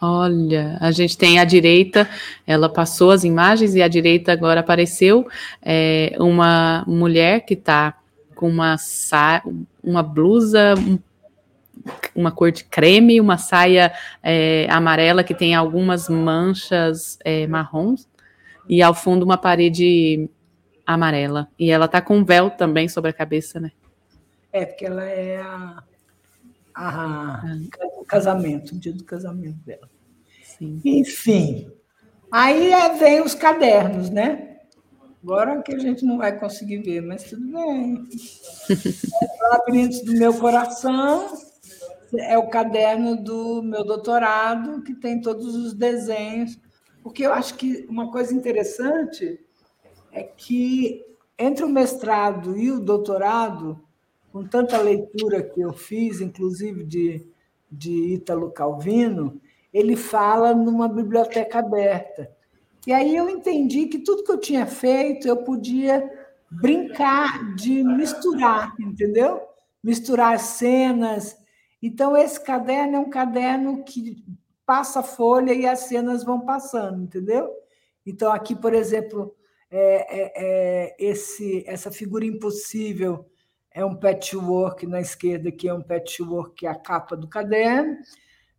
[0.00, 2.08] Olha, a gente tem à direita,
[2.46, 5.26] ela passou as imagens e à direita agora apareceu
[5.62, 7.94] é, uma mulher que está
[8.34, 8.76] com uma,
[9.82, 10.74] uma blusa,
[12.14, 13.92] uma cor de creme, uma saia
[14.22, 18.06] é, amarela que tem algumas manchas é, marrons
[18.68, 20.28] e ao fundo uma parede
[20.86, 21.48] amarela.
[21.58, 23.72] E ela está com um véu também sobre a cabeça, né?
[24.52, 25.82] É, porque ela é a
[26.76, 27.42] a,
[27.98, 29.88] o casamento, o dia do casamento dela.
[30.44, 30.80] Sim.
[30.84, 31.72] Enfim,
[32.30, 34.58] aí é, vem os cadernos, né?
[35.22, 38.04] Agora que a gente não vai conseguir ver, mas tudo bem.
[38.70, 41.28] É Labirintos do meu coração
[42.14, 46.58] é o caderno do meu doutorado, que tem todos os desenhos.
[47.02, 49.40] Porque eu acho que uma coisa interessante
[50.12, 51.04] é que
[51.38, 53.85] entre o mestrado e o doutorado,
[54.36, 57.26] com tanta leitura que eu fiz, inclusive de,
[57.72, 59.40] de Ítalo Calvino,
[59.72, 62.30] ele fala numa biblioteca aberta.
[62.86, 66.06] E aí eu entendi que tudo que eu tinha feito eu podia
[66.50, 69.40] brincar de misturar, entendeu?
[69.82, 71.34] Misturar cenas.
[71.82, 74.22] Então, esse caderno é um caderno que
[74.66, 77.48] passa a folha e as cenas vão passando, entendeu?
[78.04, 79.34] Então, aqui, por exemplo,
[79.70, 83.24] é, é, é esse, essa figura impossível
[83.76, 87.98] é um patchwork na esquerda, que é um patchwork, que é a capa do caderno.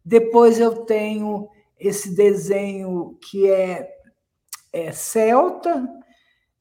[0.06, 1.49] Depois eu tenho
[1.80, 3.98] esse desenho que é,
[4.72, 5.89] é celta.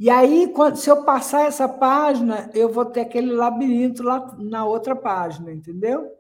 [0.01, 4.65] E aí, quando, se eu passar essa página, eu vou ter aquele labirinto lá na
[4.65, 6.11] outra página, entendeu?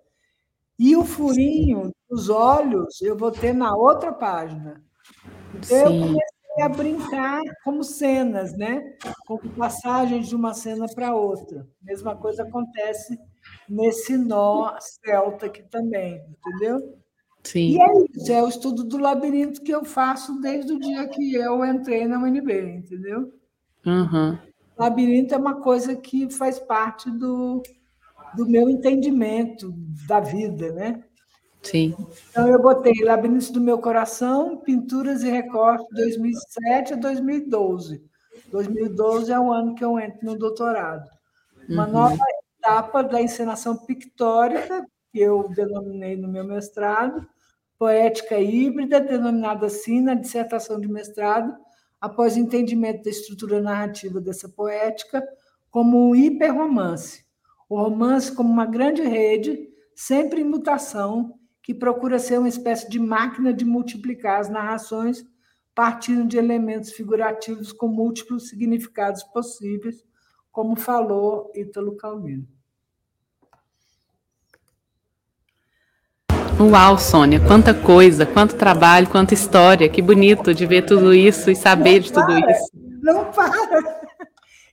[0.78, 4.84] E o furinho dos olhos eu vou ter na outra página.
[5.54, 6.02] Então, Sim.
[6.02, 8.82] eu comecei a brincar como cenas, né?
[9.26, 11.66] Como passagens de uma cena para outra.
[11.82, 13.18] Mesma coisa acontece
[13.68, 16.98] nesse nó celta aqui também, entendeu?
[17.44, 17.76] Sim.
[17.76, 21.34] E é isso, é o estudo do labirinto que eu faço desde o dia que
[21.34, 23.32] eu entrei na UNB, entendeu?
[23.86, 24.36] Uhum.
[24.76, 27.62] Labirinto é uma coisa que faz parte do,
[28.36, 29.72] do meu entendimento
[30.08, 31.04] da vida, né?
[31.62, 31.96] Sim.
[32.30, 38.04] Então, eu botei Labirintos do Meu Coração, Pinturas e Recortes, 2007 a 2012.
[38.52, 41.08] 2012 é o ano que eu entro no doutorado.
[41.68, 41.92] Uma uhum.
[41.92, 42.24] nova
[42.58, 47.26] etapa da encenação pictórica, que eu denominei no meu mestrado,
[47.78, 51.54] poética híbrida, denominada assim na dissertação de mestrado,
[52.00, 55.26] após entendimento da estrutura narrativa dessa poética
[55.70, 57.24] como um hiperromance.
[57.68, 61.35] O romance como uma grande rede, sempre em mutação,
[61.66, 65.26] que procura ser uma espécie de máquina de multiplicar as narrações
[65.74, 70.04] partindo de elementos figurativos com múltiplos significados possíveis,
[70.52, 72.46] como falou Ítalo Calvino.
[76.60, 81.56] Uau, Sônia, quanta coisa, quanto trabalho, quanta história, que bonito de ver tudo isso e
[81.56, 82.70] saber não de tudo para, isso.
[83.02, 84.00] Não para.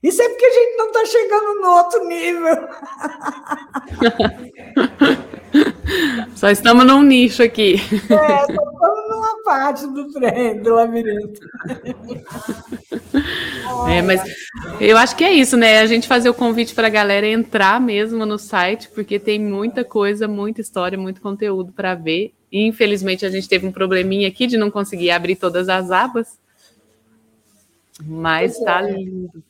[0.04, 2.68] Isso é porque a gente não está chegando no outro nível.
[6.36, 7.76] Só estamos num nicho aqui.
[7.76, 11.40] É, só estamos numa parte do trem, do labirinto.
[13.88, 14.20] É, mas
[14.80, 15.78] eu acho que é isso, né?
[15.78, 19.84] A gente fazer o convite para a galera entrar mesmo no site, porque tem muita
[19.84, 22.32] coisa, muita história, muito conteúdo para ver.
[22.50, 26.38] E, infelizmente, a gente teve um probleminha aqui de não conseguir abrir todas as abas.
[28.04, 28.92] Mas está é.
[28.92, 29.42] lindo.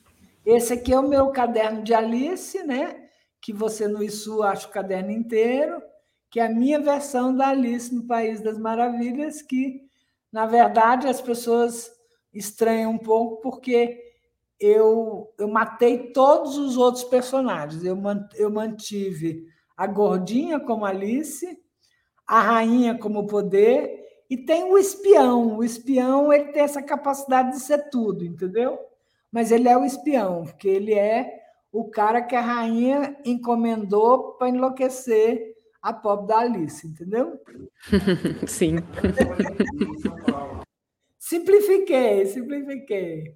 [0.45, 3.09] Esse aqui é o meu caderno de Alice, né?
[3.41, 5.83] Que você no ISU acha o caderno inteiro
[6.35, 9.83] que é a minha versão da Alice no País das Maravilhas, que,
[10.33, 11.89] na verdade, as pessoas
[12.33, 14.03] estranham um pouco, porque
[14.59, 17.85] eu, eu matei todos os outros personagens.
[17.85, 17.97] Eu,
[18.35, 19.47] eu mantive
[19.77, 21.57] a gordinha como Alice,
[22.27, 25.59] a rainha como poder e tem o espião.
[25.59, 28.77] O espião ele tem essa capacidade de ser tudo, entendeu?
[29.35, 31.29] Mas ele é o espião, porque ele é
[31.73, 37.41] o cara que a rainha encomendou para enlouquecer a pobre da Alice, entendeu?
[38.47, 38.77] Sim.
[41.19, 43.35] simplifiquei, simplifiquei.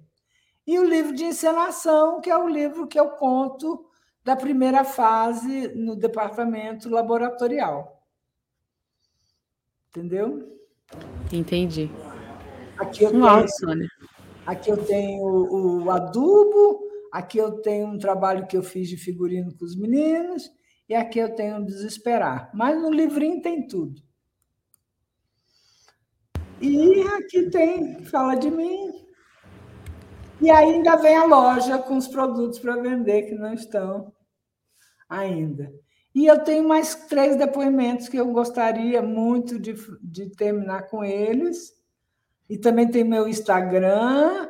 [0.65, 3.85] E o livro de encenação, que é o livro que eu conto
[4.23, 8.01] da primeira fase no departamento laboratorial.
[9.89, 10.57] Entendeu?
[11.29, 11.91] Entendi.
[12.77, 13.89] Aqui eu tenho, Sônia.
[14.49, 16.79] Aqui eu tenho o adubo,
[17.11, 20.49] aqui eu tenho um trabalho que eu fiz de figurino com os meninos,
[20.89, 22.49] e aqui eu tenho Desesperar.
[22.51, 24.01] Mas no livrinho tem tudo.
[26.59, 29.05] E aqui tem Fala de Mim.
[30.41, 34.11] E ainda vem a loja com os produtos para vender que não estão
[35.07, 35.71] ainda.
[36.15, 41.77] E eu tenho mais três depoimentos que eu gostaria muito de, de terminar com eles.
[42.49, 44.49] E também tem meu Instagram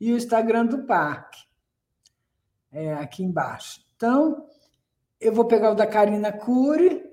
[0.00, 1.40] e o Instagram do parque,
[2.72, 3.80] é, aqui embaixo.
[3.96, 4.46] Então,
[5.20, 7.04] eu vou pegar o da Karina Cury,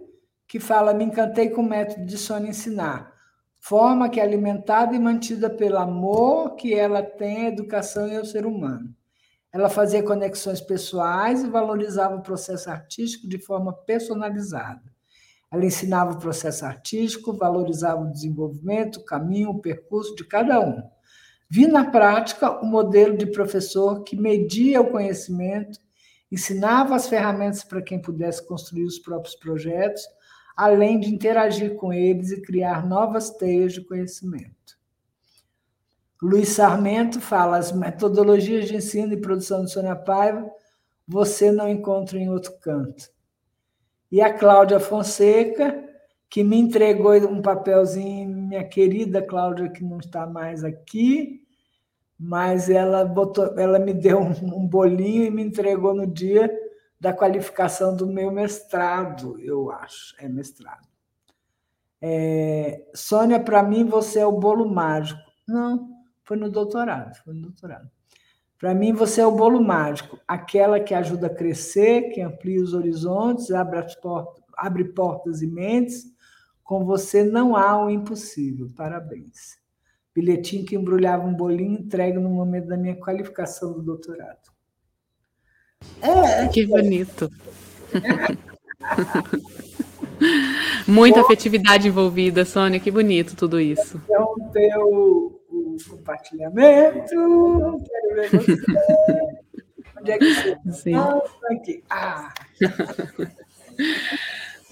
[0.48, 3.14] que fala: Me encantei com o método de Sônia ensinar.
[3.60, 8.24] Forma que é alimentada e mantida pelo amor que ela tem à educação e ao
[8.24, 8.96] ser humano.
[9.52, 14.97] Ela fazia conexões pessoais e valorizava o processo artístico de forma personalizada.
[15.52, 20.82] Ela ensinava o processo artístico, valorizava o desenvolvimento, o caminho, o percurso de cada um.
[21.50, 25.80] Vi na prática o modelo de professor que media o conhecimento,
[26.30, 30.04] ensinava as ferramentas para quem pudesse construir os próprios projetos,
[30.56, 34.78] além de interagir com eles e criar novas teias de conhecimento.
[36.22, 40.50] Luiz Sarmento fala: as metodologias de ensino e produção de Sônia Paiva
[41.08, 43.10] você não encontra em outro canto.
[44.12, 45.84] E a Cláudia Fonseca,
[46.30, 51.42] que me entregou um papelzinho, minha querida Cláudia, que não está mais aqui,
[52.20, 56.52] mas ela botou, ela me deu um, bolinho e me entregou no dia
[57.00, 60.88] da qualificação do meu mestrado, eu acho, é mestrado.
[62.02, 65.22] É, Sônia, para mim você é o bolo mágico.
[65.48, 65.90] Não,
[66.24, 67.90] foi no doutorado, foi no doutorado.
[68.60, 72.74] Para mim, você é o bolo mágico, aquela que ajuda a crescer, que amplia os
[72.74, 76.06] horizontes, abre, as portas, abre portas e mentes.
[76.64, 78.70] Com você não há o impossível.
[78.76, 79.58] Parabéns.
[80.14, 84.50] Bilhetinho que embrulhava um bolinho entregue no momento da minha qualificação do doutorado.
[86.02, 87.30] É, que bonito.
[90.88, 94.02] Muita afetividade envolvida, Sônia, que bonito tudo isso.
[94.06, 95.37] Então, teu
[95.84, 97.84] compartilhamento.
[97.90, 98.58] Quero ver você.
[100.00, 100.96] Onde é que você Sim.
[101.52, 101.84] aqui.
[101.90, 102.34] Ah.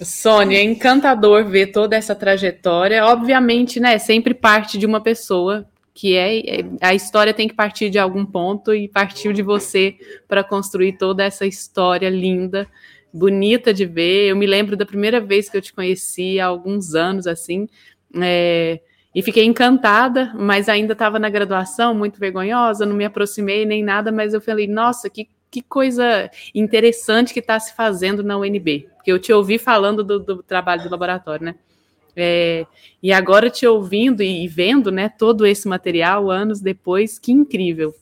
[0.02, 3.04] Sônia, é encantador ver toda essa trajetória.
[3.04, 7.88] Obviamente, né, sempre parte de uma pessoa que é, é a história tem que partir
[7.88, 9.96] de algum ponto e partiu de você
[10.28, 12.68] para construir toda essa história linda,
[13.10, 14.28] bonita de ver.
[14.28, 17.66] Eu me lembro da primeira vez que eu te conheci há alguns anos assim,
[18.20, 18.80] é,
[19.16, 24.12] e fiquei encantada, mas ainda estava na graduação, muito vergonhosa, não me aproximei nem nada,
[24.12, 28.90] mas eu falei, nossa, que, que coisa interessante que está se fazendo na UNB.
[28.94, 31.54] Porque eu te ouvi falando do, do trabalho do laboratório, né?
[32.14, 32.66] É,
[33.02, 37.94] e agora te ouvindo e, vendo né, todo esse material anos depois, que incrível.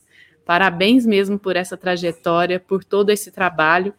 [0.44, 3.94] Parabéns mesmo por essa trajetória, por todo esse trabalho.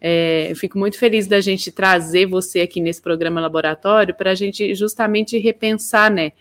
[0.00, 4.34] É, eu fico muito feliz da gente trazer você aqui nesse programa laboratório para a
[4.34, 6.32] gente justamente repensar, né?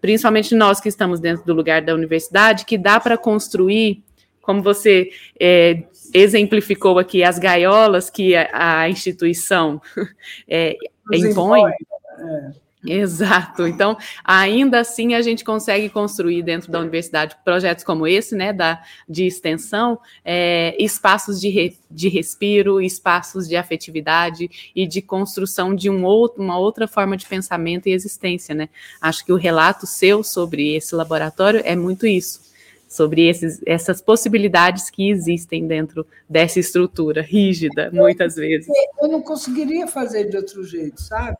[0.00, 4.02] Principalmente nós que estamos dentro do lugar da universidade, que dá para construir,
[4.42, 5.10] como você
[5.40, 9.80] é, exemplificou aqui, as gaiolas que a, a instituição
[10.48, 10.76] é,
[11.12, 11.62] impõe.
[11.70, 12.63] É.
[12.86, 13.66] Exato.
[13.66, 18.82] Então, ainda assim, a gente consegue construir dentro da universidade projetos como esse, né, da,
[19.08, 25.88] de extensão, é, espaços de, re, de respiro, espaços de afetividade e de construção de
[25.88, 28.68] um outro, uma outra forma de pensamento e existência, né.
[29.00, 32.42] Acho que o relato seu sobre esse laboratório é muito isso,
[32.86, 38.68] sobre esses, essas possibilidades que existem dentro dessa estrutura rígida, muitas vezes.
[39.00, 41.38] Eu não conseguiria fazer de outro jeito, sabe?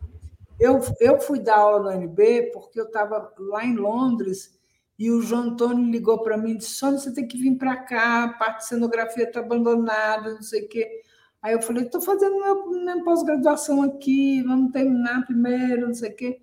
[0.58, 4.58] Eu, eu fui dar aula no UNB porque eu estava lá em Londres
[4.98, 7.76] e o João Antônio ligou para mim e disse: Sônia, você tem que vir para
[7.76, 11.02] cá, a parte de cenografia está abandonada, não sei o quê.
[11.42, 12.54] Aí eu falei: estou fazendo minha,
[12.94, 16.38] minha pós-graduação aqui, vamos terminar primeiro, não sei o quê.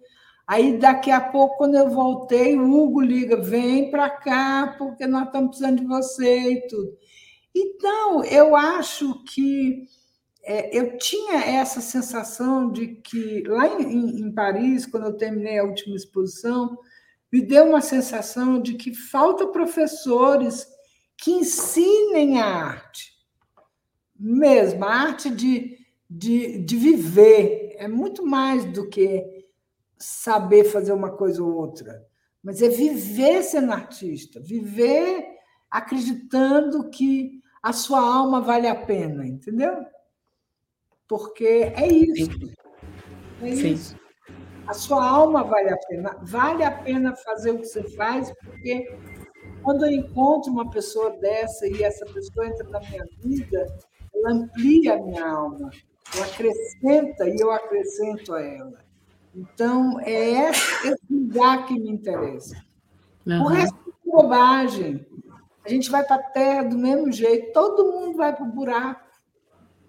[0.46, 5.28] Aí, daqui a pouco, quando eu voltei, o Hugo liga: vem para cá, porque nós
[5.28, 6.98] estamos precisando de você e tudo.
[7.56, 9.86] Então, eu acho que
[10.44, 15.64] é, eu tinha essa sensação de que, lá em, em, Paris, quando eu terminei a
[15.64, 16.78] última exposição,
[17.32, 20.68] me deu uma sensação de que falta professores
[21.18, 23.12] que ensinem a arte.
[24.20, 25.78] Mesmo, a arte de,
[26.10, 27.76] de, de viver.
[27.78, 29.46] É muito mais do que
[29.98, 32.04] saber fazer uma coisa ou outra,
[32.44, 35.26] mas é viver sendo artista, viver
[35.70, 39.86] acreditando que a sua alma vale a pena, entendeu?
[41.12, 42.40] Porque é isso.
[43.42, 43.74] É Sim.
[43.74, 43.98] isso.
[44.66, 46.18] A sua alma vale a pena.
[46.22, 48.98] Vale a pena fazer o que você faz, porque
[49.62, 53.68] quando eu encontro uma pessoa dessa e essa pessoa entra na minha vida,
[54.16, 55.70] ela amplia a minha alma,
[56.16, 58.80] ela acrescenta e eu acrescento a ela.
[59.36, 62.56] Então, é esse lugar que me interessa.
[63.28, 63.42] Uhum.
[63.42, 65.06] O resto é bobagem.
[65.66, 69.11] A gente vai para a terra do mesmo jeito, todo mundo vai para o buraco.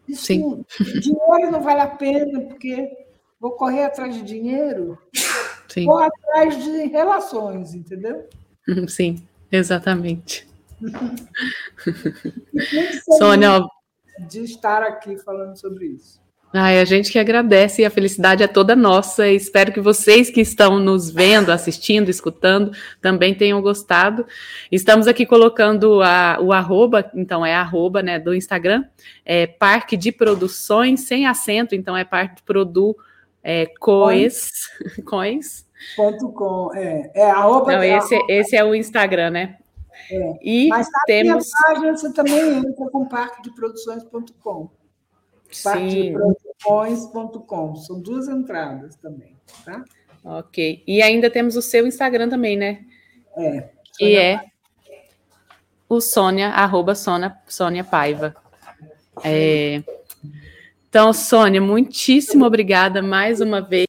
[0.08, 0.64] Isso, Sim.
[1.00, 2.88] dinheiro não vale a pena, porque
[3.40, 4.98] vou correr atrás de dinheiro,
[5.68, 5.84] Sim.
[5.86, 8.28] vou atrás de relações, entendeu?
[8.88, 10.48] Sim, exatamente.
[13.18, 13.60] Sônia,
[14.28, 16.21] de estar aqui falando sobre isso.
[16.54, 19.26] Ai, a gente que agradece e a felicidade é toda nossa.
[19.26, 24.26] Espero que vocês que estão nos vendo, assistindo, escutando, também tenham gostado.
[24.70, 28.84] Estamos aqui colocando a, o arroba, então é arroba né, do Instagram,
[29.24, 32.94] é Parque de Produções, sem acento, então é Parque de Produ
[33.42, 34.68] é, Coes.
[35.06, 35.66] Coes.
[35.96, 37.72] Ponto com, é, é arroba.
[37.72, 38.32] Não, esse, arroba.
[38.32, 39.56] esse é o Instagram, né?
[40.10, 40.38] É.
[40.42, 41.46] E Mas na temos...
[41.46, 44.81] minha página você também entra com parquedeproduções.com.
[45.62, 47.76] Parquedeproduções.com.
[47.76, 49.84] São duas entradas também, tá?
[50.24, 50.82] Ok.
[50.86, 52.84] E ainda temos o seu Instagram também, né?
[53.36, 53.68] É.
[53.96, 54.44] Que é
[55.88, 58.34] o Sônia, arroba Sônia, Sônia Paiva.
[59.22, 59.82] É...
[60.88, 63.86] Então, Sônia, muitíssimo obrigada mais uma vez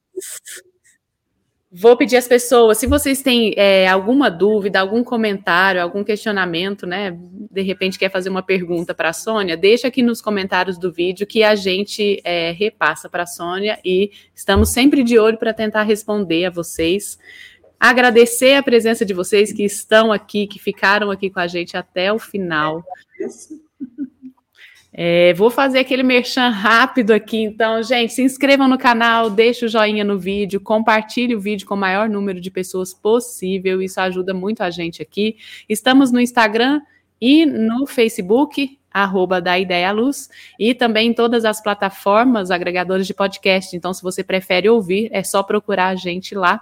[1.76, 7.18] Vou pedir às pessoas, se vocês têm é, alguma dúvida, algum comentário, algum questionamento, né?
[7.50, 11.26] De repente quer fazer uma pergunta para a Sônia, deixa aqui nos comentários do vídeo
[11.26, 15.82] que a gente é, repassa para a Sônia e estamos sempre de olho para tentar
[15.82, 17.18] responder a vocês.
[17.80, 22.14] Agradecer a presença de vocês que estão aqui, que ficaram aqui com a gente até
[22.14, 22.84] o final.
[25.36, 30.04] Vou fazer aquele merchan rápido aqui, então, gente, se inscrevam no canal, deixe o joinha
[30.04, 34.62] no vídeo, compartilhe o vídeo com o maior número de pessoas possível, isso ajuda muito
[34.62, 35.38] a gente aqui.
[35.68, 36.82] Estamos no Instagram
[37.20, 40.30] e no Facebook, arroba da Ideia Luz,
[40.60, 43.76] e também em todas as plataformas agregadoras de podcast.
[43.76, 46.62] Então, se você prefere ouvir, é só procurar a gente lá.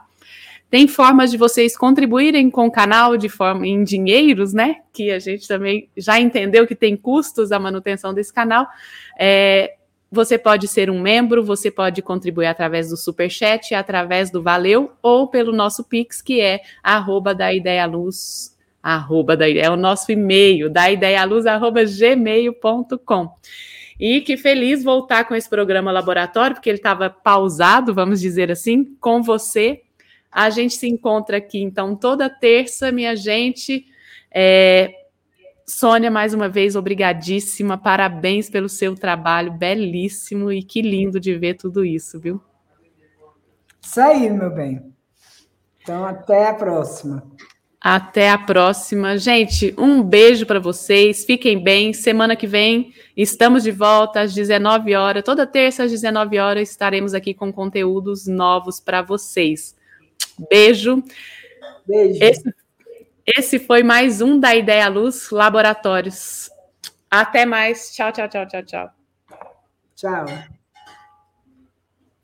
[0.72, 4.78] Tem formas de vocês contribuírem com o canal de forma em dinheiros, né?
[4.94, 8.66] Que a gente também já entendeu que tem custos a manutenção desse canal.
[9.20, 9.74] É,
[10.10, 14.94] você pode ser um membro, você pode contribuir através do super chat, através do Valeu
[15.04, 20.10] ou pelo nosso Pix, que é arroba da Ideia Luz, arroba da é o nosso
[20.10, 20.84] e-mail, da
[21.54, 23.30] arroba gmail.com.
[24.00, 28.96] E que feliz voltar com esse programa laboratório, porque ele estava pausado, vamos dizer assim,
[29.02, 29.82] com você
[30.32, 33.86] a gente se encontra aqui, então, toda terça, minha gente.
[34.34, 34.94] É...
[35.68, 37.78] Sônia, mais uma vez, obrigadíssima.
[37.78, 42.42] Parabéns pelo seu trabalho, belíssimo e que lindo de ver tudo isso, viu?
[43.82, 44.92] Isso aí, meu bem.
[45.82, 47.24] Então, até a próxima.
[47.80, 49.18] Até a próxima.
[49.18, 51.26] Gente, um beijo para vocês.
[51.26, 51.94] Fiquem bem.
[51.94, 55.24] Semana que vem estamos de volta às 19 horas.
[55.24, 59.76] Toda terça às 19 horas estaremos aqui com conteúdos novos para vocês.
[60.50, 61.04] Beijo.
[61.86, 62.24] Beijo.
[62.24, 62.54] Esse,
[63.26, 66.50] esse foi mais um da Ideia Luz Laboratórios.
[67.10, 67.94] Até mais.
[67.94, 68.90] Tchau, tchau, tchau, tchau, tchau.
[69.96, 70.26] Tchau.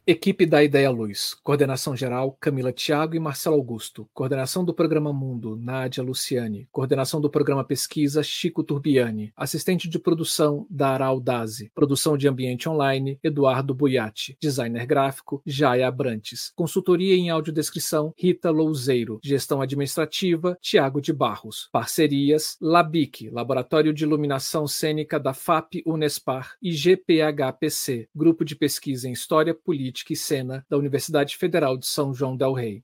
[0.10, 1.34] Equipe da Ideia Luz.
[1.44, 4.08] Coordenação geral: Camila Thiago e Marcelo Augusto.
[4.14, 6.66] Coordenação do programa Mundo: Nádia Luciane.
[6.72, 9.34] Coordenação do programa Pesquisa: Chico Turbiani.
[9.36, 11.70] Assistente de produção: Dara Aldazi.
[11.76, 14.38] Produção de ambiente online: Eduardo Buiati.
[14.40, 16.54] Designer gráfico: Jaya Abrantes.
[16.56, 19.20] Consultoria em audiodescrição: Rita Louzeiro.
[19.22, 21.68] Gestão administrativa: Tiago de Barros.
[21.70, 29.12] Parcerias: Labic, Laboratório de Iluminação Cênica da FAP Unespar e GPHPC, Grupo de Pesquisa em
[29.12, 32.84] História Política Política e Cena da Universidade Federal de São João del Rei.